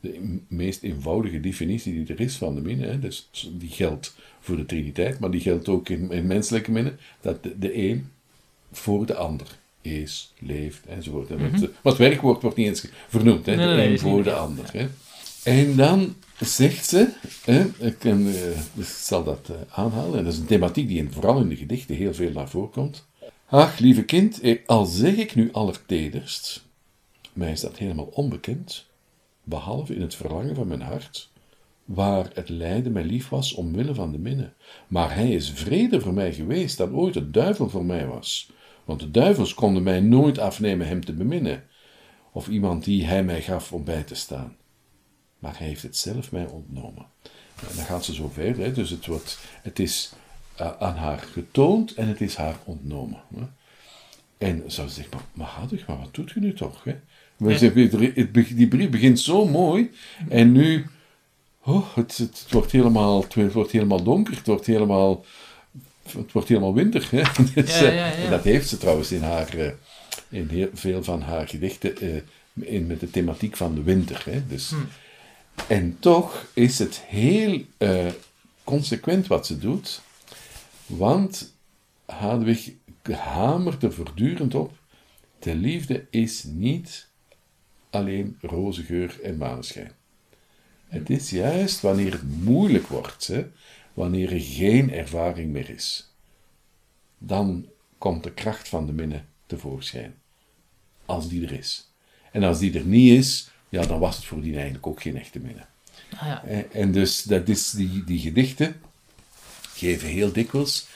de 0.00 0.38
meest 0.48 0.82
eenvoudige 0.82 1.40
definitie 1.40 1.92
die 1.92 2.16
er 2.16 2.20
is 2.20 2.36
van 2.36 2.54
de 2.54 2.60
minne. 2.60 2.86
Hè. 2.86 2.98
Dus 2.98 3.30
die 3.52 3.70
geldt 3.70 4.16
voor 4.40 4.56
de 4.56 4.66
Triniteit, 4.66 5.18
maar 5.18 5.30
die 5.30 5.40
geldt 5.40 5.68
ook 5.68 5.88
in, 5.88 6.10
in 6.10 6.26
menselijke 6.26 6.70
minne, 6.70 6.94
dat 7.20 7.42
de, 7.42 7.58
de 7.58 7.78
een 7.78 8.10
voor 8.72 9.06
de 9.06 9.14
ander 9.14 9.46
is, 9.80 10.32
leeft 10.38 10.86
enzovoort. 10.86 11.30
En 11.30 11.38
het, 11.38 11.60
maar 11.60 11.92
het 11.92 11.96
werkwoord 11.96 12.42
wordt 12.42 12.56
niet 12.56 12.66
eens 12.66 12.86
vernoemd, 13.08 13.46
hè, 13.46 13.56
de 13.56 13.62
nee, 13.62 13.76
nee, 13.76 13.90
een 13.90 13.98
voor 13.98 14.22
de 14.22 14.32
ander. 14.32 14.72
Hè. 14.72 14.88
En 15.44 15.76
dan 15.76 16.14
zegt 16.38 16.86
ze, 16.86 17.08
eh, 17.44 17.64
ik 17.78 17.96
zal 18.84 19.24
dat 19.24 19.48
eh, 19.48 19.56
aanhalen, 19.78 20.18
en 20.18 20.24
dat 20.24 20.32
is 20.32 20.38
een 20.38 20.46
thematiek 20.46 20.88
die 20.88 20.98
in, 20.98 21.12
vooral 21.12 21.40
in 21.40 21.48
de 21.48 21.56
gedichten 21.56 21.94
heel 21.94 22.14
veel 22.14 22.30
naar 22.30 22.48
voren 22.48 22.70
komt. 22.70 23.06
Ach, 23.48 23.78
lieve 23.78 24.04
kind, 24.04 24.40
eh, 24.40 24.58
al 24.66 24.84
zeg 24.84 25.16
ik 25.16 25.34
nu 25.34 25.52
allertederst, 25.52 26.64
mij 27.32 27.52
is 27.52 27.60
dat 27.60 27.78
helemaal 27.78 28.04
onbekend, 28.12 28.86
behalve 29.42 29.94
in 29.94 30.00
het 30.00 30.14
verlangen 30.14 30.54
van 30.54 30.66
mijn 30.66 30.80
hart, 30.80 31.30
waar 31.84 32.30
het 32.34 32.48
lijden 32.48 32.92
mij 32.92 33.04
lief 33.04 33.28
was 33.28 33.54
omwille 33.54 33.94
van 33.94 34.12
de 34.12 34.18
minne. 34.18 34.52
Maar 34.88 35.14
hij 35.14 35.30
is 35.30 35.50
vreder 35.50 36.00
voor 36.00 36.14
mij 36.14 36.32
geweest 36.32 36.76
dan 36.76 36.94
ooit 36.94 37.14
de 37.14 37.30
duivel 37.30 37.68
voor 37.68 37.84
mij 37.84 38.06
was. 38.06 38.50
Want 38.84 39.00
de 39.00 39.10
duivels 39.10 39.54
konden 39.54 39.82
mij 39.82 40.00
nooit 40.00 40.38
afnemen 40.38 40.86
hem 40.86 41.04
te 41.04 41.12
beminnen, 41.12 41.64
of 42.32 42.48
iemand 42.48 42.84
die 42.84 43.04
hij 43.04 43.24
mij 43.24 43.42
gaf 43.42 43.72
om 43.72 43.84
bij 43.84 44.02
te 44.02 44.14
staan. 44.14 44.56
Maar 45.44 45.58
hij 45.58 45.66
heeft 45.66 45.82
het 45.82 45.96
zelf 45.96 46.32
mij 46.32 46.46
ontnomen. 46.46 47.06
En 47.60 47.76
dan 47.76 47.84
gaat 47.84 48.04
ze 48.04 48.14
zo 48.14 48.30
verder, 48.34 48.64
hè. 48.64 48.72
dus 48.72 48.90
het, 48.90 49.06
wordt, 49.06 49.38
het 49.62 49.78
is 49.78 50.12
eh, 50.56 50.70
aan 50.78 50.96
haar 50.96 51.18
getoond 51.18 51.94
en 51.94 52.08
het 52.08 52.20
is 52.20 52.34
haar 52.36 52.56
ontnomen. 52.64 53.20
Hè. 53.34 53.42
En 54.38 54.62
zou 54.66 54.88
ze 54.88 54.94
zeggen, 54.94 55.12
maar, 55.16 55.24
maar 55.32 55.46
Hadwig, 55.46 55.86
maar 55.86 55.98
wat 55.98 56.14
doet 56.14 56.34
u 56.34 56.40
nu 56.40 56.54
toch? 56.54 56.84
Hè? 56.84 56.94
Het 58.14 58.32
be- 58.32 58.54
die 58.54 58.68
brief 58.68 58.90
begint 58.90 59.20
zo 59.20 59.46
mooi 59.46 59.90
en 60.28 60.52
nu, 60.52 60.86
oh, 61.62 61.94
het, 61.94 62.16
het, 62.16 62.46
wordt 62.50 62.72
helemaal, 62.72 63.22
het 63.22 63.52
wordt 63.52 63.70
helemaal 63.72 64.02
donker, 64.02 64.36
het 64.36 64.46
wordt 64.46 64.66
helemaal, 64.66 65.24
het 66.18 66.32
wordt 66.32 66.48
helemaal 66.48 66.74
winter. 66.74 67.08
Hè? 67.10 67.22
Dus, 67.54 67.78
Ja, 67.80 67.86
eh, 67.86 67.96
ja, 67.96 68.06
ja. 68.06 68.12
en 68.14 68.30
Dat 68.30 68.44
heeft 68.44 68.68
ze 68.68 68.78
trouwens 68.78 69.12
in, 69.12 69.22
haar, 69.22 69.58
eh, 69.58 69.70
in 70.28 70.48
heel 70.48 70.68
veel 70.74 71.02
van 71.02 71.22
haar 71.22 71.48
gedichten 71.48 72.22
in, 72.60 72.86
met 72.86 73.00
de 73.00 73.10
thematiek 73.10 73.56
van 73.56 73.74
de 73.74 73.82
winter. 73.82 74.22
Hè? 74.30 74.46
Dus, 74.46 74.70
Hmm. 74.70 74.88
En 75.68 75.96
toch 75.98 76.46
is 76.54 76.78
het 76.78 77.00
heel 77.00 77.64
eh, 77.76 78.06
consequent 78.64 79.26
wat 79.26 79.46
ze 79.46 79.58
doet, 79.58 80.00
want 80.86 81.54
Hadewig 82.04 82.70
hamert 83.12 83.82
er 83.82 83.92
voortdurend 83.92 84.54
op, 84.54 84.78
de 85.38 85.54
liefde 85.54 86.06
is 86.10 86.44
niet 86.44 87.08
alleen 87.90 88.38
roze 88.40 88.82
geur 88.82 89.20
en 89.22 89.36
maneschijn. 89.36 89.92
Het 90.88 91.10
is 91.10 91.30
juist 91.30 91.80
wanneer 91.80 92.12
het 92.12 92.42
moeilijk 92.42 92.86
wordt, 92.86 93.26
hè, 93.26 93.46
wanneer 93.92 94.32
er 94.32 94.40
geen 94.40 94.92
ervaring 94.92 95.52
meer 95.52 95.70
is, 95.70 96.12
dan 97.18 97.68
komt 97.98 98.22
de 98.22 98.32
kracht 98.32 98.68
van 98.68 98.86
de 98.86 98.92
minne 98.92 99.22
tevoorschijn. 99.46 100.14
Als 101.04 101.28
die 101.28 101.46
er 101.46 101.52
is. 101.52 101.92
En 102.32 102.42
als 102.42 102.58
die 102.58 102.78
er 102.78 102.84
niet 102.84 103.18
is, 103.18 103.50
ja, 103.74 103.86
dan 103.86 103.98
was 103.98 104.16
het 104.16 104.24
voor 104.24 104.40
die 104.40 104.54
eigenlijk 104.54 104.86
ook 104.86 105.02
geen 105.02 105.16
echte 105.16 105.38
minne. 105.38 105.64
Ah, 106.16 106.26
ja. 106.26 106.44
En, 106.44 106.72
en 106.72 106.92
dus 106.92 107.22
dat 107.22 107.48
is 107.48 107.70
die, 107.70 108.04
die 108.04 108.18
gedichten 108.18 108.80
geven 109.74 110.08
heel 110.08 110.32
dikwijls 110.32 110.86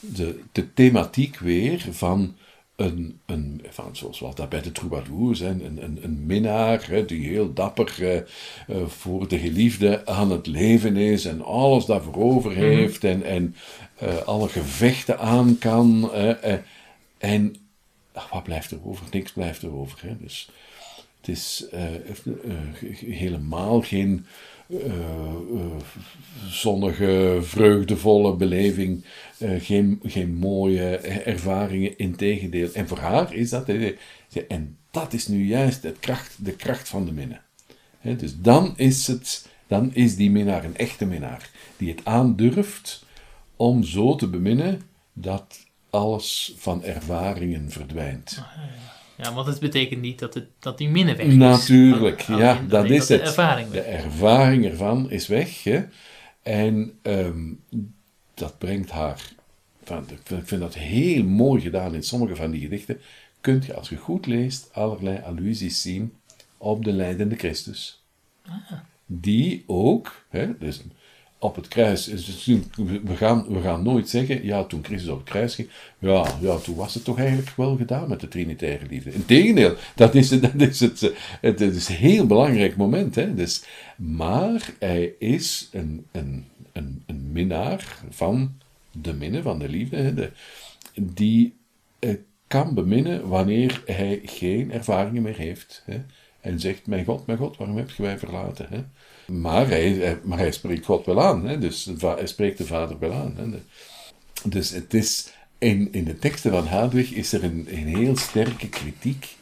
de, 0.00 0.40
de 0.52 0.74
thematiek 0.74 1.38
weer 1.38 1.86
van 1.90 2.36
een, 2.76 3.20
een 3.26 3.62
van, 3.70 3.96
zoals 3.96 4.18
wat 4.18 4.36
dat 4.36 4.48
bij 4.48 4.62
de 4.62 4.72
troubadours, 4.72 5.40
een, 5.40 5.82
een, 5.82 5.98
een 6.02 6.26
minnaar 6.26 6.86
hè, 6.88 7.04
die 7.04 7.28
heel 7.28 7.52
dapper 7.52 7.94
eh, 7.98 8.16
eh, 8.16 8.86
voor 8.86 9.28
de 9.28 9.38
geliefde 9.38 10.06
aan 10.06 10.30
het 10.30 10.46
leven 10.46 10.96
is 10.96 11.24
en 11.24 11.44
alles 11.44 11.84
daarvoor 11.84 12.16
over 12.16 12.52
heeft 12.54 13.04
en, 13.04 13.22
en 13.22 13.54
eh, 13.96 14.16
alle 14.16 14.48
gevechten 14.48 15.18
aan 15.18 15.58
kan. 15.58 16.12
eh, 16.12 16.52
eh, 16.52 16.60
en 17.18 17.56
ach, 18.12 18.30
wat 18.30 18.42
blijft 18.42 18.70
er 18.70 18.78
over? 18.84 19.06
Niks 19.10 19.32
blijft 19.32 19.62
er 19.62 19.72
over. 19.74 19.98
Hè? 20.02 20.16
Dus 20.20 20.50
het 21.28 21.36
is 21.36 21.66
eh, 21.70 21.94
eh, 21.94 22.00
ge- 22.74 23.06
helemaal 23.06 23.80
geen 23.82 24.26
eh, 24.68 24.84
eh, 24.86 25.66
zonnige, 26.48 27.38
vreugdevolle 27.42 28.36
beleving, 28.36 29.04
eh, 29.38 29.50
geen, 29.60 30.00
geen 30.02 30.34
mooie 30.34 30.96
ervaringen, 30.96 31.98
integendeel. 31.98 32.68
En 32.72 32.88
voor 32.88 32.98
haar 32.98 33.34
is 33.34 33.50
dat, 33.50 33.68
eh, 33.68 33.92
en 34.48 34.76
dat 34.90 35.12
is 35.12 35.26
nu 35.26 35.46
juist 35.46 35.82
het 35.82 35.98
kracht, 35.98 36.44
de 36.44 36.52
kracht 36.52 36.88
van 36.88 37.04
de 37.04 37.12
minne. 37.12 37.40
Hè, 37.98 38.16
dus 38.16 38.38
dan 38.40 38.72
is, 38.76 39.06
het, 39.06 39.46
dan 39.66 39.94
is 39.94 40.16
die 40.16 40.30
minnaar 40.30 40.64
een 40.64 40.76
echte 40.76 41.06
minnaar, 41.06 41.50
die 41.76 41.90
het 41.90 42.00
aandurft 42.04 43.04
om 43.56 43.82
zo 43.84 44.14
te 44.16 44.28
beminnen 44.28 44.80
dat 45.12 45.58
alles 45.90 46.54
van 46.56 46.84
ervaringen 46.84 47.70
verdwijnt. 47.70 48.32
ja, 48.36 48.96
want 49.34 49.46
het 49.46 49.60
betekent 49.60 50.00
niet 50.00 50.18
dat, 50.18 50.34
het, 50.34 50.46
dat 50.58 50.78
die 50.78 50.88
minne 50.88 51.16
weg 51.16 51.26
is. 51.26 51.34
Natuurlijk, 51.34 52.24
Alleen- 52.28 52.38
ja, 52.38 52.60
dat 52.68 52.90
is 52.90 53.06
de 53.06 53.14
het. 53.14 53.22
ervaring 53.22 53.70
De 53.70 53.80
ervaring 53.80 54.64
ervan 54.64 55.10
is 55.10 55.26
weg. 55.26 55.64
Hè? 55.64 55.84
En 56.42 56.98
ehm, 57.02 57.52
dat 58.34 58.58
brengt 58.58 58.90
haar. 58.90 59.32
Van, 59.84 60.04
ik 60.10 60.44
vind- 60.44 60.60
dat 60.60 60.74
heel 60.74 61.24
mooi 61.24 61.60
gedaan 61.60 61.94
in 61.94 62.02
sommige 62.02 62.36
van 62.36 62.50
die 62.50 62.60
gedichten. 62.60 63.00
Kunt 63.40 63.64
je, 63.66 63.74
als 63.74 63.88
je 63.88 63.96
goed 63.96 64.26
leest, 64.26 64.68
allerlei 64.72 65.20
allusies 65.24 65.82
zien 65.82 66.12
op 66.56 66.84
de 66.84 66.92
lijdende 66.92 67.36
Christus. 67.36 68.02
Die 69.06 69.64
ook, 69.66 70.24
hè, 70.28 70.58
dus 70.58 70.80
op 71.38 71.56
het 71.56 71.68
kruis, 71.68 72.08
is 72.08 72.26
het- 72.26 72.76
we 73.04 73.16
gaan, 73.16 73.46
we 73.48 73.60
gaan 73.60 73.82
nooit 73.82 74.08
zeggen, 74.08 74.44
ja, 74.44 74.64
toen 74.64 74.84
Christus 74.84 75.10
op 75.10 75.18
het 75.18 75.28
kruis 75.28 75.54
ging, 75.54 75.68
ja, 75.98 76.26
ja, 76.40 76.56
toen 76.56 76.74
was 76.76 76.94
het 76.94 77.04
toch 77.04 77.18
eigenlijk 77.18 77.56
wel 77.56 77.76
gedaan 77.76 78.08
met 78.08 78.20
de 78.20 78.28
Trinitaire 78.28 78.86
liefde. 78.86 79.12
Integendeel, 79.12 79.74
dat 79.94 80.14
is, 80.14 80.28
dat 80.40 80.54
is 80.54 80.80
het, 80.80 81.12
het, 81.40 81.60
is 81.60 81.88
een 81.88 81.94
heel 81.94 82.26
belangrijk 82.26 82.76
moment. 82.76 83.14
Hè? 83.14 83.34
Dus, 83.34 83.62
maar 83.96 84.70
hij 84.78 85.14
is 85.18 85.68
een, 85.72 86.06
een, 86.12 86.44
een, 86.72 87.02
een 87.06 87.32
minnaar 87.32 87.98
van 88.10 88.52
de 88.92 89.12
minne, 89.12 89.42
van 89.42 89.58
de 89.58 89.68
liefde, 89.68 89.96
hè, 89.96 90.28
die 90.94 91.54
kan 92.46 92.74
beminnen 92.74 93.28
wanneer 93.28 93.82
hij 93.86 94.20
geen 94.24 94.72
ervaringen 94.72 95.22
meer 95.22 95.36
heeft. 95.36 95.82
Hè? 95.84 96.00
En 96.40 96.60
zegt, 96.60 96.86
mijn 96.86 97.04
God, 97.04 97.26
mijn 97.26 97.38
God, 97.38 97.56
waarom 97.56 97.76
heb 97.76 97.90
je 97.90 98.02
mij 98.02 98.18
verlaten? 98.18 98.66
Hè? 98.70 98.78
Maar, 99.32 99.68
hij, 99.68 99.90
hij- 99.90 100.18
maar 100.22 100.38
hij 100.38 100.52
spreekt 100.52 100.84
God 100.84 101.06
wel 101.06 101.22
aan. 101.22 101.46
Hè? 101.46 101.58
Dus 101.58 101.90
hij 102.00 102.26
spreekt 102.26 102.58
de 102.58 102.66
Vader 102.66 102.98
wel 102.98 103.12
aan. 103.12 103.34
Hè? 103.36 103.46
Dus 104.50 104.70
het 104.70 104.94
is, 104.94 105.32
in, 105.58 105.92
in 105.92 106.04
de 106.04 106.18
teksten 106.18 106.50
van 106.50 106.66
Hadwig 106.66 107.10
is 107.12 107.32
er 107.32 107.44
een, 107.44 107.66
een 107.70 107.86
heel 107.96 108.16
sterke 108.16 108.68
kritiek 108.68 109.36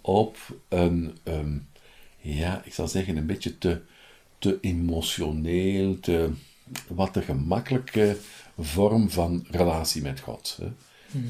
op 0.00 0.36
een, 0.68 1.18
ja, 2.20 2.62
ik 2.64 2.74
zal 2.74 2.88
zeggen, 2.88 3.16
een 3.16 3.26
beetje 3.26 3.58
te, 3.58 3.80
te 4.38 4.58
emotioneel, 4.60 6.00
te, 6.00 6.30
wat 6.88 7.12
te 7.12 7.22
gemakkelijke 7.22 8.16
vorm 8.58 9.10
van 9.10 9.46
relatie 9.50 10.02
met 10.02 10.20
God. 10.20 10.58
Hè? 10.60 10.68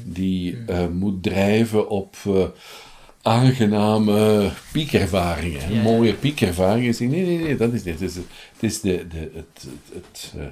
Die 0.05 0.57
eh, 0.67 0.87
moet 0.87 1.23
drijven 1.23 1.89
op 1.89 2.15
eh, 2.25 2.45
aangename 3.27 4.51
piekervaringen, 4.71 5.73
Ja, 5.73 5.81
mooie 5.81 6.13
piekervaringen. 6.13 6.95
Nee, 7.09 7.25
nee, 7.25 7.37
nee, 7.37 7.55
dat 7.55 7.73
is 7.73 7.83
niet. 7.83 7.99
Het 7.99 8.09
is, 8.09 8.15
het 8.15 8.25
is 8.59 8.81
de, 8.81 9.07
de, 9.07 9.31
het, 9.33 9.63
het, 9.63 9.93
het, 9.93 10.33
eh, 10.37 10.45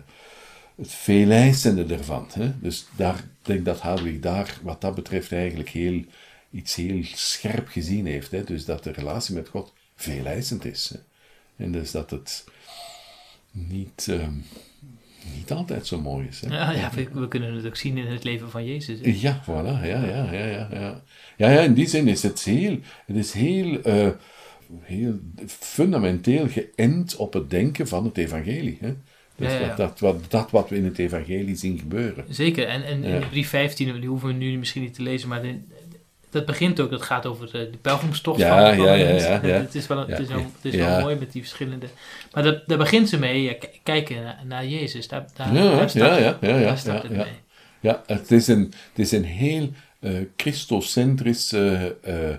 het 0.76 0.92
veeleisende 0.92 1.96
ervan. 1.96 2.28
Hè? 2.34 2.52
Dus 2.60 2.88
daar, 2.96 3.18
ik 3.18 3.26
denk 3.42 3.66
dat 3.66 3.80
Hadwig 3.80 4.20
daar, 4.20 4.60
wat 4.62 4.82
dat 4.82 4.96
betreft, 4.96 5.32
eigenlijk 5.32 5.70
heel, 5.70 6.04
iets 6.52 6.76
heel 6.76 7.04
scherp 7.04 7.68
gezien 7.68 8.06
heeft. 8.06 8.32
Hè? 8.32 8.44
Dus 8.44 8.66
dat 8.66 8.84
de 8.84 8.92
relatie 8.92 9.36
met 9.36 9.50
God 9.50 9.74
veeleisend 9.96 10.66
is. 10.66 10.92
Hè? 10.94 11.00
En 11.66 11.72
dus 11.72 11.92
dat 11.92 12.10
het 12.10 12.44
niet, 13.52 14.08
ehm, 14.10 14.34
niet 15.36 15.52
altijd 15.52 15.88
zo 15.88 16.02
mooi 16.02 16.28
is. 16.28 16.42
Hè? 16.42 16.56
Ja, 16.56 16.72
ja 16.72 16.92
we, 16.96 17.08
we 17.14 17.28
kunnen 17.28 17.54
het 17.56 17.66
ook 17.66 17.76
zien 17.76 17.98
in 17.98 18.06
het 18.06 18.24
leven 18.24 18.50
van 18.52 18.66
Jezus. 18.66 19.00
hè. 19.02 19.14
Ja, 19.16 19.44
voilà, 19.44 19.86
ja, 19.88 20.04
ja, 20.06 20.28
ja, 20.32 20.46
ja, 20.46 20.68
ja. 20.72 21.04
Ja, 21.38 21.50
ja, 21.52 21.62
in 21.62 21.74
die 21.74 21.88
zin 21.88 22.08
is 22.08 22.24
het 22.24 22.44
heel, 22.44 22.78
het 23.06 23.16
is 23.16 23.32
heel, 23.34 23.82
eh, 23.82 24.08
heel 24.82 25.20
fundamenteel 25.48 26.48
geënt 26.50 27.16
op 27.16 27.34
het 27.34 27.50
denken 27.50 27.88
van 27.88 28.06
het 28.06 28.18
evangelie. 28.18 28.78
Hè? 28.82 28.94
Dus 29.38 29.52
Ja, 29.54 29.60
ja. 29.60 29.68
Dat, 29.68 29.78
dat, 29.78 30.00
wat, 30.00 30.32
dat 30.32 30.52
wat 30.52 30.70
we 30.70 30.76
in 30.76 30.86
het 30.86 30.98
evangelie 31.00 31.56
zien 31.56 31.80
gebeuren. 31.80 32.26
Zeker, 32.30 32.68
en, 32.68 32.84
en 32.86 33.04
in 33.04 33.20
de 33.20 33.28
brief 33.30 33.50
15, 33.50 34.00
die 34.00 34.10
hoeven 34.10 34.28
we 34.28 34.34
nu 34.34 34.58
misschien 34.58 34.82
niet 34.82 34.94
te 34.94 35.02
lezen, 35.02 35.30
maar 35.30 35.42
de- 35.42 35.60
dat 36.36 36.46
begint 36.46 36.80
ook, 36.80 36.90
dat 36.90 37.02
gaat 37.02 37.26
over 37.26 37.52
de, 37.52 37.70
de 37.72 37.78
pelgrimstocht 37.78 38.40
Ja, 38.40 38.50
van, 38.50 38.58
ja, 38.58 38.72
de 38.72 38.82
ja, 38.82 38.94
ja, 38.94 39.40
ja. 39.44 39.62
Het 39.62 39.76
is 39.76 39.88
wel, 39.88 40.08
het 40.08 40.20
is 40.20 40.28
wel, 40.28 40.38
Ja, 40.40 40.44
het 40.56 40.66
is 40.66 40.74
ja. 40.74 40.86
wel 40.90 41.00
mooi 41.02 41.16
met 41.16 41.32
die 41.32 41.42
verschillende... 41.42 41.86
Maar 42.34 42.44
dat, 42.44 42.68
daar 42.68 42.78
begint 42.78 43.10
ze 43.10 43.20
mee, 43.20 43.42
ja, 43.42 43.54
kijken 43.84 44.24
naar, 44.24 44.42
naar 44.46 44.66
Jezus, 44.66 45.08
daar, 45.08 45.26
daar, 45.36 45.54
Ja, 45.54 45.62
daar 45.76 45.90
start, 45.90 46.18
ja, 46.18 46.18
ja, 46.18 46.38
het- 46.40 46.82
ja, 46.84 46.94
het 47.02 47.10
mee. 47.10 47.26
Ja, 47.80 48.04
het 48.06 48.32
is 48.32 48.48
een, 48.48 48.62
het 48.90 49.00
is 49.00 49.12
een 49.12 49.24
heel 49.26 49.72
eh 50.00 50.12
christocentrische 50.36 51.96
eh, 52.02 52.30
eh, 52.30 52.38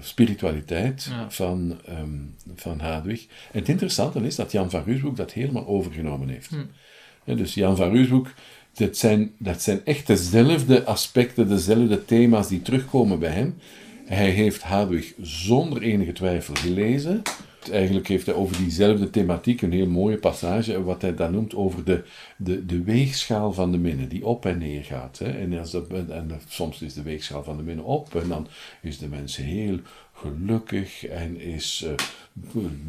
spiritualiteit 0.00 1.10
van, 1.28 1.80
ehm, 1.86 2.08
van 2.56 2.80
Hadwig. 2.80 3.26
En 3.52 3.58
het 3.58 3.68
interessante 3.68 4.20
is 4.20 4.36
dat 4.36 4.52
Jan 4.52 4.70
van 4.70 4.82
Ruusbroek 4.86 5.16
dat 5.16 5.32
helemaal 5.32 5.66
overgenomen 5.66 6.28
heeft. 6.28 6.50
Hm. 6.50 7.36
Dus 7.36 7.54
Jan 7.54 7.76
van 7.76 7.90
Ruusbroek, 7.92 8.32
dat 8.76 8.96
zijn, 8.96 9.32
dat 9.38 9.62
zijn 9.62 9.84
echt 9.84 10.06
dezelfde 10.06 10.84
aspecten, 10.84 11.48
dezelfde 11.48 12.04
thema's 12.04 12.48
die 12.48 12.62
terugkomen 12.62 13.18
bij 13.18 13.30
hem. 13.30 13.56
Hij 14.04 14.30
heeft 14.30 14.62
Hadwig 14.62 15.12
zonder 15.20 15.82
enige 15.82 16.12
twijfel 16.12 16.54
gelezen. 16.54 17.22
Eigenlijk 17.70 18.08
heeft 18.08 18.26
hij 18.26 18.34
over 18.34 18.56
diezelfde 18.56 19.10
thematiek 19.10 19.62
een 19.62 19.72
heel 19.72 19.86
mooie 19.86 20.18
passage, 20.18 20.82
wat 20.82 21.02
hij 21.02 21.14
dan 21.14 21.32
noemt 21.32 21.54
over 21.54 21.84
de, 21.84 22.04
de, 22.36 22.66
de 22.66 22.82
weegschaal 22.82 23.52
van 23.52 23.72
de 23.72 23.78
minne, 23.78 24.06
die 24.06 24.26
op 24.26 24.46
en 24.46 24.58
neer 24.58 24.84
gaat. 24.84 25.18
Hè. 25.18 25.30
En, 25.30 25.58
als 25.58 25.70
dat, 25.70 25.88
en 25.90 26.30
soms 26.48 26.82
is 26.82 26.94
de 26.94 27.02
weegschaal 27.02 27.44
van 27.44 27.56
de 27.56 27.62
minne 27.62 27.82
op 27.82 28.14
en 28.14 28.28
dan 28.28 28.48
is 28.82 28.98
de 28.98 29.08
mens 29.08 29.36
heel 29.36 29.78
gelukkig 30.16 31.06
en 31.06 31.40
is, 31.40 31.84
eh, 31.86 31.94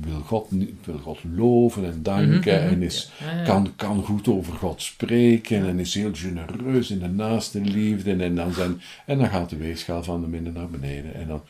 wil, 0.01 0.19
God, 0.19 0.47
wil 0.83 0.97
God 0.97 1.19
loven 1.35 1.85
en 1.85 2.03
danken 2.03 2.61
en 2.61 2.81
is, 2.81 3.11
Ja, 3.19 3.31
ja, 3.31 3.37
ja. 3.37 3.43
kan, 3.43 3.73
kan 3.75 4.03
goed 4.03 4.27
over 4.27 4.53
God 4.53 4.81
spreken 4.81 5.67
en 5.67 5.79
is 5.79 5.93
heel 5.93 6.13
genereus 6.13 6.91
in 6.91 6.99
de 6.99 7.07
naaste 7.07 7.61
liefde. 7.61 8.15
En 8.15 8.35
dan, 8.35 8.53
zijn, 8.53 8.81
en 9.05 9.17
dan 9.17 9.27
gaat 9.27 9.49
de 9.49 9.57
weegschaal 9.57 10.03
van 10.03 10.21
de 10.21 10.27
minne 10.27 10.51
naar 10.51 10.69
beneden. 10.69 11.13
En 11.13 11.27
dan 11.27 11.41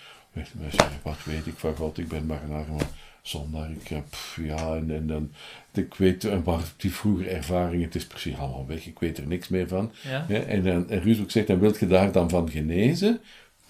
wat 1.04 1.24
weet 1.24 1.46
ik 1.46 1.54
van 1.58 1.76
God, 1.76 1.98
ik 1.98 2.08
ben 2.08 2.26
maar 2.26 2.44
een 2.44 2.52
arme 2.52 2.84
zondaar. 3.22 3.70
Ik, 3.72 4.02
pff, 4.10 4.40
ja, 4.44 4.76
en, 4.76 4.92
en 4.92 5.08
dan, 5.08 5.32
ik 5.74 5.94
weet, 5.94 6.26
en 6.26 6.44
waar 6.44 6.62
die 6.78 6.92
vroegere 6.92 7.30
ervaringen, 7.30 7.86
het 7.86 7.96
is 7.96 8.06
precies 8.06 8.38
allemaal 8.38 8.68
weg, 8.68 8.86
ik 8.86 9.00
weet 9.00 9.18
er 9.18 9.28
niks 9.28 9.48
meer 9.48 9.68
van. 9.68 9.92
Ja. 10.04 10.26
Ja, 10.28 10.40
en 10.40 10.90
en 10.90 11.32
zegt, 11.32 11.48
dan 11.48 11.60
wilt 11.60 11.80
je 11.80 11.88
daar 11.88 12.12
dan 12.12 12.30
van 12.30 12.50
genezen? 12.50 13.20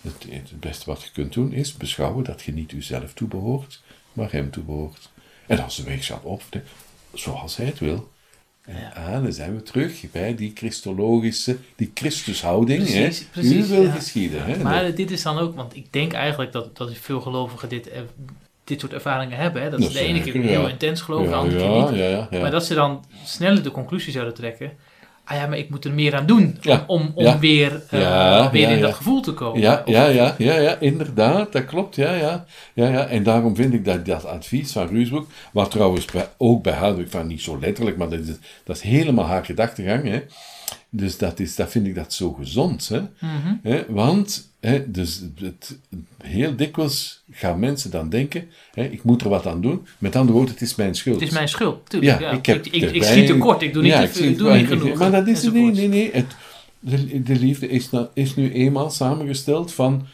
Het, 0.02 0.26
het 0.30 0.60
beste 0.60 0.86
wat 0.86 1.04
je 1.04 1.12
kunt 1.12 1.34
doen 1.34 1.54
is 1.54 1.74
beschouwen 1.74 2.24
dat 2.24 2.42
je 2.42 2.54
niet 2.54 2.72
uzelf 2.72 3.14
toebehoort, 3.14 3.82
maar 4.14 4.32
hem 4.32 4.52
toebehoort. 4.52 5.10
En 5.48 5.64
als 5.64 5.76
de 5.76 5.84
weegschaal 5.84 6.22
op, 6.24 6.44
zoals 7.14 7.58
hij 7.58 7.66
het 7.66 7.80
wil. 7.80 8.10
En 8.68 8.94
ah, 8.94 9.24
dan 9.24 9.34
zijn 9.34 9.56
we 9.56 9.64
terug 9.64 10.12
bij 10.12 10.36
die 10.36 10.52
christologische, 10.56 11.58
die 11.76 11.92
Christushouding. 11.94 12.84
Precies, 12.84 13.20
hè? 13.20 13.26
precies, 13.32 13.66
U 13.66 13.70
wil 13.70 13.84
ja. 13.84 13.92
geschieden. 13.92 14.46
Hè? 14.46 14.64
Maar 14.64 14.96
dit 14.96 15.12
is 15.12 15.22
dan 15.22 15.38
ook, 15.38 15.56
want 15.56 15.76
ik 15.76 15.94
denk 15.94 16.14
eigenlijk 16.14 16.52
dat, 16.52 16.78
dat 16.78 16.94
veel 16.94 17.22
gelovigen 17.22 17.70
dit, 17.70 17.90
eh, 17.90 18.02
dit 18.64 18.80
soort 18.80 18.94
ervaringen 18.94 19.38
hebben. 19.38 19.62
Hè? 19.62 19.70
Dat 19.70 19.84
ze 19.84 19.92
de 19.92 20.00
ene 20.00 20.22
keer 20.22 20.34
heel 20.34 20.62
ja. 20.62 20.70
intens 20.70 21.02
geloven, 21.02 21.30
de 21.30 21.36
andere 21.36 21.64
ja, 21.64 21.88
keer 21.90 22.28
niet. 22.32 22.42
Maar 22.42 22.52
dat 22.52 22.66
ze 22.66 22.74
dan 22.74 23.06
sneller 23.24 23.64
de 23.64 23.72
conclusie 23.72 24.12
zouden 24.12 24.34
trekken. 24.34 24.72
Ah 25.30 25.38
ja, 25.38 25.48
maar 25.48 25.58
ik 25.58 25.70
moet 25.70 25.86
er 25.86 25.94
meer 25.94 26.16
aan 26.16 26.26
doen 26.26 26.58
Ja, 26.62 26.84
om, 26.88 27.12
om 27.16 27.24
ja. 27.24 27.40
weer, 27.40 27.84
eh, 27.90 28.52
weer 28.52 28.70
in 28.70 28.82
dat 28.82 28.94
gevoel 28.94 29.22
te 29.22 29.34
komen. 29.34 29.62
Ja, 29.62 29.82
ja, 29.86 30.06
ja, 30.06 30.36
ja, 30.38 30.56
ja, 30.58 30.78
inderdaad, 30.80 31.52
dat 31.52 31.66
klopt, 31.66 31.96
ja, 31.96 32.14
ja, 32.14 32.46
ja, 32.74 32.88
ja. 32.88 33.08
En 33.08 33.24
daarom 33.24 33.56
vind 33.56 33.74
ik 33.74 33.86
dat 33.86 34.06
dat 34.06 34.26
advies 34.26 34.72
van 34.72 34.88
Ruusbroek, 34.88 35.28
wat 35.52 35.72
trouwens 35.72 36.06
bij, 36.06 36.30
ook 36.38 36.64
bij 36.64 36.74
Houdwijk 36.74 37.10
van 37.10 37.28
niet 37.28 37.42
zo 37.42 37.60
letterlijk, 37.60 37.98
maar 37.98 38.10
dat 38.10 38.20
is, 38.20 38.36
dat 38.64 38.76
is 38.76 38.82
helemaal 38.82 39.26
haar 39.26 39.46
gedachtegang, 39.46 40.04
hè. 40.04 40.24
Dus 40.90 41.18
dat, 41.18 41.40
is, 41.40 41.56
dat 41.56 41.70
vind 41.70 41.88
ik 41.88 41.96
dat 41.96 42.14
zo 42.14 42.34
gezond, 42.34 42.88
hè. 42.88 43.00
Mhm. 43.00 43.56
Hè, 43.64 43.84
want, 43.88 44.47
hè, 44.60 44.92
dus 44.92 45.24
het, 45.40 45.78
heel 46.24 46.56
dikwijls 46.56 47.24
gaan 47.32 47.60
mensen 47.60 47.92
dan 47.92 48.10
denken, 48.10 48.48
hè, 48.74 48.84
ik 48.84 49.04
moet 49.04 49.22
er 49.22 49.30
wat 49.30 49.46
aan 49.46 49.62
doen. 49.62 49.88
Met 49.98 50.16
andere 50.16 50.34
woorden, 50.38 50.54
het 50.54 50.64
is 50.64 50.76
mijn 50.76 50.96
schuld. 50.96 51.20
Het 51.20 51.28
is 51.30 51.34
mijn 51.36 51.48
schuld, 51.50 51.90
tuurlijk. 51.90 52.20
Ja, 52.20 52.30
Ja, 52.32 52.38
ik 52.38 52.46
heb 52.46 52.66
ik, 52.66 52.74
ik, 52.74 52.92
ik 52.92 53.04
schiet 53.04 53.28
tekort, 53.28 53.62
ik 53.62 53.74
doe 53.74 53.84
niet, 53.84 53.92
Ja, 53.92 54.08
te 54.08 54.20
ik 54.24 54.30
ik 54.30 54.38
doe 54.38 54.52
niet 54.58 54.70
het- 54.70 54.80
genoeg. 54.80 54.98
Maar 54.98 55.12
dat 55.12 55.28
is 55.28 55.44
nee, 55.44 55.52
enzovoort. 55.52 55.74
nee, 55.76 55.88
nee. 55.88 56.10
Het, 56.12 56.36
de, 56.80 57.24
de 57.24 57.36
liefde 57.36 57.68
is, 57.68 57.90
nou- 57.90 58.08
is 58.14 58.36
nu 58.36 58.52
eenmaal 58.54 58.90
samengesteld 58.90 59.74
van 59.74 60.08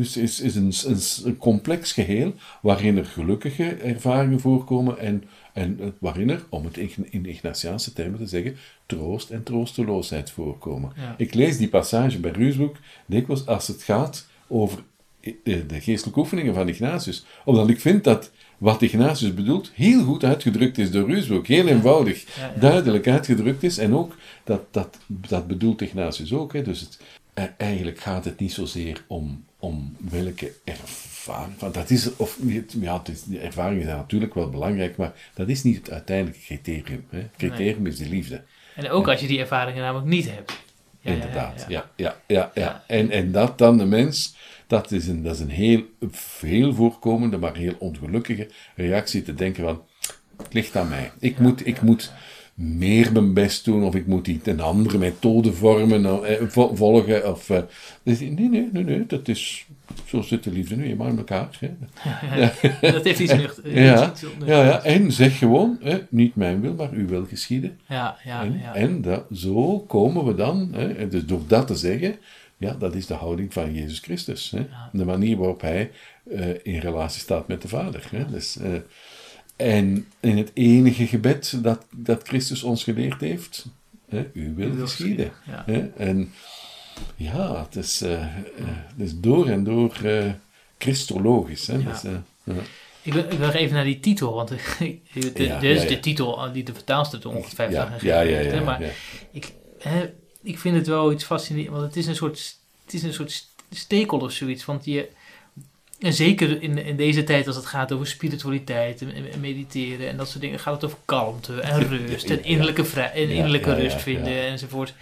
is, 0.00 0.16
is, 0.16 0.40
is 0.40 0.54
een, 0.54 0.72
een, 0.86 1.00
een 1.24 1.36
complex 1.36 1.92
geheel 1.92 2.34
waarin 2.62 2.96
er 2.98 3.04
gelukkige 3.04 3.64
ervaringen 3.64 4.40
voorkomen 4.40 4.98
en, 4.98 5.24
en 5.52 5.76
het- 5.80 5.94
waarin 5.98 6.30
er, 6.30 6.44
om 6.48 6.64
het 6.64 6.76
in, 6.76 6.90
in 7.10 7.26
Ignatiaanse 7.26 7.92
termen 7.92 8.18
te 8.18 8.26
zeggen, 8.26 8.56
troost 8.90 9.30
en 9.30 9.42
troosteloosheid 9.42 10.30
voorkomen. 10.30 10.92
Ja. 10.96 11.14
Ik 11.16 11.34
lees 11.34 11.56
die 11.56 11.68
passage 11.68 12.18
bij 12.18 12.30
Ruusbroek 12.30 12.76
dikwijls 13.06 13.46
als 13.46 13.66
het 13.66 13.82
gaat 13.82 14.26
over 14.48 14.82
eh, 15.20 15.32
de 15.44 15.80
geestelijke 15.80 16.20
oefeningen 16.20 16.54
van 16.54 16.68
Ignatius. 16.68 17.24
Omdat 17.44 17.68
ik 17.68 17.80
vind 17.80 18.04
dat 18.04 18.30
wat 18.58 18.82
Ignatius 18.82 19.34
bedoelt 19.34 19.70
heel 19.74 20.04
goed 20.04 20.24
uitgedrukt 20.24 20.78
is 20.78 20.90
door 20.90 21.08
Ruusbroek. 21.08 21.46
Heel 21.46 21.66
eenvoudig, 21.66 22.36
Ja, 22.36 22.52
duidelijk 22.60 23.08
uitgedrukt 23.08 23.62
is. 23.62 23.78
En 23.78 23.94
ook, 23.94 24.16
dat, 24.44 24.62
dat, 24.70 24.98
dat 25.06 25.46
bedoelt 25.46 25.80
Ignatius 25.80 26.32
ook. 26.32 26.52
Hè. 26.52 26.62
Dus 26.62 26.80
het, 26.80 27.00
eh, 27.34 27.44
eigenlijk 27.56 27.98
gaat 27.98 28.24
het 28.24 28.38
niet 28.38 28.52
zozeer 28.52 29.04
om, 29.06 29.44
om 29.58 29.96
welke 30.10 30.52
ervaring. 30.64 31.58
Want 31.58 31.74
dat 31.74 31.90
is, 31.90 32.16
of, 32.16 32.38
ja, 32.80 33.02
is, 33.04 33.38
ervaringen 33.38 33.84
zijn 33.84 33.96
natuurlijk 33.96 34.34
wel 34.34 34.50
belangrijk, 34.50 34.96
maar 34.96 35.12
dat 35.34 35.48
is 35.48 35.62
niet 35.62 35.76
het 35.76 35.90
uiteindelijke 35.90 36.44
criterium. 36.44 37.04
Hè. 37.08 37.18
Het 37.18 37.36
criterium 37.36 37.86
is 37.86 37.96
de 37.96 38.08
liefde. 38.08 38.42
En 38.74 38.90
ook 38.90 39.08
als 39.08 39.20
je 39.20 39.26
die 39.26 39.38
ervaringen 39.38 39.82
namelijk 39.82 40.08
niet 40.08 40.30
hebt. 40.30 40.58
Ja, 41.00 41.12
Inderdaad, 41.12 41.64
ja. 41.68 41.90
ja, 41.96 42.16
ja, 42.26 42.50
ja. 42.54 42.84
En, 42.86 43.10
en 43.10 43.32
dat 43.32 43.58
dan 43.58 43.78
de 43.78 43.84
mens, 43.84 44.36
dat 44.66 44.90
is 44.92 45.06
een, 45.08 45.22
dat 45.22 45.34
is 45.34 45.40
een 45.40 45.50
heel 45.50 45.82
veel 46.10 46.74
voorkomende, 46.74 47.38
maar 47.38 47.56
heel 47.56 47.74
ongelukkige 47.78 48.48
reactie 48.76 49.22
te 49.22 49.34
denken 49.34 49.64
van, 49.64 49.82
het 50.36 50.52
ligt 50.54 50.76
aan 50.76 50.88
mij. 50.88 51.10
Ik, 51.18 51.38
moet, 51.38 51.66
ik 51.66 51.82
moet 51.82 52.12
meer 52.54 53.12
mijn 53.12 53.34
best 53.34 53.64
doen, 53.64 53.84
of 53.84 53.94
ik 53.94 54.06
moet 54.06 54.26
iets 54.26 54.46
een 54.48 54.60
andere 54.60 54.98
methode 54.98 55.52
vormen, 55.52 56.24
eh, 56.24 56.46
vo- 56.48 56.74
volgen. 56.74 57.30
Of, 57.30 57.50
eh, 57.50 57.62
nee, 58.02 58.16
nee, 58.30 58.68
nee, 58.72 58.84
nee, 58.84 59.06
dat 59.06 59.28
is, 59.28 59.66
zo 60.10 60.22
zit 60.22 60.44
de 60.44 60.52
liefde 60.52 60.76
nu 60.76 60.84
eenmaal 60.84 61.08
in 61.08 61.18
elkaar. 61.18 61.58
Hè. 61.58 61.70
Dat 62.92 63.04
heeft 63.04 63.18
iets 63.18 63.32
nuchter. 63.34 63.72
Ja, 63.82 64.12
ja, 64.46 64.64
ja, 64.64 64.82
en 64.82 65.12
zeg 65.12 65.38
gewoon, 65.38 65.78
hè, 65.80 65.98
niet 66.08 66.34
mijn 66.34 66.60
wil, 66.60 66.74
maar 66.74 66.90
uw 66.90 67.06
wil 67.06 67.24
geschieden. 67.24 67.78
ja, 67.88 68.16
ja, 68.24 68.42
En, 68.42 68.58
ja. 68.58 68.74
en 68.74 69.02
dat, 69.02 69.24
zo 69.32 69.78
komen 69.78 70.24
we 70.24 70.34
dan, 70.34 70.68
hè, 70.72 71.08
dus 71.08 71.26
door 71.26 71.42
dat 71.46 71.66
te 71.66 71.74
zeggen, 71.76 72.16
ja, 72.56 72.74
dat 72.74 72.94
is 72.94 73.06
de 73.06 73.14
houding 73.14 73.52
van 73.52 73.74
Jezus 73.74 73.98
Christus. 73.98 74.50
Hè? 74.50 74.66
De 74.92 75.04
manier 75.04 75.36
waarop 75.36 75.60
hij 75.60 75.90
eh, 76.30 76.48
in 76.62 76.78
relatie 76.78 77.20
staat 77.20 77.48
met 77.48 77.62
de 77.62 77.68
Vader. 77.68 78.08
Hè? 78.10 78.26
Dus, 78.30 78.56
eh, 78.56 78.72
en 79.56 80.06
in 80.20 80.36
het 80.36 80.50
enige 80.54 81.06
gebed 81.06 81.58
dat, 81.62 81.86
dat 81.90 82.22
Christus 82.22 82.62
ons 82.62 82.84
geleerd 82.84 83.20
heeft, 83.20 83.66
hè, 84.08 84.30
u 84.32 84.54
wil 84.54 84.66
Uw 84.66 84.74
wil 84.74 84.86
geschieden. 84.86 85.32
En 85.96 86.32
ja, 87.16 87.64
het 87.64 87.76
is, 87.76 88.02
eh, 88.02 88.22
eh, 88.22 88.28
het 88.64 89.06
is 89.06 89.20
door 89.20 89.48
en 89.48 89.64
door 89.64 89.96
eh, 90.04 90.30
christologisch. 90.78 91.66
Hè? 91.66 91.76
Ja. 91.76 91.90
Dus, 91.90 92.02
ja. 92.44 92.54
Ik 93.02 93.12
wil, 93.12 93.24
ik 93.24 93.38
wil 93.38 93.50
even 93.50 93.74
naar 93.74 93.84
die 93.84 94.00
titel, 94.00 94.34
want 94.34 94.48
de, 94.48 94.56
Ja, 95.12 95.58
dit 95.58 95.76
is 95.76 95.82
ja, 95.82 95.88
de 95.88 96.00
titel 96.00 96.52
die 96.52 96.64
de 96.64 96.74
vertaalster 96.74 97.28
ongetwijfeld 97.28 98.00
Ja, 98.02 98.14
ja, 98.14 98.20
ja, 98.20 98.36
heeft, 98.36 98.50
hè, 98.50 98.56
ja, 98.56 98.64
Maar. 98.64 98.82
Ik, 99.30 99.52
hè, 99.78 100.12
ik 100.42 100.58
vind 100.58 100.76
het 100.76 100.86
wel 100.86 101.12
iets 101.12 101.24
fascinerends, 101.24 101.72
want 101.72 101.84
het 101.84 101.96
is 101.96 102.06
een 102.06 102.14
soort, 102.14 102.56
het 102.84 102.94
is 102.94 103.02
een 103.02 103.12
soort 103.12 103.46
stekel 103.70 104.18
of 104.18 104.32
zoiets. 104.32 104.64
Want 104.64 104.84
je, 104.84 105.08
en 106.00 106.12
zeker 106.12 106.62
in, 106.62 106.84
in 106.84 106.96
deze 106.96 107.24
tijd 107.24 107.46
als 107.46 107.56
het 107.56 107.66
gaat 107.66 107.92
over 107.92 108.06
spiritualiteit 108.06 109.02
en, 109.02 109.32
en 109.32 109.40
mediteren 109.40 110.08
en 110.08 110.16
dat 110.16 110.28
soort 110.28 110.40
dingen, 110.40 110.58
gaat 110.58 110.74
het 110.74 110.84
over 110.84 110.98
kalmte 111.04 111.60
en 111.60 111.88
rust 112.06 112.30
en 112.30 112.44
innerlijke, 112.44 112.84
vrij, 112.84 113.12
en 113.12 113.28
innerlijke 113.30 113.74
rust 113.74 114.02
vinden 114.02 114.42
enzovoort. 114.42 114.94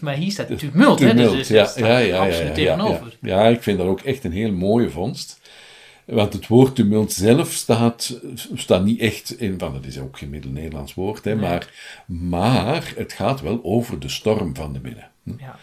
Maar 0.00 0.14
hier 0.14 0.30
staat 0.30 0.58
tumult, 0.58 0.98
hè? 0.98 1.08
Tumult, 1.08 1.30
dus, 1.30 1.48
dus 1.48 1.74
ja, 1.74 1.86
ja, 1.86 1.98
ja, 1.98 2.18
absoluut 2.18 2.56
ja, 2.56 2.62
ja, 2.62 2.76
tegenover. 2.76 3.16
Ja, 3.20 3.42
ja, 3.42 3.48
ik 3.48 3.62
vind 3.62 3.78
dat 3.78 3.86
ook 3.86 4.00
echt 4.00 4.24
een 4.24 4.32
heel 4.32 4.52
mooie 4.52 4.90
vondst. 4.90 5.40
Want 6.04 6.32
het 6.32 6.46
woord 6.46 6.74
tumult 6.74 7.12
zelf 7.12 7.52
staat, 7.52 8.20
staat 8.54 8.84
niet 8.84 9.00
echt 9.00 9.40
in, 9.40 9.58
van 9.58 9.72
dat 9.72 9.86
is 9.86 9.98
ook 9.98 10.18
geen 10.18 10.30
Middel-Nederlands 10.30 10.94
woord, 10.94 11.24
hè, 11.24 11.34
Nee. 11.34 11.48
maar, 11.48 11.70
maar 12.06 12.92
het 12.96 13.12
gaat 13.12 13.40
wel 13.40 13.60
over 13.62 13.98
de 13.98 14.08
storm 14.08 14.54
van 14.54 14.72
de 14.72 14.78
binnen. 14.78 15.10
Hm? 15.22 15.32
Ja. 15.38 15.58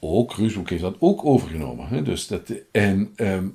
Ook, 0.00 0.34
Ruusbroek 0.34 0.70
heeft 0.70 0.82
dat 0.82 0.96
ook 0.98 1.24
overgenomen. 1.24 1.88
Hè? 1.88 2.02
Dus 2.02 2.26
dat, 2.26 2.52
en 2.70 3.12
ehm, 3.16 3.46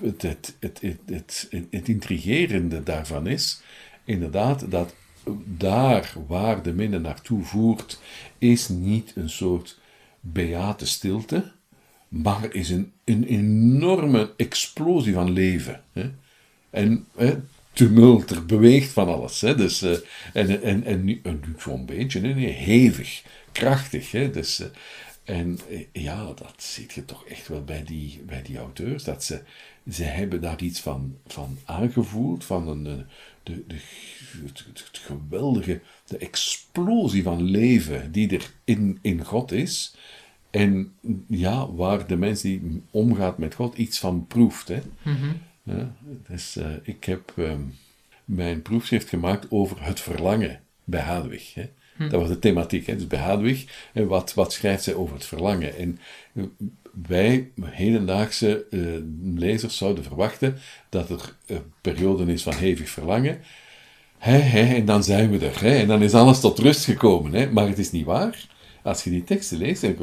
het, 0.00 0.22
het, 0.22 0.56
het, 0.60 0.80
het, 0.80 0.98
het, 1.06 1.48
het 1.70 1.88
intrigerende 1.88 2.82
daarvan 2.82 3.26
is 3.26 3.62
inderdaad 4.04 4.70
dat 4.70 4.94
daar 5.44 6.14
waar 6.26 6.62
de 6.62 6.72
minne 6.72 6.98
naartoe 6.98 7.44
voert, 7.44 8.00
is 8.38 8.68
niet 8.68 9.12
een 9.16 9.30
soort 9.30 9.78
beate 10.20 10.86
stilte, 10.86 11.52
maar 12.08 12.54
is 12.54 12.70
een, 12.70 12.92
een 13.04 13.24
enorme 13.24 14.32
explosie 14.36 15.12
van 15.12 15.30
leven. 15.30 15.82
Hè? 15.92 16.10
En 16.70 17.06
hè, 17.16 17.34
tumult, 17.72 18.30
er 18.30 18.46
beweegt 18.46 18.92
van 18.92 19.08
alles. 19.08 19.40
Hè? 19.40 19.54
Dus, 19.54 19.82
eh, 19.82 19.92
en, 20.32 20.62
en, 20.62 20.62
en, 20.62 20.84
en 20.84 21.04
niet 21.04 21.26
zo'n 21.58 21.86
beetje, 21.86 22.20
nee, 22.20 22.46
hevig, 22.46 23.22
krachtig. 23.52 24.10
Hè? 24.10 24.30
Dus, 24.30 24.60
eh, 24.60 24.66
en 25.32 25.58
eh, 25.68 25.86
ja, 25.92 26.24
dat 26.24 26.54
ziet 26.56 26.92
je 26.92 27.04
toch 27.04 27.26
echt 27.26 27.48
wel 27.48 27.64
bij 27.64 27.84
die, 27.84 28.22
bij 28.26 28.42
die 28.42 28.58
auteurs. 28.58 29.04
Dat 29.04 29.24
ze, 29.24 29.42
ze 29.90 30.04
hebben 30.04 30.40
daar 30.40 30.62
iets 30.62 30.80
van, 30.80 31.16
van 31.26 31.58
aangevoeld, 31.64 32.44
van 32.44 32.68
een, 32.68 32.86
eh, 32.86 33.04
de, 33.42 33.64
de, 33.66 33.76
het, 34.44 34.98
geweldige, 34.98 35.80
de 36.06 36.18
explosie 36.18 37.22
van 37.22 37.42
leven 37.42 38.12
die 38.12 38.30
er 38.36 38.50
in, 38.64 38.98
in 39.02 39.24
God 39.24 39.52
is. 39.52 39.96
En 40.50 40.92
ja, 41.28 41.72
waar 41.72 42.06
de 42.06 42.16
mens 42.16 42.40
die 42.40 42.82
omgaat 42.90 43.38
met 43.38 43.54
God 43.54 43.76
iets 43.76 43.98
van 43.98 44.26
proeft. 44.26 44.68
Hè? 44.68 44.80
Mhm. 45.02 45.32
Ja, 45.62 45.94
dus, 46.28 46.56
eh, 46.56 46.70
ik 46.82 47.04
heb 47.04 47.32
ehm, 47.36 47.62
mijn 48.24 48.62
proefschrift 48.62 49.08
gemaakt 49.08 49.46
over 49.50 49.84
het 49.84 50.00
verlangen 50.00 50.60
bij 50.84 51.02
Hadwig. 51.02 51.54
Hè. 51.54 51.70
Dat 51.98 52.20
was 52.20 52.28
de 52.28 52.38
thematiek. 52.38 52.86
Hè. 52.86 52.96
Dus 52.96 53.06
bij 53.06 53.18
Hadwig, 53.18 53.88
wat, 53.92 54.34
wat 54.34 54.52
schrijft 54.52 54.82
zij 54.82 54.94
over 54.94 55.14
het 55.14 55.24
verlangen? 55.24 55.76
En 55.76 55.98
eh, 56.34 56.44
wij, 57.08 57.50
hedendaagse 57.62 58.64
eh, 58.70 58.80
lezers, 59.34 59.76
zouden 59.76 60.04
verwachten 60.04 60.58
dat 60.88 61.10
er 61.10 61.36
een 61.46 61.62
periode 61.80 62.32
is 62.32 62.42
van 62.42 62.54
hevig 62.54 62.88
verlangen. 62.88 63.40
Hè, 64.18 64.36
hè, 64.36 64.74
en 64.74 64.84
dan 64.84 65.04
zijn 65.04 65.30
we 65.30 65.46
er. 65.46 65.60
Hè, 65.60 65.76
en 65.76 65.88
dan 65.88 66.02
is 66.02 66.14
alles 66.14 66.40
tot 66.40 66.58
rust 66.58 66.84
gekomen. 66.84 67.32
Hè. 67.32 67.50
Maar 67.50 67.68
het 67.68 67.78
is 67.78 67.90
niet 67.90 68.04
waar. 68.04 68.46
Als 68.82 69.04
je 69.04 69.10
die 69.10 69.24
teksten 69.24 69.58
leest, 69.58 69.82
en 69.82 69.96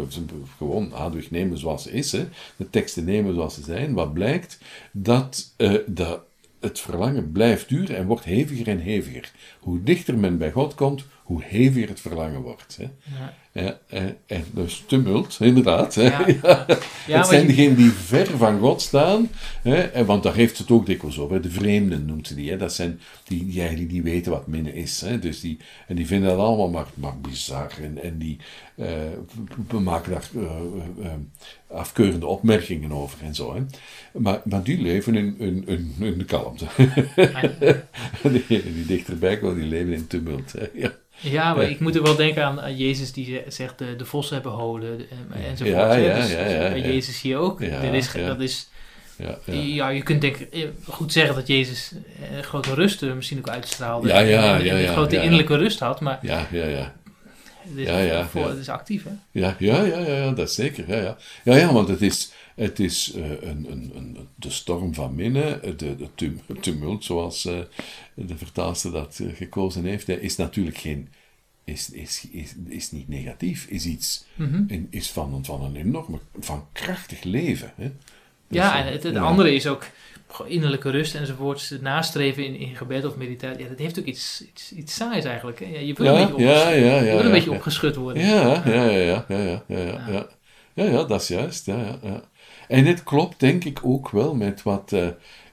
gewoon 0.58 0.92
Hadwig 0.92 1.32
nemen 1.32 1.58
zoals 1.58 1.84
ze 1.84 1.92
is, 1.92 2.10
de 2.10 2.70
teksten 2.70 3.04
nemen 3.04 3.34
zoals 3.34 3.54
ze 3.54 3.64
zijn, 3.64 3.94
wat 3.94 4.14
blijkt? 4.14 4.58
Dat, 4.92 5.54
eh, 5.58 5.74
dat 5.86 6.22
het 6.60 6.80
verlangen 6.80 7.32
blijft 7.32 7.70
duren 7.70 7.98
en 7.98 8.08
wordt 8.08 8.26
heviger 8.26 8.68
en 8.68 8.80
heviger. 8.80 9.32
Hoe 9.60 9.84
dichter 9.84 10.18
men 10.18 10.38
bij 10.38 10.52
God 10.52 10.76
komt, 10.76 11.06
hoe 11.30 11.43
heviger 11.43 11.89
het 11.89 11.99
verlangen 11.99 12.41
wordt. 12.41 12.77
Hè. 12.77 12.84
Ja. 13.19 13.34
Ja, 13.51 13.80
en, 13.88 14.17
en 14.25 14.43
dus 14.51 14.84
tumult, 14.88 15.38
inderdaad. 15.41 15.95
Hè. 15.95 16.03
Ja, 16.03 16.27
Ja. 16.43 16.65
ja. 17.07 17.17
het 17.17 17.27
zijn 17.27 17.41
je- 17.41 17.47
degenen 17.47 17.75
die 17.75 17.91
ver 17.91 18.27
van 18.38 18.59
God 18.59 18.82
staan, 18.82 19.30
hè, 19.61 19.75
en, 19.82 20.05
want 20.05 20.23
daar 20.23 20.36
heeft 20.36 20.57
het 20.57 20.71
ook 20.71 20.86
dikwijls 20.86 21.19
over. 21.19 21.41
De 21.41 21.49
vreemden 21.49 22.05
noemt 22.05 22.27
ze 22.27 22.36
die. 22.36 22.49
Hè. 22.49 22.57
Dat 22.57 22.73
zijn 22.73 22.99
die, 23.23 23.45
die 23.45 23.59
eigenlijk 23.61 23.91
niet 23.91 24.03
weten 24.03 24.32
wat 24.32 24.47
minnen 24.47 24.73
is. 24.73 25.01
Hè. 25.01 25.19
Dus 25.19 25.39
die, 25.39 25.57
en 25.88 25.95
die 25.95 26.07
vinden 26.07 26.30
dat 26.30 26.39
allemaal 26.39 26.69
maar, 26.69 26.88
maar 26.93 27.17
bizar. 27.19 27.71
En, 27.82 28.03
en 28.03 28.17
die 28.17 28.38
eh, 28.75 28.88
we 29.67 29.80
maken 29.80 30.11
daar 30.11 30.30
eh, 30.36 30.41
eh, 30.43 31.05
eh, 31.05 31.11
afkeurende 31.67 32.25
opmerkingen 32.27 32.91
over 32.91 33.17
en 33.23 33.36
zo. 33.36 33.55
Hè. 33.55 33.61
Maar, 34.19 34.41
maar 34.45 34.63
die 34.63 34.82
leven 34.82 35.15
in, 35.15 35.36
in, 35.39 35.63
in, 35.67 35.93
in 35.99 36.17
de 36.17 36.25
kalmte. 36.25 36.65
die, 38.32 38.45
die 38.73 38.86
dichterbij 38.86 39.38
komen, 39.39 39.55
die 39.59 39.69
leven 39.69 39.93
in 39.93 40.07
tumult. 40.07 40.51
Hè. 40.51 40.67
Ja. 40.73 40.91
Ja, 41.20 41.53
maar 41.53 41.70
ik 41.70 41.80
moet 41.80 41.95
er 41.95 42.03
wel 42.03 42.15
denken 42.15 42.43
aan, 42.43 42.78
Jezus 42.78 43.11
die 43.11 43.26
ze- 43.26 43.43
zegt 43.51 43.78
de, 43.78 43.95
de 43.95 44.05
vossen 44.05 44.34
hebben 44.36 44.51
holen 44.51 44.99
en- 45.09 45.43
enzovoort. 45.49 45.76
Ja, 45.76 45.93
ja, 45.93 46.15
Dus 46.15 46.32
ja, 46.32 46.39
ja, 46.47 46.70
bij 46.70 46.78
ja. 46.80 46.88
Jezus 46.88 47.22
hier 47.22 47.38
ook. 47.38 47.61
Ja, 47.61 47.67
Er 47.82 47.93
is. 47.93 48.11
Dat 48.11 48.39
is, 48.39 48.70
Ja, 49.15 49.38
ja. 49.45 49.53
ja. 49.53 49.89
je 49.89 50.01
kunt 50.03 50.22
denk, 50.22 50.36
ik, 50.38 50.53
eh, 50.53 50.63
goed 50.88 51.11
zeggen 51.13 51.36
dat 51.36 51.47
Jezus 51.47 51.91
eh, 52.22 52.39
grote 52.43 52.74
rust 52.74 53.01
er 53.01 53.15
misschien 53.15 53.38
ook 53.38 53.49
uitstraalde. 53.49 54.07
Ja, 54.07 54.20
ja, 54.20 54.57
ja, 54.57 54.74
en 54.74 54.82
ja, 54.82 54.91
grote 54.91 55.22
innerlijke 55.22 55.55
rust 55.57 55.80
had, 55.80 55.99
maar 56.01 56.20
Ja, 56.22 56.47
ja, 56.51 56.65
ja. 56.65 56.93
het 57.70 57.78
is, 57.78 57.88
Ja, 57.88 57.97
ja, 57.99 58.26
voor, 58.28 58.49
het 58.49 58.57
is 58.57 58.70
actief, 58.70 59.03
hè? 59.03 59.11
Ja, 59.32 59.55
ja, 59.59 59.84
ja, 59.84 59.99
ja, 59.99 60.32
dat 60.32 60.49
is 60.49 60.55
zeker. 60.55 60.84
Ja, 60.88 60.95
ja. 61.01 61.17
ja, 61.43 61.55
ja 61.55 61.74
want 61.74 61.88
het 61.88 62.01
is, 62.01 62.32
het 62.60 62.80
is 62.80 63.12
eh, 63.14 63.30
een, 63.30 63.72
een, 63.72 63.91
een, 63.95 64.18
de 64.36 64.49
storm 64.49 64.93
van 64.93 65.16
binnen, 65.16 65.62
de, 65.78 65.95
de 65.95 66.07
tum- 66.16 66.39
tumult, 66.62 67.03
zoals 67.03 67.45
eh, 67.45 67.60
de 68.14 68.38
vertaalster 68.38 68.91
dat 68.91 69.20
eh, 69.20 69.36
gekozen 69.36 69.84
heeft, 69.86 70.07
hè, 70.07 70.14
is 70.20 70.36
natuurlijk 70.36 70.78
geen, 70.78 71.10
is, 71.64 71.89
is, 71.89 72.28
is, 72.32 72.55
is 72.68 72.91
niet 72.91 73.07
negatief, 73.07 73.66
is 73.66 73.86
iets, 73.86 74.26
in- 74.68 74.88
is 74.89 75.10
van, 75.10 75.45
van 75.45 75.64
een 75.64 75.76
enorme, 75.76 76.20
van 76.39 76.66
krachtig 76.72 77.24
leven. 77.24 77.74
Hè. 77.76 77.91
Dus, 78.47 78.57
ja, 78.57 78.86
en 78.86 78.91
het, 78.93 79.03
het 79.03 79.14
ja. 79.14 79.22
andere 79.22 79.53
is 79.53 79.68
ook 79.68 79.86
innerlijke 80.45 80.89
rust 80.89 81.16
enzovoort. 81.16 81.70
Het 81.70 81.82
nastreven 81.82 82.45
in, 82.45 82.55
in 82.55 82.76
gebed 82.76 83.05
of 83.05 83.16
meditatie. 83.16 83.64
Ja, 83.64 83.70
dat 83.70 83.80
heeft 83.80 83.99
ook 83.99 84.05
iets, 84.05 84.43
iets, 84.51 84.74
iets 84.74 84.95
saais 84.95 85.26
eigenlijk. 85.26 85.60
Hè? 85.60 85.66
Ja, 85.66 85.80
je 85.80 85.93
wil 85.93 86.05
een 86.07 86.14
Ja, 86.20 86.28
beetje, 86.28 86.43
ja, 86.43 86.70
ja, 86.70 86.86
ja, 86.86 86.95
je 86.97 87.03
wil 87.03 87.20
een 87.20 87.26
ja, 87.26 87.32
beetje 87.32 87.49
ja. 87.49 87.55
opgeschud 87.55 87.95
worden. 87.95 88.24
Ja, 88.24 88.64
ja, 88.66 88.84
ja, 88.84 88.84
ja, 88.84 89.26
ja, 89.28 89.36
ja, 89.38 89.64
ja, 89.68 89.76
ja, 89.78 90.07
ja. 90.12 90.28
Ja, 90.74 90.84
ja, 90.86 91.03
dat 91.03 91.22
is 91.22 91.28
juist. 91.28 91.66
Ja, 91.66 91.80
ja, 91.80 91.99
ja. 92.03 92.24
En 92.70 92.86
het 92.86 93.03
klopt 93.03 93.39
denk 93.39 93.63
ik 93.63 93.80
ook 93.84 94.09
wel 94.09 94.36
met 94.36 94.63
wat 94.63 94.91
eh, 94.93 95.07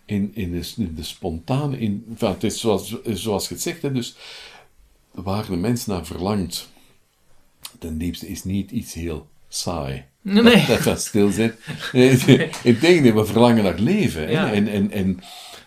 in, 0.04 0.30
in, 0.34 0.50
de, 0.50 0.72
in 0.76 0.94
de 0.94 1.02
spontane... 1.02 1.78
In, 1.78 2.04
enfin, 2.10 2.28
het 2.28 2.44
is 2.44 2.60
zoals, 2.60 2.96
zoals 3.04 3.48
zegt, 3.48 3.82
hè, 3.82 3.92
dus 3.92 4.16
waar 5.10 5.46
de 5.46 5.56
mens 5.56 5.86
naar 5.86 6.06
verlangt, 6.06 6.68
ten 7.78 7.98
diepste 7.98 8.28
is 8.28 8.44
niet 8.44 8.70
iets 8.70 8.94
heel 8.94 9.26
saai. 9.48 10.04
Nee. 10.20 10.42
Dat, 10.42 10.66
dat 10.66 10.82
dat 10.82 11.00
stil 11.00 11.30
zit. 11.30 11.54
Integendeel, 12.62 13.14
we 13.14 13.24
verlangen 13.24 13.64
naar 13.64 13.78
leven. 13.78 14.30
Ja. 14.30 14.52
En, 14.52 14.68
en, 14.68 14.90
en, 14.90 15.20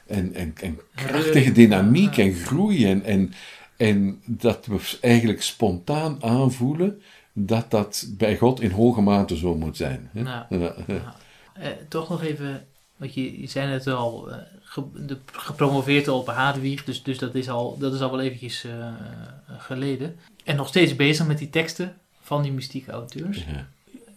en, 0.08 0.34
en, 0.34 0.54
en 0.62 0.80
krachtige 0.96 1.52
dynamiek 1.52 2.18
en 2.18 2.34
groei. 2.34 2.86
En, 2.86 3.04
en, 3.04 3.34
en 3.78 4.22
dat 4.26 4.66
we 4.66 4.98
eigenlijk 5.02 5.42
spontaan 5.42 6.24
aanvoelen 6.24 7.02
dat 7.34 7.72
dat 7.72 8.08
bij 8.18 8.38
God 8.38 8.62
in 8.62 8.72
hoge 8.72 9.02
mate 9.02 9.38
zo 9.38 9.56
moet 9.56 9.78
zijn. 9.78 10.10
hè. 10.14 10.22
Ja, 10.22 10.48
ja. 10.88 11.16
Eh, 11.60 11.68
toch 11.90 12.10
nog 12.10 12.24
even, 12.24 12.68
want 12.98 13.14
je, 13.14 13.42
je 13.42 13.48
zei 13.48 13.68
net 13.68 13.88
al, 13.88 14.32
eh, 14.32 14.38
ge- 14.62 15.06
de, 15.06 15.18
gepromoveerd 15.32 16.08
op 16.08 16.28
Hadewig, 16.28 16.84
dus, 16.84 17.04
dus 17.04 17.18
dat, 17.18 17.36
is 17.36 17.50
al, 17.50 17.78
dat 17.78 17.94
is 17.94 18.02
al 18.02 18.12
wel 18.12 18.20
eventjes 18.22 18.64
eh, 18.64 18.88
eh, 18.88 18.94
geleden. 19.58 20.16
En 20.44 20.56
nog 20.56 20.68
steeds 20.68 20.96
bezig 20.96 21.28
met 21.28 21.38
die 21.38 21.50
teksten 21.50 21.98
van 22.22 22.42
die 22.42 22.52
mystieke 22.52 22.92
auteurs. 22.92 23.38
Ja. 23.38 23.68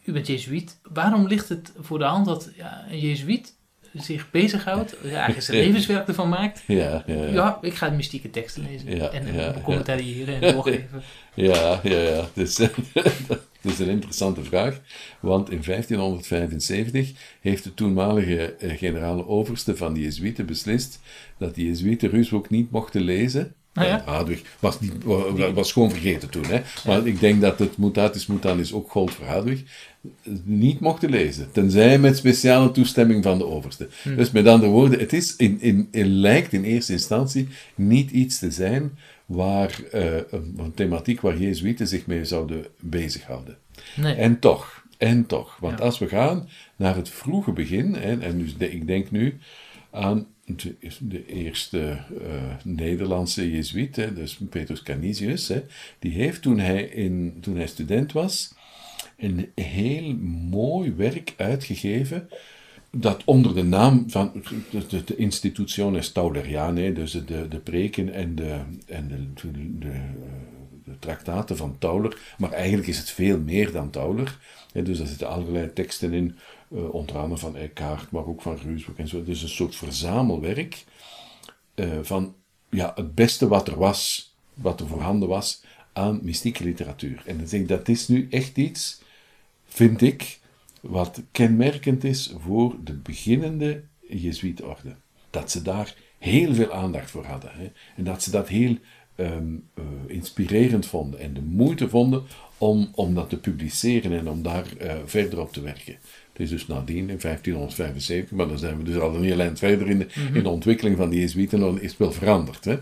U 0.04 0.12
bent 0.12 0.26
jezuïet. 0.26 0.78
Waarom 0.82 1.26
ligt 1.26 1.48
het 1.48 1.72
voor 1.80 1.98
de 1.98 2.04
hand 2.04 2.26
dat 2.26 2.50
ja, 2.56 2.84
een 2.90 2.98
jezuïet 3.00 3.54
zich 3.94 4.30
bezighoudt, 4.30 4.96
ja, 5.02 5.10
eigenlijk 5.14 5.42
zijn 5.42 5.58
levenswerk 5.58 6.08
ervan 6.08 6.28
maakt? 6.28 6.62
Ja, 6.66 7.02
ja, 7.06 7.24
ja. 7.24 7.58
Ik 7.62 7.74
ga 7.74 7.90
mystieke 7.90 8.30
teksten 8.30 8.62
lezen 8.62 8.96
Ja, 8.96 9.08
en 9.08 9.34
ja, 9.34 9.54
commentariëren 9.62 10.40
en 10.40 10.52
doorgeven. 10.54 11.02
Ja, 11.34 11.80
ja, 11.82 11.98
ja. 11.98 12.28
Dus, 12.34 12.54
dat 12.54 13.72
is 13.72 13.78
een 13.78 13.88
interessante 13.88 14.44
vraag. 14.44 14.80
Want 15.20 15.50
in 15.50 15.62
1575 15.64 17.12
heeft 17.40 17.64
de 17.64 17.74
toenmalige 17.74 18.54
eh, 18.54 18.78
generale 18.78 19.26
overste 19.26 19.76
van 19.76 19.94
de 19.94 20.00
Jezuïeten 20.00 20.46
beslist 20.46 21.00
dat 21.38 21.54
de 21.54 21.64
Jezuïeten 21.64 22.10
Ruusbroek 22.10 22.50
niet 22.50 22.70
mochten 22.70 23.00
lezen. 23.00 23.54
Ah, 23.74 23.84
ja? 23.86 24.00
Eh, 24.00 24.06
Hadwig 24.06 24.42
was, 24.58 24.80
niet, 24.80 24.92
wa- 25.04 25.52
was 25.52 25.72
gewoon 25.72 25.90
vergeten 25.90 26.30
toen. 26.30 26.44
Hè? 26.46 26.60
Maar 26.86 27.06
ik 27.06 27.20
denk 27.20 27.40
dat 27.40 27.58
het 27.58 27.76
mutatis 27.76 28.26
mutandis 28.26 28.72
ook 28.72 28.90
gold 28.90 29.12
voor 29.12 29.26
Hadwig. 29.26 29.62
Niet 30.44 30.80
mochten 30.80 31.10
lezen. 31.10 31.52
Tenzij 31.52 31.98
met 31.98 32.16
speciale 32.16 32.70
toestemming 32.70 33.22
van 33.24 33.38
de 33.38 33.46
overste. 33.46 33.88
Hm. 34.02 34.16
Dus 34.16 34.30
met 34.30 34.46
andere 34.46 34.70
woorden, 34.72 34.98
het, 34.98 35.12
is 35.12 35.36
in, 35.36 35.60
in, 35.60 35.88
het 35.90 36.06
lijkt 36.06 36.52
in 36.52 36.64
eerste 36.64 36.92
instantie 36.92 37.48
niet 37.74 38.10
iets 38.10 38.38
te 38.38 38.50
zijn 38.50 38.98
waar, 39.26 39.80
eh, 39.92 40.14
een, 40.30 40.54
een 40.58 40.74
thematiek 40.74 41.20
waar 41.20 41.38
Jezuïeten 41.38 41.86
zich 41.88 42.06
mee 42.06 42.24
zouden 42.24 42.66
bezighouden. 42.80 43.56
Nee. 43.96 44.14
En 44.14 44.38
toch, 44.38 44.84
en 44.98 45.26
toch. 45.26 45.56
Want 45.60 45.78
Ja. 45.78 45.84
als 45.84 45.98
we 45.98 46.08
gaan 46.08 46.48
naar 46.76 46.96
het 46.96 47.08
vroege 47.08 47.52
begin, 47.52 47.96
en, 47.96 48.22
en 48.22 48.38
dus 48.38 48.56
de- 48.56 48.72
ik 48.72 48.86
denk 48.86 49.10
nu 49.10 49.38
aan 49.90 50.26
de, 50.44 50.76
de 51.00 51.26
eerste 51.26 51.80
eh, 51.80 52.54
Nederlandse 52.64 53.50
Jezuïet, 53.50 53.94
dus 53.94 54.38
Petrus 54.50 54.82
Canisius, 54.82 55.48
hè, 55.48 55.62
die 55.98 56.12
heeft 56.12 56.42
toen 56.42 56.58
hij, 56.58 56.82
in, 56.82 57.36
toen 57.40 57.56
hij 57.56 57.66
student 57.66 58.12
was, 58.12 58.54
een 59.16 59.50
heel 59.54 60.14
mooi 60.50 60.92
werk 60.92 61.34
uitgegeven 61.36 62.28
dat 62.96 63.22
onder 63.24 63.54
de 63.54 63.62
naam 63.62 64.10
van 64.10 64.42
de, 64.70 65.04
de, 65.04 65.16
Institutiones 65.16 66.12
Taulerianae, 66.12 66.92
dus 66.92 67.12
de, 67.12 67.48
de 67.48 67.58
preken 67.58 68.12
en 68.12 68.34
de, 68.34 68.60
en 68.86 69.08
de, 69.08 69.48
de, 69.50 69.78
de, 69.78 70.00
de 70.84 70.98
traktaten 70.98 71.56
van 71.56 71.78
Tauler, 71.78 72.18
maar 72.38 72.52
eigenlijk 72.52 72.88
is 72.88 72.98
het 72.98 73.10
veel 73.10 73.38
meer 73.38 73.72
dan 73.72 73.90
Tauler. 73.90 74.38
Hè, 74.72 74.82
dus 74.82 74.98
er 74.98 75.06
zitten 75.06 75.28
allerlei 75.28 75.72
teksten 75.72 76.12
in, 76.12 76.36
andere 77.18 77.40
van 77.40 77.56
Eckhart, 77.56 78.10
maar 78.10 78.26
ook 78.26 78.42
van 78.42 78.56
Ruusbroek 78.56 78.98
en 78.98 79.08
zo. 79.08 79.24
Dus 79.24 79.42
een 79.42 79.48
soort 79.48 79.76
verzamelwerk 79.76 80.84
eh, 81.74 81.98
van 82.02 82.34
ja, 82.70 82.92
het 82.94 83.14
beste 83.14 83.48
wat 83.48 83.68
er 83.68 83.78
was, 83.78 84.34
wat 84.54 84.80
er 84.80 84.86
voorhanden 84.86 85.28
was 85.28 85.62
aan 85.92 86.20
mystieke 86.22 86.64
literatuur. 86.64 87.22
En 87.26 87.38
dan 87.38 87.60
ik, 87.60 87.68
dat 87.68 87.88
is 87.88 88.08
nu 88.08 88.26
echt 88.30 88.56
iets, 88.56 89.00
vind 89.64 90.02
ik, 90.02 90.40
wat 90.80 91.22
kenmerkend 91.32 92.04
is 92.04 92.34
voor 92.38 92.76
de 92.84 92.92
beginnende 92.92 93.82
Jezuïetorde. 94.08 94.94
Dat 95.30 95.50
ze 95.50 95.62
daar 95.62 95.94
heel 96.18 96.54
veel 96.54 96.72
aandacht 96.72 97.10
voor 97.10 97.24
hadden. 97.24 97.50
Hè? 97.54 97.72
En 97.96 98.04
dat 98.04 98.22
ze 98.22 98.30
dat 98.30 98.48
heel 98.48 98.76
ehm, 99.14 99.54
eh, 99.74 99.84
inspirerend 100.06 100.86
vonden 100.86 101.20
en 101.20 101.34
de 101.34 101.42
moeite 101.42 101.88
vonden 101.88 102.22
om, 102.58 102.88
om 102.94 103.14
dat 103.14 103.28
te 103.28 103.38
publiceren 103.38 104.12
en 104.18 104.28
om 104.28 104.42
daar 104.42 104.76
eh, 104.76 104.96
verder 105.04 105.40
op 105.40 105.52
te 105.52 105.60
werken. 105.60 105.96
Is 106.42 106.50
dus 106.50 106.66
nadien, 106.66 107.10
in 107.10 107.18
1575, 107.20 108.30
maar 108.30 108.48
dan 108.48 108.58
zijn 108.58 108.78
we 108.78 108.84
dus 108.84 108.98
al 108.98 109.14
een 109.14 109.24
heel 109.24 109.40
eind 109.40 109.58
verder 109.58 109.88
in 109.88 109.98
de, 109.98 110.06
in 110.32 110.42
de 110.42 110.48
ontwikkeling 110.48 110.96
van 110.96 111.10
de 111.10 111.16
Jezuïeten, 111.16 111.60
dan 111.60 111.80
is 111.80 111.90
het 111.90 111.98
wel 111.98 112.12
veranderd. 112.12 112.64
Hè? 112.64 112.78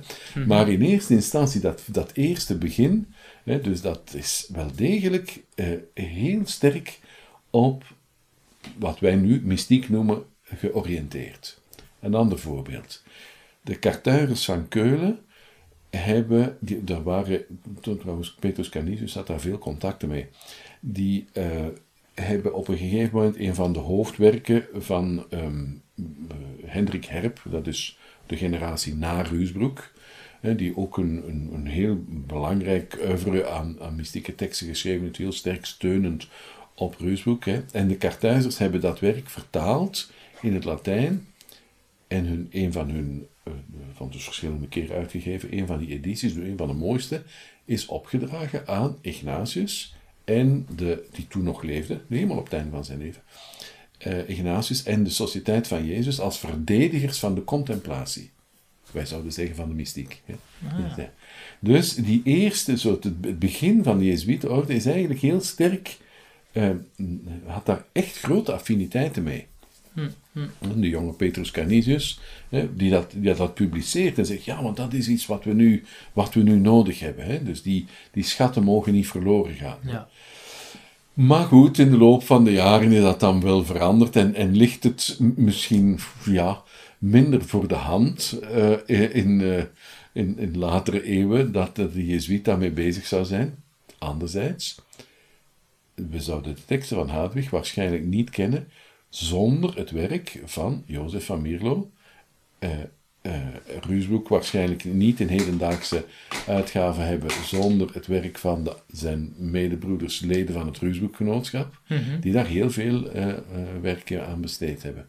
Maar 0.47 0.69
in 0.69 0.83
eerste 0.83 1.15
instantie, 1.15 1.61
dat, 1.61 1.83
dat 1.87 2.11
eerste 2.13 2.59
begin, 2.59 3.07
hè, 3.45 3.61
dus 3.61 3.81
dat 3.81 4.15
is 4.15 4.49
wel 4.53 4.71
degelijk 4.75 5.43
eh, 5.55 5.67
heel 5.95 6.41
sterk 6.45 6.99
op 7.51 7.85
wat 8.79 8.99
wij 8.99 9.15
nu 9.15 9.41
mystiek 9.45 9.89
noemen 9.89 10.25
georiënteerd. 10.43 11.61
Een 12.01 12.15
ander 12.15 12.39
voorbeeld. 12.39 13.03
De 13.63 13.77
Kartuigers 13.77 14.45
van 14.45 14.69
Keulen 14.69 15.19
hebben, 15.91 16.57
die, 16.61 16.85
daar 16.85 17.03
waren, 17.03 17.45
trouwens 17.81 18.35
Petrus 18.35 18.69
Canisius 18.69 19.15
had 19.15 19.27
daar 19.27 19.41
veel 19.41 19.59
contacten 19.59 20.09
mee, 20.09 20.27
die 20.81 21.27
eh, 21.33 21.67
hebben 22.21 22.55
op 22.55 22.69
een 22.69 22.79
gegeven 22.79 23.17
moment 23.17 23.39
een 23.39 23.55
van 23.55 23.73
de 23.73 23.79
hoofdwerken 23.79 24.65
van 24.75 25.25
ehm, 25.31 25.65
eh, 25.97 26.05
Hendrik 26.65 27.05
Herp, 27.05 27.43
dat 27.45 27.67
is 27.67 27.99
de 28.27 28.37
generatie 28.37 28.95
na 28.95 29.23
Ruusbroek, 29.23 29.93
die 30.41 30.77
ook 30.77 30.97
een, 30.97 31.23
een, 31.29 31.51
een 31.53 31.67
heel 31.67 32.05
belangrijk 32.07 32.99
oeuvre 33.07 33.49
aan, 33.49 33.77
aan 33.81 33.97
mystieke 33.97 34.35
teksten 34.35 34.67
geschreven 34.67 35.03
heeft, 35.03 35.17
heel 35.17 35.33
sterk 35.33 35.65
steunend 35.65 36.29
op 36.75 36.95
Ruusbroek. 36.99 37.45
Hè. 37.45 37.63
En 37.73 37.89
de 37.89 37.97
Kartuizers 37.97 38.59
hebben 38.59 38.81
dat 38.81 39.01
werk 39.01 39.29
vertaald 39.29 40.11
in 40.41 40.55
het 40.55 40.65
Latijn 40.65 41.27
en 42.09 42.25
hun, 42.25 42.49
een 42.51 42.73
van 42.73 42.91
hun, 42.91 43.27
eh, 43.43 43.53
van 43.93 44.11
dus 44.11 44.25
verschillende 44.25 44.69
keren 44.69 44.97
uitgegeven, 44.97 45.57
een 45.57 45.67
van 45.67 45.79
die 45.79 45.89
edities, 45.89 46.35
een 46.35 46.57
van 46.57 46.69
de 46.69 46.75
mooiste, 46.75 47.23
is 47.65 47.87
opgedragen 47.87 48.67
aan 48.67 48.97
Ignatius 49.01 49.95
en 50.31 50.67
de, 50.77 51.05
die 51.13 51.27
toen 51.29 51.43
nog 51.43 51.63
leefde, 51.63 52.01
helemaal 52.09 52.37
op 52.37 52.45
het 52.45 52.53
einde 52.53 52.71
van 52.71 52.85
zijn 52.85 52.99
leven, 52.99 53.23
eh, 53.99 54.29
Ignatius 54.29 54.83
en 54.83 55.05
de 55.05 55.11
Sociëteit 55.11 55.67
van 55.67 55.87
Jezus 55.87 56.21
als 56.21 56.39
verdedigers 56.39 57.19
van 57.19 57.35
de 57.35 57.45
contemplatie. 57.45 58.31
wij 58.93 59.07
zouden 59.07 59.33
zeggen 59.33 59.57
van 59.57 59.69
de 59.69 59.75
mystiek. 59.75 60.23
Hè. 60.25 60.35
Dus 61.61 61.95
die 61.95 62.21
eerste, 62.25 62.79
zo 62.79 62.99
het, 63.01 63.39
begin 63.39 63.83
van 63.83 63.99
de 63.99 64.05
Jezuïetenorde 64.05 64.75
is 64.75 64.87
eigenlijk 64.87 65.21
heel 65.21 65.41
sterk, 65.41 65.99
eh, 66.53 66.71
had 67.47 67.67
daar 67.67 67.85
echt 67.93 68.19
grote 68.19 68.53
affiniteiten 68.53 69.23
mee. 69.23 69.47
De 70.33 70.89
jonge 70.89 71.13
Petrus 71.13 71.51
Canisius, 71.51 72.21
hè, 72.49 72.77
die, 72.77 72.91
dat, 72.91 73.13
die 73.17 73.35
dat 73.35 73.55
publiceert 73.55 74.19
en 74.19 74.27
zegt, 74.27 74.45
ja, 74.45 74.63
want 74.63 74.77
dat 74.77 74.93
is 74.93 75.09
iets 75.09 75.27
wat 75.27 75.45
we 75.45 75.53
nu, 75.53 75.85
wat 76.13 76.35
we 76.35 76.43
nu 76.43 76.57
nodig 76.57 77.01
hebben. 77.01 77.25
Hè. 77.25 77.43
Dus 77.43 77.63
die, 77.63 77.87
die 78.13 78.25
schatten 78.25 78.63
mogen 78.63 78.93
niet 78.93 79.09
verloren 79.09 79.55
gaan. 79.55 79.79
Ja. 79.87 80.09
Maar 81.15 81.45
goed, 81.45 81.79
in 81.79 81.91
de 81.91 81.97
loop 81.97 82.25
van 82.25 82.45
de 82.45 82.53
jaren 82.53 82.93
is 82.93 83.03
dat 83.03 83.21
dan 83.21 83.41
wel 83.41 83.65
veranderd 83.65 84.17
en, 84.17 84.35
en 84.35 84.57
ligt 84.57 84.85
het 84.85 85.17
misschien 85.37 85.99
ja, 86.25 86.63
minder 86.99 87.45
voor 87.45 87.69
de 87.69 87.75
hand 87.75 88.39
eh, 88.53 89.17
in, 89.17 89.41
eh, 89.41 89.63
in, 90.13 90.39
in 90.39 90.59
latere 90.59 91.03
eeuwen 91.03 91.53
dat 91.53 91.77
de 91.77 92.07
Jezuïet 92.07 92.45
daarmee 92.45 92.71
bezig 92.71 93.07
zou 93.07 93.25
zijn. 93.25 93.55
Anderzijds, 93.99 94.81
we 95.95 96.21
zouden 96.21 96.55
de 96.55 96.65
teksten 96.65 96.97
van 96.97 97.09
Hadwig 97.09 97.51
waarschijnlijk 97.51 98.05
niet 98.05 98.31
kennen 98.31 98.69
zonder 99.11 99.77
het 99.77 99.91
werk 99.91 100.41
van 100.45 100.83
Jozef 100.87 101.25
van 101.25 101.43
Mierlo. 101.43 101.91
eh 102.59 102.79
Ruusbroek 103.81 104.29
waarschijnlijk 104.29 104.85
niet 104.85 105.21
in 105.21 105.29
hedendaagse 105.29 106.05
uitgaven 106.47 107.07
hebben 107.07 107.31
zonder 107.45 107.95
het 107.95 108.07
werk 108.07 108.39
van 108.39 108.65
de, 108.65 108.77
zijn 108.91 109.35
medebroeders, 109.37 110.21
leden 110.21 110.55
van 110.55 110.67
het 110.67 110.79
Ruusbroekgenootschap, 110.79 111.81
die 112.21 112.33
daar 112.33 112.47
heel 112.47 112.71
veel 112.71 113.11
eh, 113.11 113.35
werk 113.81 114.17
aan 114.17 114.41
besteed 114.41 114.83
hebben. 114.83 115.09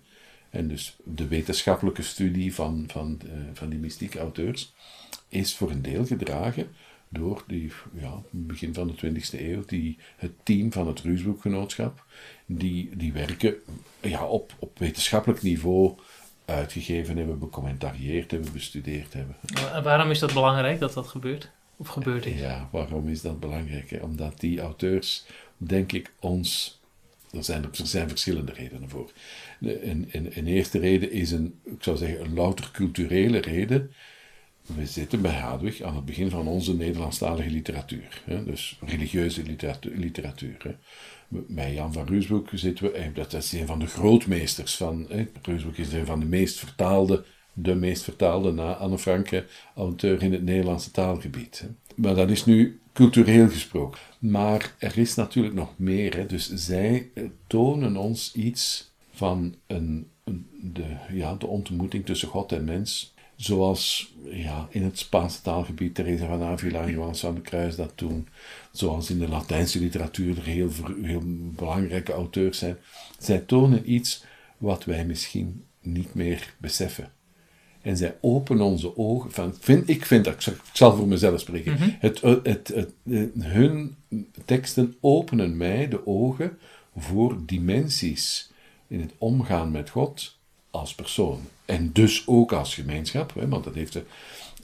En 0.50 0.68
dus 0.68 0.98
de 1.04 1.28
wetenschappelijke 1.28 2.02
studie 2.02 2.54
van, 2.54 2.84
van, 2.88 3.20
van 3.54 3.70
die 3.70 3.80
mystieke 3.80 4.20
auteurs 4.20 4.74
is 5.30 5.56
voor 5.56 5.72
een 5.72 5.82
deel 5.82 6.06
gedragen 6.06 6.68
door 7.10 7.44
die, 7.48 7.72
ja, 8.00 8.22
begin 8.30 8.74
van 8.74 8.88
de 8.88 8.94
20e 8.94 9.40
eeuw, 9.40 9.66
die, 9.66 9.98
het 10.18 10.32
team 10.44 10.72
van 10.72 10.88
het 10.88 11.00
Ruusbroekgenootschap, 11.00 12.06
die, 12.58 12.90
die 12.94 13.14
werken 13.14 13.56
ja, 14.02 14.26
op, 14.26 14.54
op 14.60 14.80
wetenschappelijk 14.80 15.42
niveau 15.42 15.98
uitgegeven 16.46 17.18
hebben, 17.18 17.40
becommentarieerd 17.40 18.32
hebben, 18.32 18.52
bestudeerd 18.54 19.14
hebben. 19.14 19.36
En 19.74 19.84
waarom 19.84 20.12
is 20.12 20.20
dat 20.20 20.34
belangrijk 20.34 20.80
dat 20.80 20.94
dat 20.94 21.08
gebeurt? 21.08 21.50
Of 21.78 21.88
gebeurd 21.88 22.26
is? 22.26 22.40
Ja, 22.40 22.70
waarom 22.72 23.10
is 23.10 23.22
dat 23.22 23.40
belangrijk? 23.40 23.90
hè? 23.90 23.98
Omdat 23.98 24.40
die 24.40 24.60
auteurs, 24.60 25.26
denk 25.58 25.92
ik, 25.92 26.12
ons. 26.20 26.80
Er 27.32 27.44
zijn, 27.44 27.64
er 27.64 27.70
zijn 27.88 28.10
verschillende 28.10 28.52
redenen 28.52 28.90
voor. 28.90 29.12
Een, 29.62 30.10
een, 30.12 30.38
een 30.38 30.48
eerste 30.48 30.80
reden 30.80 31.12
is 31.12 31.32
een, 31.32 31.60
ik 31.64 31.84
zou 31.84 31.98
zeggen, 31.98 32.22
een 32.22 32.34
louter 32.34 32.70
culturele 32.72 33.38
reden. 33.38 33.92
We 34.66 34.86
zitten 34.86 35.22
bij 35.22 35.40
Hadwig 35.40 35.82
aan 35.82 35.96
het 35.96 36.06
begin 36.06 36.30
van 36.30 36.48
onze 36.48 36.76
Nederlandstalige 36.76 37.50
literatuur. 37.50 38.22
Hè? 38.26 38.44
Dus 38.44 38.78
religieuze 38.86 39.44
literatuur. 39.44 39.98
literatuur 39.98 40.56
hè? 40.64 40.72
Bij 41.48 41.74
Jan 41.74 41.94
van 41.94 42.08
Ruusbroek 42.08 42.50
zitten 42.54 42.86
we, 42.86 42.92
eh, 42.92 43.08
dat 43.14 43.34
is 43.34 43.52
een 43.52 43.66
van 43.68 43.80
de 43.80 43.86
grootmeesters 43.88 44.76
van. 44.76 45.06
Hè? 45.10 45.28
Is 45.76 45.94
een 45.94 46.06
van 46.06 46.20
de 46.20 46.26
meest 46.26 46.60
vertaalde, 46.60 47.24
de 47.54 47.76
meest 47.76 48.04
vertaalde 48.04 48.52
na 48.52 48.74
Anne 48.74 48.98
Franke 48.98 49.46
auteur 49.76 50.22
in 50.24 50.32
het 50.34 50.44
Nederlandse 50.44 50.92
taalgebied. 50.92 51.60
Hè? 51.60 51.68
Maar 51.96 52.16
dat 52.16 52.30
is 52.30 52.46
nu 52.46 52.80
cultureel 52.94 53.50
gesproken. 53.50 54.00
Maar 54.20 54.76
er 54.78 54.98
is 54.98 55.16
natuurlijk 55.16 55.56
nog 55.56 55.74
meer. 55.78 56.16
Hè? 56.18 56.26
Dus 56.26 56.50
zij 56.54 57.10
eh, 57.14 57.24
tonen 57.48 57.98
ons 57.98 58.34
iets 58.36 58.92
van 59.12 59.56
een- 59.68 60.08
de, 60.64 60.84
ja, 61.14 61.36
de 61.36 61.48
ontmoeting 61.48 62.06
tussen 62.06 62.28
God 62.28 62.52
en 62.52 62.64
mens. 62.64 63.11
Zoals 63.46 64.14
ja, 64.32 64.68
in 64.70 64.84
het 64.84 64.98
Spaanse 65.00 65.42
taalgebied 65.42 65.96
Teresa 65.96 66.28
van 66.28 66.44
Avila 66.44 66.82
en 66.82 66.92
Johannes 66.92 67.20
van 67.20 67.36
de 67.36 67.42
Kruis 67.42 67.76
dat 67.76 67.92
doen. 67.96 68.28
Zoals 68.72 69.10
in 69.10 69.20
de 69.20 69.28
Latijnse 69.28 69.80
literatuur 69.80 70.38
er 70.38 70.44
heel, 70.44 70.70
heel 71.02 71.22
belangrijke 71.56 72.12
auteurs 72.14 72.58
zijn. 72.58 72.78
Zij 73.20 73.38
tonen 73.38 73.92
iets 73.94 74.24
wat 74.58 74.84
wij 74.86 75.06
misschien 75.06 75.64
niet 75.82 76.14
meer 76.14 76.54
beseffen. 76.58 77.12
En 77.82 77.98
zij 77.98 78.16
openen 78.22 78.66
onze 78.66 78.98
ogen. 78.98 79.32
Van, 79.32 79.56
vind, 79.60 79.90
ik 79.90 80.06
vind 80.06 80.26
dat, 80.26 80.34
ik 80.34 80.42
zal- 80.42 80.54
ik 80.54 80.60
zal 80.74 80.96
voor 80.96 81.08
mezelf 81.08 81.40
spreken. 81.40 81.76
het, 81.80 82.22
het, 82.22 82.46
het, 82.46 82.68
het- 83.04 83.30
hun 83.40 83.96
teksten 84.46 84.96
openen 85.00 85.58
mij 85.58 85.88
de 85.88 86.08
ogen 86.08 86.58
voor 86.98 87.38
dimensies 87.46 88.52
in 88.88 89.00
het 89.02 89.12
omgaan 89.18 89.72
met 89.72 89.90
God 89.90 90.38
als 90.72 90.96
persoon. 90.96 91.40
En 91.72 91.92
dus 91.92 92.28
ook 92.28 92.52
als 92.52 92.74
gemeenschap, 92.74 93.34
hè, 93.34 93.48
want 93.48 93.64
dat 93.64 93.76
heeft 93.76 93.94
de, 93.94 94.04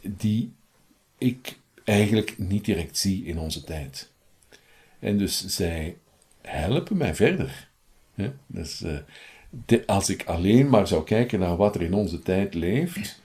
die 0.01 0.53
ik 1.17 1.57
eigenlijk 1.83 2.37
niet 2.37 2.65
direct 2.65 2.97
zie 2.97 3.25
in 3.25 3.39
onze 3.39 3.63
tijd. 3.63 4.11
En 4.99 5.17
dus 5.17 5.45
zij 5.45 5.97
helpen 6.41 6.97
mij 6.97 7.15
verder. 7.15 7.69
Hè? 8.13 8.31
Dus, 8.47 8.81
eh, 8.81 8.97
de- 9.65 9.83
als 9.85 10.09
ik 10.09 10.23
alleen 10.25 10.69
maar 10.69 10.87
zou 10.87 11.03
kijken 11.03 11.39
naar 11.39 11.55
wat 11.57 11.75
er 11.75 11.81
in 11.81 11.93
onze 11.93 12.19
tijd 12.19 12.53
leeft, 12.53 13.21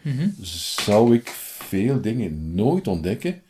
zou 0.77 1.15
ik 1.15 1.29
veel 1.59 2.01
dingen 2.01 2.55
nooit 2.55 2.87
ontdekken 2.89 3.43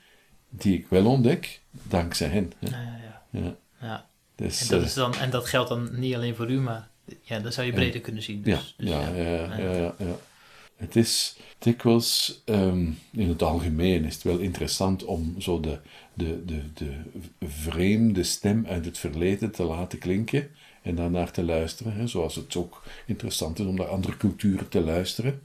die 0.50 0.78
ik 0.78 0.86
wel 0.88 1.06
ontdek 1.06 1.60
dankzij 1.70 2.28
hen. 2.28 2.52
Hè? 2.58 2.68
Ja, 2.68 2.82
ja, 2.82 2.98
ja. 3.30 3.40
Ja. 3.40 3.56
ja. 3.80 4.06
Dus, 4.34 4.60
En, 4.62 4.68
dat 4.68 4.80
eh, 4.80 4.86
is 4.86 4.94
dan, 4.94 5.14
en 5.14 5.30
dat 5.30 5.46
geldt 5.46 5.68
dan 5.68 6.00
niet 6.00 6.14
alleen 6.14 6.34
voor 6.34 6.50
u, 6.50 6.60
maar 6.60 6.88
ja, 7.22 7.38
dat 7.38 7.54
zou 7.54 7.66
je 7.66 7.72
breder 7.72 8.00
kunnen 8.00 8.22
zien. 8.22 8.40
Ja, 8.44 8.56
Dus, 8.56 8.74
dus 8.76 8.88
ja, 8.88 9.14
ja, 9.14 9.56
ja, 9.58 9.94
ja. 9.98 10.16
Het 10.76 10.96
is 10.96 11.36
dikwijls, 11.58 12.42
ehm, 12.44 12.90
in 13.10 13.28
het 13.28 13.42
algemeen 13.42 14.04
is 14.04 14.14
het 14.14 14.22
wel 14.22 14.38
interessant 14.38 15.04
om 15.04 15.40
zo 15.40 15.60
de, 15.60 15.78
de, 16.14 16.44
de, 16.44 16.72
de 16.74 16.94
vreemde 17.40 18.22
stem 18.22 18.66
uit 18.66 18.84
het 18.84 18.98
verleden 18.98 19.50
te 19.50 19.62
laten 19.62 19.98
klinken 19.98 20.50
en 20.82 20.94
daarnaar 20.94 21.30
te 21.30 21.44
luisteren. 21.44 21.92
Hè, 21.92 22.06
zoals 22.06 22.34
het 22.34 22.56
ook 22.56 22.82
interessant 23.06 23.58
is 23.58 23.66
om 23.66 23.74
naar 23.74 23.86
andere 23.86 24.16
culturen 24.16 24.68
te 24.68 24.80
luisteren. 24.80 25.42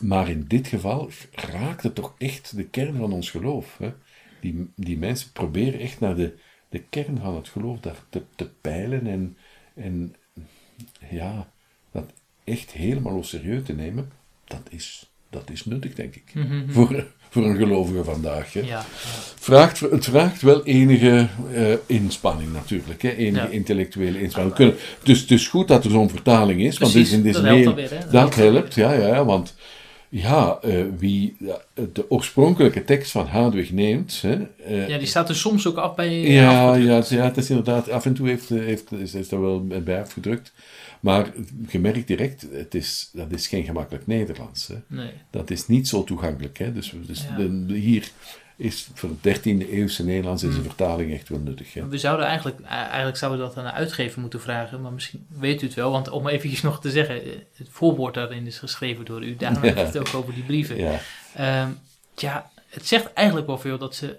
Maar 0.00 0.30
in 0.30 0.44
dit 0.48 0.66
geval 0.66 1.10
raakt 1.32 1.82
het 1.82 1.94
toch 1.94 2.14
echt 2.18 2.56
de 2.56 2.64
kern 2.64 2.96
van 2.96 3.12
ons 3.12 3.30
geloof. 3.30 3.78
Hè? 3.78 3.92
Die, 4.40 4.70
die 4.76 4.98
mensen 4.98 5.32
proberen 5.32 5.80
echt 5.80 6.00
naar 6.00 6.16
de, 6.16 6.34
de 6.68 6.82
kern 6.82 7.18
van 7.18 7.36
het 7.36 7.48
geloof 7.48 7.80
daar 7.80 8.04
te, 8.08 8.22
te 8.36 8.50
peilen 8.60 9.06
en, 9.06 9.36
en 9.74 10.14
ja, 11.10 11.48
dat 11.92 12.04
echt 12.44 12.70
helemaal 12.70 13.16
op 13.16 13.24
serieus 13.24 13.62
te 13.64 13.72
nemen, 13.72 14.10
dat 14.44 14.60
is, 14.68 15.10
dat 15.30 15.50
is 15.52 15.64
nuttig, 15.64 15.94
denk 15.94 16.14
ik. 16.14 16.32
voor, 16.68 17.06
voor 17.30 17.44
een 17.44 17.56
gelovige 17.56 18.04
vandaag. 18.04 18.52
Hè. 18.52 18.60
ja. 18.60 18.84
Vraagt, 19.38 19.80
het 19.80 20.04
vraagt 20.04 20.42
wel 20.42 20.64
enige 20.64 21.28
eh, 21.52 21.72
inspanning 21.86 22.52
natuurlijk, 22.52 23.02
hè, 23.02 23.10
enige 23.10 23.46
Ja. 23.46 23.52
intellectuele 23.52 24.20
inspanning. 24.20 24.54
Kunnen, 24.54 24.74
dus 25.02 25.20
het 25.20 25.30
is 25.30 25.48
goed 25.48 25.68
dat 25.68 25.84
er 25.84 25.90
zo'n 25.90 26.10
vertaling 26.10 26.60
is, 26.60 26.78
want 26.78 26.92
Precies, 26.92 27.12
is, 27.12 27.16
dit 27.22 27.26
is 27.26 27.32
dat 27.34 27.42
helpt 27.44 27.58
heel- 27.58 27.68
alweer, 27.70 27.90
hè. 27.90 27.98
Dat 27.98 28.10
Dat 28.12 28.34
helpt 28.34 28.74
ja, 28.74 28.92
ja, 28.92 29.24
want 29.24 29.54
ja, 30.08 30.58
eh, 30.62 30.84
wie 30.98 31.36
ja, 31.38 31.58
de 31.92 32.10
oorspronkelijke 32.10 32.84
tekst 32.84 33.10
van 33.10 33.26
Hadwig 33.26 33.72
neemt, 33.72 34.18
hè, 34.22 34.42
eh, 34.64 34.88
ja, 34.88 34.98
die 34.98 35.06
staat 35.06 35.28
er 35.28 35.36
soms 35.36 35.66
ook 35.66 35.76
af 35.76 35.94
bij 35.94 36.20
ja, 36.20 36.60
afgedrukt. 36.68 36.86
ja, 36.88 36.94
het, 36.96 37.08
ja, 37.08 37.24
het 37.24 37.36
is 37.36 37.48
inderdaad, 37.50 37.90
af 37.90 38.04
en 38.06 38.14
toe 38.14 38.28
heeft, 38.28 38.48
heeft, 38.48 38.92
is, 38.92 39.14
is 39.14 39.30
er 39.30 39.40
wel 39.40 39.66
bij 39.66 40.00
afgedrukt. 40.00 40.52
Maar 41.00 41.32
je 41.68 41.78
merkt 41.78 42.06
direct, 42.06 42.46
het 42.52 42.74
is, 42.74 43.10
dat 43.12 43.32
is 43.32 43.46
geen 43.46 43.64
gemakkelijk 43.64 44.06
Nederlands. 44.06 44.66
Hè. 44.68 44.74
Nee. 44.86 45.10
Dat 45.30 45.50
is 45.50 45.66
niet 45.66 45.88
zo 45.88 46.04
toegankelijk. 46.04 46.58
Hè. 46.58 46.72
Dus, 46.72 46.92
dus 47.06 47.26
Ja. 47.30 47.36
de- 47.36 47.74
hier 47.74 48.10
is 48.56 48.88
voor 48.94 49.10
het 49.20 49.38
13e 49.38 49.70
eeuwse 49.70 50.04
Nederlands 50.04 50.42
is 50.42 50.56
een 50.56 50.62
vertaling 50.62 51.12
echt 51.12 51.28
wel 51.28 51.38
nuttig. 51.38 51.74
Hè. 51.74 51.88
We 51.88 51.98
zouden 51.98 52.26
eigenlijk, 52.26 52.60
eh, 52.60 52.70
eigenlijk 52.70 53.16
zouden 53.16 53.40
we 53.40 53.46
dat 53.46 53.56
aan 53.56 53.64
de 53.64 53.72
uitgever 53.72 54.20
moeten 54.20 54.40
vragen, 54.40 54.80
maar 54.80 54.92
misschien 54.92 55.26
weet 55.28 55.62
u 55.62 55.66
het 55.66 55.74
wel. 55.74 55.90
Want 55.90 56.08
om 56.10 56.28
eventjes 56.28 56.62
nog 56.62 56.80
te 56.80 56.90
zeggen, 56.90 57.22
eh, 57.22 57.30
het 57.56 57.68
voorwoord 57.70 58.14
daarin 58.14 58.46
is 58.46 58.58
geschreven 58.58 59.04
door 59.04 59.24
u. 59.24 59.36
Daarom 59.36 59.62
heb 59.62 59.76
ik 59.78 59.86
het 59.86 59.98
ook 59.98 60.14
over 60.14 60.34
die 60.34 60.42
brieven. 60.44 60.76
Ja, 60.76 61.00
Ehm, 61.34 61.68
ja, 62.16 62.50
het 62.68 62.86
zegt 62.86 63.12
eigenlijk 63.12 63.46
wel 63.46 63.58
veel 63.58 63.78
dat 63.78 63.94
ze 63.94 64.16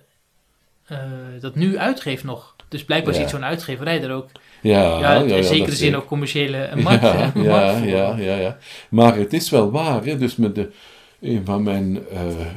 eh, 0.88 0.98
dat 1.40 1.56
nu 1.56 1.78
uitgeeft 1.78 2.24
nog. 2.24 2.56
Dus 2.68 2.84
blijkbaar 2.86 3.14
Ja. 3.14 3.20
ziet 3.20 3.30
zo'n 3.30 3.46
uitgeverij 3.46 4.04
er 4.04 4.12
ook, 4.12 4.30
ja, 4.62 5.00
ja, 5.00 5.16
in 5.22 5.28
dat 5.28 5.46
zekere 5.46 5.72
is 5.72 5.78
zin 5.78 5.96
ook 5.96 6.06
commerciële 6.08 6.68
een 6.68 6.84
markt, 6.88 7.02
ja, 7.02 7.32
een 7.36 7.44
ja, 7.44 7.50
markt 7.50 7.90
ja, 7.90 8.16
ja, 8.18 8.36
ja. 8.36 8.58
Maar 8.90 9.16
het 9.16 9.34
is 9.34 9.50
wel 9.50 9.72
waar. 9.72 10.04
Hè? 10.06 10.18
Dus 10.18 10.36
met 10.36 10.56
de, 10.56 10.72
een 11.20 11.46
van 11.46 11.64
mijn 11.64 12.08
eh, 12.08 12.48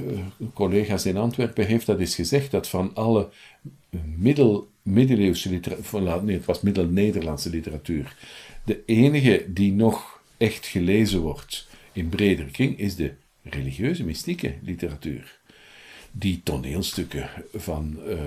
collega's 0.54 1.06
in 1.06 1.16
Antwerpen 1.16 1.66
heeft 1.66 1.86
dat 1.86 1.98
eens 1.98 2.14
gezegd, 2.14 2.50
dat 2.50 2.68
van 2.68 2.94
alle 2.94 3.28
middel, 4.16 4.68
middeleeuwse 4.82 5.50
literatuur, 5.50 6.22
nee, 6.24 6.36
het 6.36 6.44
was 6.44 6.61
middel-Nederlandse 6.61 7.50
literatuur, 7.50 8.16
de 8.64 8.82
enige 8.86 9.44
die 9.48 9.72
nog 9.72 10.20
echt 10.36 10.66
gelezen 10.66 11.20
wordt 11.20 11.68
in 11.92 12.08
bredere 12.08 12.50
kring, 12.50 12.78
is 12.78 12.96
de 12.96 13.12
religieuze 13.42 14.04
mystieke 14.04 14.54
literatuur. 14.62 15.39
Die 16.12 16.40
toneelstukken 16.44 17.28
van, 17.54 17.98
eh, 18.06 18.12
eh, 18.12 18.18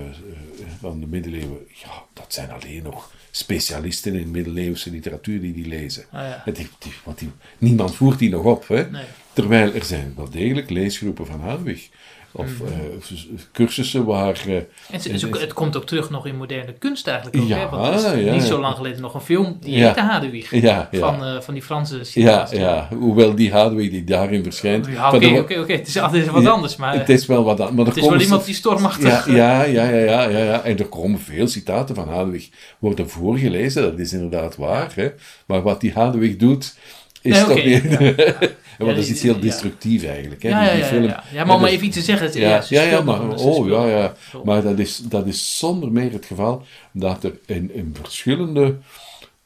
van 0.79 0.99
de 0.99 1.05
middeleeuwen, 1.07 1.59
ja, 1.83 2.03
dat 2.13 2.33
zijn 2.33 2.51
alleen 2.51 2.83
nog 2.83 3.11
specialisten 3.31 4.13
in 4.15 4.31
middeleeuwse 4.31 4.91
literatuur 4.91 5.41
die 5.41 5.53
die 5.53 5.65
lezen. 5.67 6.05
Ah, 6.11 6.21
ja. 6.45 6.51
Die- 6.51 6.67
want 7.03 7.19
die, 7.19 7.29
niemand 7.57 7.95
voert 7.95 8.19
die 8.19 8.29
nog 8.29 8.43
op. 8.43 8.67
Hè? 8.67 8.89
Nee. 8.89 9.05
Terwijl 9.33 9.73
er 9.73 9.83
zijn 9.83 10.13
wel 10.15 10.29
degelijk 10.29 10.69
leesgroepen 10.69 11.25
van 11.25 11.39
Hadewig. 11.39 11.89
Of 12.35 12.45
Mhm. 12.59 12.67
eh, 12.67 13.39
cursussen 13.51 14.05
waar... 14.05 14.41
eh, 14.47 14.55
En 14.55 14.65
het, 14.89 15.05
is 15.05 15.25
ook- 15.25 15.39
het 15.39 15.53
komt 15.53 15.77
ook 15.77 15.85
terug 15.85 16.09
nog 16.09 16.25
in 16.25 16.35
moderne 16.37 16.73
kunst 16.73 17.07
eigenlijk 17.07 17.43
ook. 17.43 17.47
Ja, 17.49 17.57
hè? 17.57 17.69
Want 17.69 17.87
er 18.03 18.17
is 18.17 18.25
ja, 18.25 18.33
niet 18.33 18.43
zo 18.43 18.59
lang 18.59 18.75
geleden 18.75 19.01
nog 19.01 19.13
een 19.13 19.21
film 19.21 19.57
die 19.61 19.75
Ja. 19.77 19.85
heette 19.85 20.01
Hadewig. 20.01 20.61
ja. 20.61 20.89
Van, 20.91 21.23
eh, 21.25 21.41
van 21.41 21.53
die 21.53 21.63
Franse 21.63 21.99
ja, 22.13 22.47
ja, 22.51 22.87
hoewel 22.97 23.35
die 23.35 23.51
Hadewig 23.51 23.89
die 23.89 24.03
daarin 24.03 24.43
verschijnt... 24.43 24.87
Oké, 25.13 25.27
oké, 25.39 25.59
oké. 25.59 25.73
Het 25.73 25.87
is 25.87 25.97
altijd 25.97 26.27
wat 26.27 26.45
anders, 26.47 26.75
maar 26.75 26.93
Het 26.93 27.09
is 27.09 27.25
wel 27.25 27.43
wat 27.43 27.61
aan, 27.61 27.75
maar 27.75 27.85
er 27.85 27.91
het 27.93 28.03
is 28.03 28.09
wel 28.09 28.19
iemand 28.21 28.45
die 28.45 28.55
stormachtig... 28.55 29.25
Ja, 29.27 29.63
ja, 29.63 29.89
ja, 29.89 29.89
ja, 30.23 30.27
ja. 30.43 30.61
En 30.63 30.77
er 30.79 30.85
komen 30.85 31.19
veel 31.19 31.47
citaten 31.47 31.95
van 31.95 32.09
Hadewig 32.09 32.49
worden 32.79 33.09
voorgelezen, 33.09 33.81
dat 33.81 33.99
is 33.99 34.13
inderdaad 34.13 34.55
waar. 34.55 34.91
Hè? 34.95 35.09
Maar 35.45 35.61
wat 35.61 35.81
die 35.81 35.91
Hadewig 35.93 36.35
doet, 36.35 36.75
is 37.21 37.31
Nee, 37.31 37.43
toch 37.45 37.63
niet... 37.65 37.97
Ja, 38.77 38.85
Want 38.85 38.95
dat 38.95 39.05
is 39.05 39.11
iets 39.11 39.21
heel 39.21 39.39
destructief 39.39 40.03
eigenlijk. 40.03 40.43
Hè? 40.43 40.49
Ja, 40.49 40.59
die, 40.59 40.67
ja, 40.67 40.73
die 40.73 40.83
ja, 40.83 40.87
film. 40.87 41.03
ja. 41.03 41.45
maar 41.45 41.55
om 41.55 41.61
maar 41.61 41.69
even 41.69 41.85
iets 41.85 41.95
te 41.95 42.01
zeggen. 42.01 42.25
Het, 42.25 42.35
ja, 42.35 42.63
Ja, 42.69 42.81
ja, 42.81 43.01
maar, 43.01 43.29
oh, 43.29 43.67
ja, 43.67 43.87
ja. 43.87 44.13
Maar 44.43 44.61
dat 44.61 44.79
is, 44.79 44.97
dat 44.97 45.27
is 45.27 45.57
zonder 45.57 45.91
meer 45.91 46.11
het 46.11 46.25
geval 46.25 46.63
dat 46.91 47.23
er 47.23 47.39
in, 47.45 47.73
in 47.73 47.95
verschillende 48.01 48.77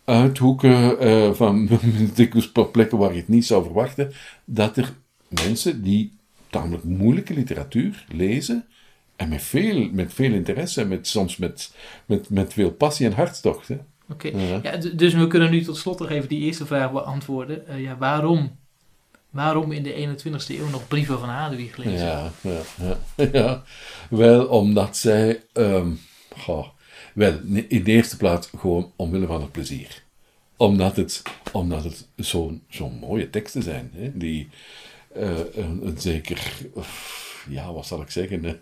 uithoeken 0.06 1.00
eh, 1.00 1.34
van 1.34 1.70
dikwijls 2.16 2.52
plekken 2.72 2.98
waar 2.98 3.12
je 3.12 3.20
het 3.20 3.28
niet 3.28 3.46
zou 3.46 3.64
verwachten, 3.64 4.12
dat 4.46 4.78
er 4.78 4.94
mensen 5.28 5.84
die 5.84 6.12
tamelijk 6.50 6.84
moeilijke 6.84 7.34
literatuur 7.34 8.06
lezen 8.12 8.66
en 9.16 9.30
met 9.30 9.42
veel, 9.42 9.90
met 9.92 10.14
veel 10.14 10.34
interesse 10.34 10.82
en 10.82 10.88
met, 10.88 11.08
soms 11.08 11.38
met, 11.38 11.74
met, 12.06 12.30
met 12.30 12.54
veel 12.54 12.72
passie 12.72 13.06
en 13.06 13.14
hartstocht. 13.14 13.70
Oké. 14.10 14.28
Ja. 14.28 14.78
Dus 14.96 15.14
we 15.14 15.28
kunnen 15.28 15.52
nu 15.52 15.62
tot 15.62 15.78
slot 15.78 16.00
nog 16.00 16.10
even 16.10 16.30
die 16.30 16.40
eerste 16.40 16.66
vraag 16.66 16.92
beantwoorden. 16.92 17.68
Eh, 17.68 17.82
ja, 17.82 17.98
waarom, 17.98 18.57
waarom 19.38 19.72
in 19.72 19.84
de 19.84 20.18
21ste 20.18 20.60
eeuw 20.60 20.70
nog 20.70 20.88
brieven 20.88 21.20
van 21.20 21.30
Hadewig 21.30 21.78
lezen? 21.78 22.08
Ja, 22.08 22.32
ja, 22.42 22.60
ja, 22.82 22.98
ja. 23.40 23.64
Wel, 24.10 24.46
omdat 24.46 24.98
zij... 24.98 25.42
goh, 26.38 26.68
wel, 27.14 27.34
in 27.68 27.84
de 27.84 27.92
eerste 27.92 28.18
plaats 28.18 28.50
gewoon 28.58 28.92
omwille 28.96 29.26
van 29.26 29.42
het 29.42 29.52
plezier. 29.52 30.04
Omdat 30.56 30.96
het, 30.96 31.22
omdat 31.52 31.84
het 31.84 32.08
zo'n 32.16 32.64
zo'n 32.70 32.98
mooie 33.00 33.30
teksten 33.30 33.64
zijn. 33.64 33.92
Hè, 33.94 34.18
die 34.18 34.50
eh, 35.14 35.30
een, 35.54 35.88
een 35.88 36.00
zeker... 36.00 36.52
ja, 37.50 37.74
wat 37.74 37.86
zal 37.86 38.02
ik 38.02 38.12
zeggen... 38.12 38.60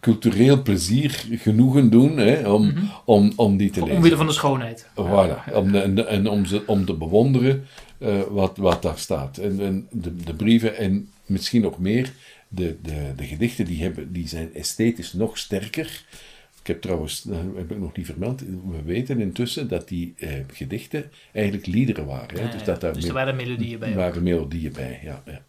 cultureel 0.00 0.62
plezier 0.62 1.24
genoegen 1.30 1.90
doen 1.90 2.16
hè, 2.16 2.48
om, 2.50 2.74
om, 3.04 3.32
om 3.36 3.56
die 3.56 3.70
te 3.70 3.80
lezen. 3.80 3.96
Omwille 3.96 4.16
van 4.16 4.26
de 4.26 4.32
schoonheid. 4.32 4.88
Voilà, 4.90 5.52
om, 5.52 5.72
de- 5.72 5.80
en, 5.80 6.08
en 6.08 6.28
om, 6.28 6.44
ze, 6.46 6.62
om 6.66 6.84
te 6.84 6.94
bewonderen 6.94 7.66
eh, 8.02 8.22
wat, 8.22 8.56
wat 8.56 8.82
daar 8.82 8.98
staat. 8.98 9.38
En, 9.38 9.60
en 9.60 9.88
de, 9.90 10.16
de 10.16 10.34
brieven 10.34 10.76
en 10.76 11.08
misschien 11.26 11.62
nog 11.62 11.78
meer, 11.78 12.12
de, 12.48 12.76
de, 12.82 13.12
de 13.16 13.24
gedichten 13.24 13.64
die, 13.64 13.82
hebben, 13.82 14.12
die 14.12 14.28
zijn 14.28 14.54
esthetisch 14.54 15.12
nog 15.12 15.38
sterker. 15.38 16.04
Ik 16.60 16.66
heb 16.66 16.80
trouwens, 16.80 17.22
dat 17.22 17.36
heb 17.56 17.70
ik 17.70 17.78
nog 17.78 17.96
niet 17.96 18.06
vermeld, 18.06 18.40
we 18.40 18.82
weten 18.84 19.20
intussen 19.20 19.68
dat 19.68 19.88
die 19.88 20.14
eh, 20.16 20.30
gedichten 20.52 21.10
eigenlijk 21.32 21.66
liederen 21.66 22.06
waren. 22.06 22.38
Hè? 22.38 22.44
Ja, 22.44 22.50
dus 22.50 22.64
dat 22.64 22.80
daar 22.80 22.92
Dus 22.92 23.04
er 23.04 23.12
waren 23.12 23.36
melodieën 23.36 23.78
bij. 23.78 23.94
waren 23.94 24.22
melodieën 24.22 24.72
bij, 24.72 25.00
ja. 25.02 25.22
ja. 25.26 25.42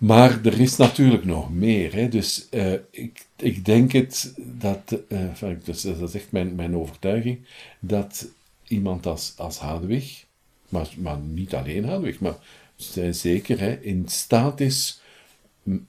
Maar 0.00 0.44
er 0.44 0.60
is 0.60 0.76
natuurlijk 0.76 1.24
nog 1.24 1.52
meer. 1.52 1.94
Hè. 1.94 2.08
Dus 2.08 2.48
eh, 2.48 2.72
ik, 2.90 3.26
ik 3.36 3.64
denk 3.64 3.92
het, 3.92 4.34
dat, 4.36 5.00
eh, 5.08 5.54
dat 5.62 5.84
is 6.08 6.14
echt 6.14 6.32
mijn, 6.32 6.54
mijn 6.54 6.76
overtuiging, 6.76 7.38
dat 7.80 8.28
iemand 8.66 9.06
als, 9.06 9.32
als 9.36 9.58
Hadewig, 9.58 10.24
maar, 10.70 11.18
niet 11.18 11.54
alleen 11.54 11.84
Hadewig, 11.84 12.20
maar 12.20 12.36
zij 12.76 13.12
zeker 13.12 13.60
hè, 13.60 13.80
in 13.80 14.08
staat 14.08 14.60
is 14.60 15.00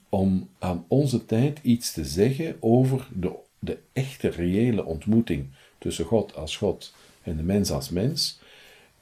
om 0.10 0.50
aan 0.60 0.86
onze 0.88 1.26
tijd 1.26 1.60
iets 1.62 1.94
te 1.94 2.06
zeggen 2.06 2.56
over 2.60 3.08
de, 3.14 3.32
de 3.60 3.78
echte, 3.94 4.28
reële 4.28 4.86
ontmoeting 4.86 5.48
tussen 5.78 6.06
God 6.06 6.36
als 6.36 6.58
God 6.58 6.94
en 7.24 7.38
de 7.38 7.44
mens 7.44 7.72
als 7.72 7.90
mens. 7.90 8.40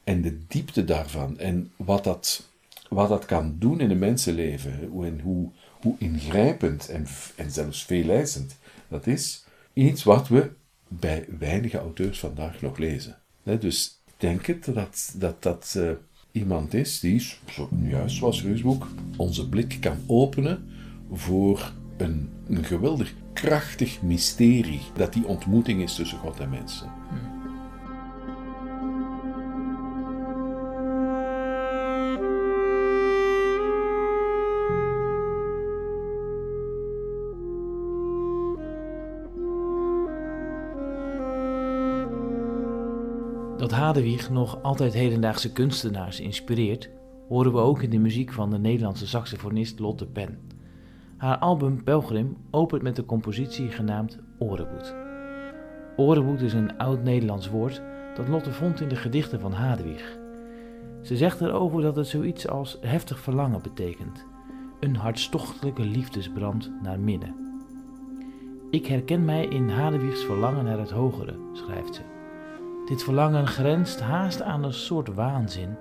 En 0.04 0.22
de 0.22 0.48
diepte 0.48 0.86
daarvan 0.86 1.40
en 1.40 1.72
wat 1.76 2.04
dat, 2.04 2.50
wat 2.90 3.10
dat 3.10 3.26
kan 3.26 3.56
doen 3.60 3.80
in 3.80 3.92
een 3.92 4.00
mensenleven. 4.00 4.72
En 4.82 5.20
hoe, 5.24 5.50
hoe 5.82 5.96
ingrijpend 5.98 6.90
en, 6.90 7.08
en 7.36 7.52
zelfs 7.52 7.84
veeleisend 7.84 8.58
dat 8.88 9.08
is. 9.08 9.44
Iets 9.74 10.04
wat 10.04 10.28
we 10.28 10.52
bij 10.88 11.26
weinige 11.40 11.78
auteurs 11.78 12.20
vandaag 12.20 12.62
nog 12.62 12.78
lezen. 12.78 13.18
Dus 13.44 13.99
denk 14.20 14.46
het 14.46 14.66
dat 14.74 15.14
dat, 15.16 15.44
dat 15.44 15.76
eh, 15.78 15.92
iemand 16.32 16.74
is 16.74 17.00
die, 17.00 17.24
juist 17.84 18.16
zoals 18.16 18.44
Reusboek, 18.44 18.88
onze 19.18 19.50
blik 19.50 19.78
kan 19.80 19.98
openen 20.08 20.70
voor 21.12 21.74
een, 21.98 22.30
een 22.48 22.64
geweldig 22.64 23.14
krachtig 23.34 24.02
mysterie 24.02 24.82
dat 24.96 25.14
die 25.14 25.26
ontmoeting 25.26 25.82
is 25.82 25.96
tussen 25.96 26.18
God 26.18 26.40
en 26.40 26.50
mensen. 26.50 26.88
Dat 26.88 27.39
Hadewig 43.80 44.30
nog 44.30 44.62
altijd 44.62 44.94
hedendaagse 44.94 45.52
kunstenaars 45.52 46.20
inspireert, 46.20 46.90
horen 47.28 47.54
we 47.54 47.60
ook 47.60 47.82
in 47.82 47.90
de 47.90 47.98
muziek 47.98 48.34
van 48.34 48.50
de 48.50 48.58
Nederlandse 48.58 49.08
saxofonist 49.08 49.80
Lotte 49.80 50.06
Pen. 50.06 50.40
Haar 51.18 51.38
album 51.38 51.84
Pelgrim 51.84 52.38
opent 52.52 52.82
met 52.82 52.98
een 52.98 53.06
compositie 53.06 53.70
genaamd 53.70 54.20
Orenboet. 54.40 54.96
Orenboet 55.96 56.42
is 56.42 56.54
een 56.54 56.78
oud-Nederlands 56.78 57.50
woord 57.50 57.82
dat 58.16 58.28
Lotte 58.28 58.52
vond 58.52 58.82
in 58.82 58.90
de 58.90 58.96
gedichten 58.96 59.40
van 59.40 59.52
Hadewig. 59.52 60.18
Ze 61.02 61.18
zegt 61.18 61.42
erover 61.42 61.82
dat 61.82 61.96
het 61.96 62.08
zoiets 62.08 62.48
als 62.48 62.78
heftig 62.82 63.20
verlangen 63.20 63.62
betekent, 63.62 64.26
een 64.80 64.96
hartstochtelijke 64.96 65.84
liefdesbrand 65.84 66.72
naar 66.82 67.00
midden. 67.00 67.36
Ik 68.70 68.86
herken 68.86 69.26
mij 69.26 69.46
in 69.46 69.70
Hadewigs 69.70 70.24
verlangen 70.24 70.66
naar 70.66 70.80
het 70.80 70.92
hogere, 70.92 71.36
schrijft 71.54 71.96
ze. 71.96 72.19
Dit 72.90 73.04
verlangen 73.04 73.48
grenst 73.48 74.00
haast 74.00 74.42
aan 74.42 74.64
een 74.64 74.74
soort 74.74 75.14
waanzin, 75.14 75.78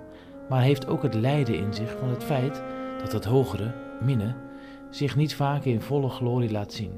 maar 0.49 0.61
heeft 0.61 0.87
ook 0.87 1.03
het 1.03 1.13
lijden 1.13 1.57
in 1.57 1.73
zich 1.73 1.95
van 1.99 2.09
het 2.09 2.23
feit 2.23 2.63
dat 2.99 3.11
het 3.11 3.25
hogere, 3.25 3.73
minne, 4.01 4.35
zich 4.89 5.15
niet 5.15 5.35
vaak 5.35 5.63
in 5.63 5.81
volle 5.81 6.09
glorie 6.09 6.51
laat 6.51 6.73
zien. 6.73 6.91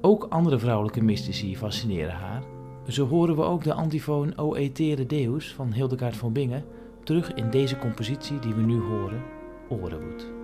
Ook 0.00 0.26
andere 0.28 0.58
vrouwelijke 0.58 1.02
mystici 1.02 1.56
fascineren 1.56 2.14
haar. 2.14 2.42
Zo 2.88 3.06
horen 3.06 3.36
we 3.36 3.42
ook 3.42 3.64
de 3.64 3.72
antifoon 3.72 4.38
O 4.38 4.54
Etere 4.54 5.06
Deus 5.06 5.54
van 5.54 5.72
Hildegard 5.72 6.16
van 6.16 6.32
Bingen 6.32 6.64
terug 7.04 7.34
in 7.34 7.50
deze 7.50 7.78
compositie 7.78 8.38
die 8.38 8.54
we 8.54 8.62
nu 8.62 8.80
horen, 8.80 9.22
Orenwoed. 9.68 10.37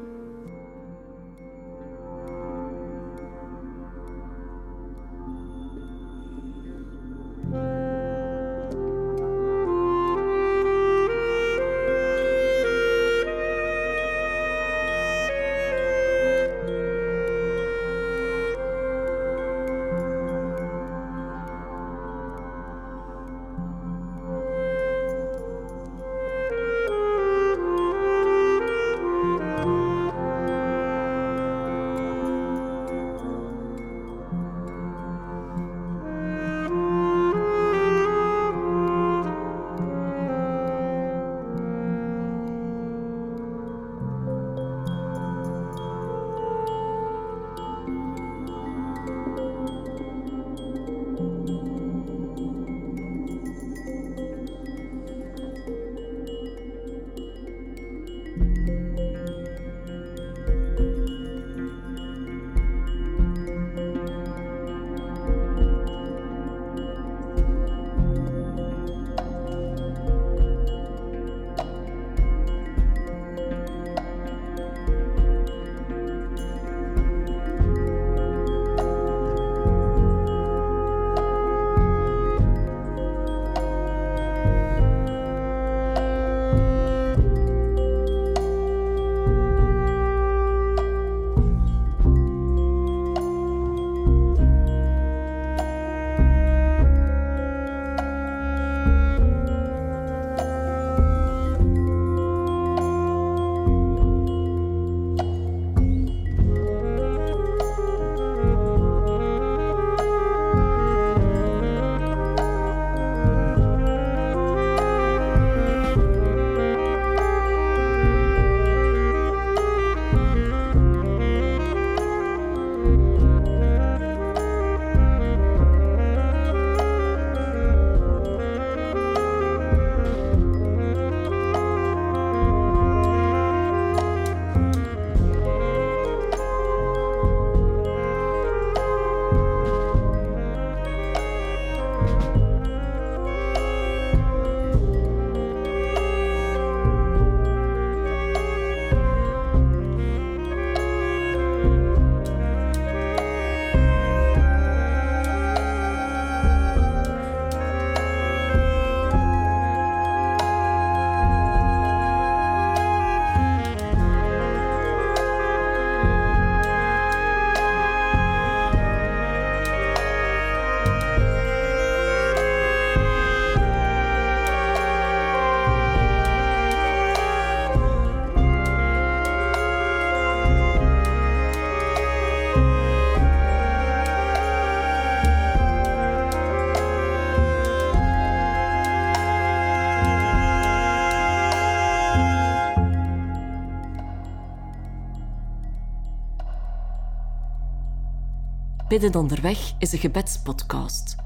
Bidden 198.95 199.21
onderweg 199.21 199.73
is 199.79 199.93
een 199.93 199.99
gebedspodcast. 199.99 201.17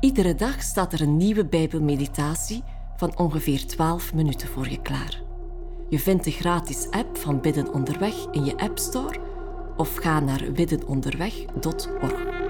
Iedere 0.00 0.34
dag 0.34 0.62
staat 0.62 0.92
er 0.92 1.00
een 1.00 1.16
nieuwe 1.16 1.44
Bijbelmeditatie 1.44 2.62
van 2.96 3.18
ongeveer 3.18 3.66
12 3.66 4.14
minuten 4.14 4.48
voor 4.48 4.68
je 4.68 4.80
klaar. 4.80 5.20
Je 5.88 5.98
vindt 5.98 6.24
de 6.24 6.30
gratis 6.30 6.90
app 6.90 7.16
van 7.16 7.40
Bidden 7.40 7.72
onderweg 7.72 8.14
in 8.30 8.44
je 8.44 8.56
App 8.56 8.78
Store 8.78 9.20
of 9.76 9.94
ga 9.94 10.20
naar 10.20 10.52
biddenonderweg.org. 10.52 12.43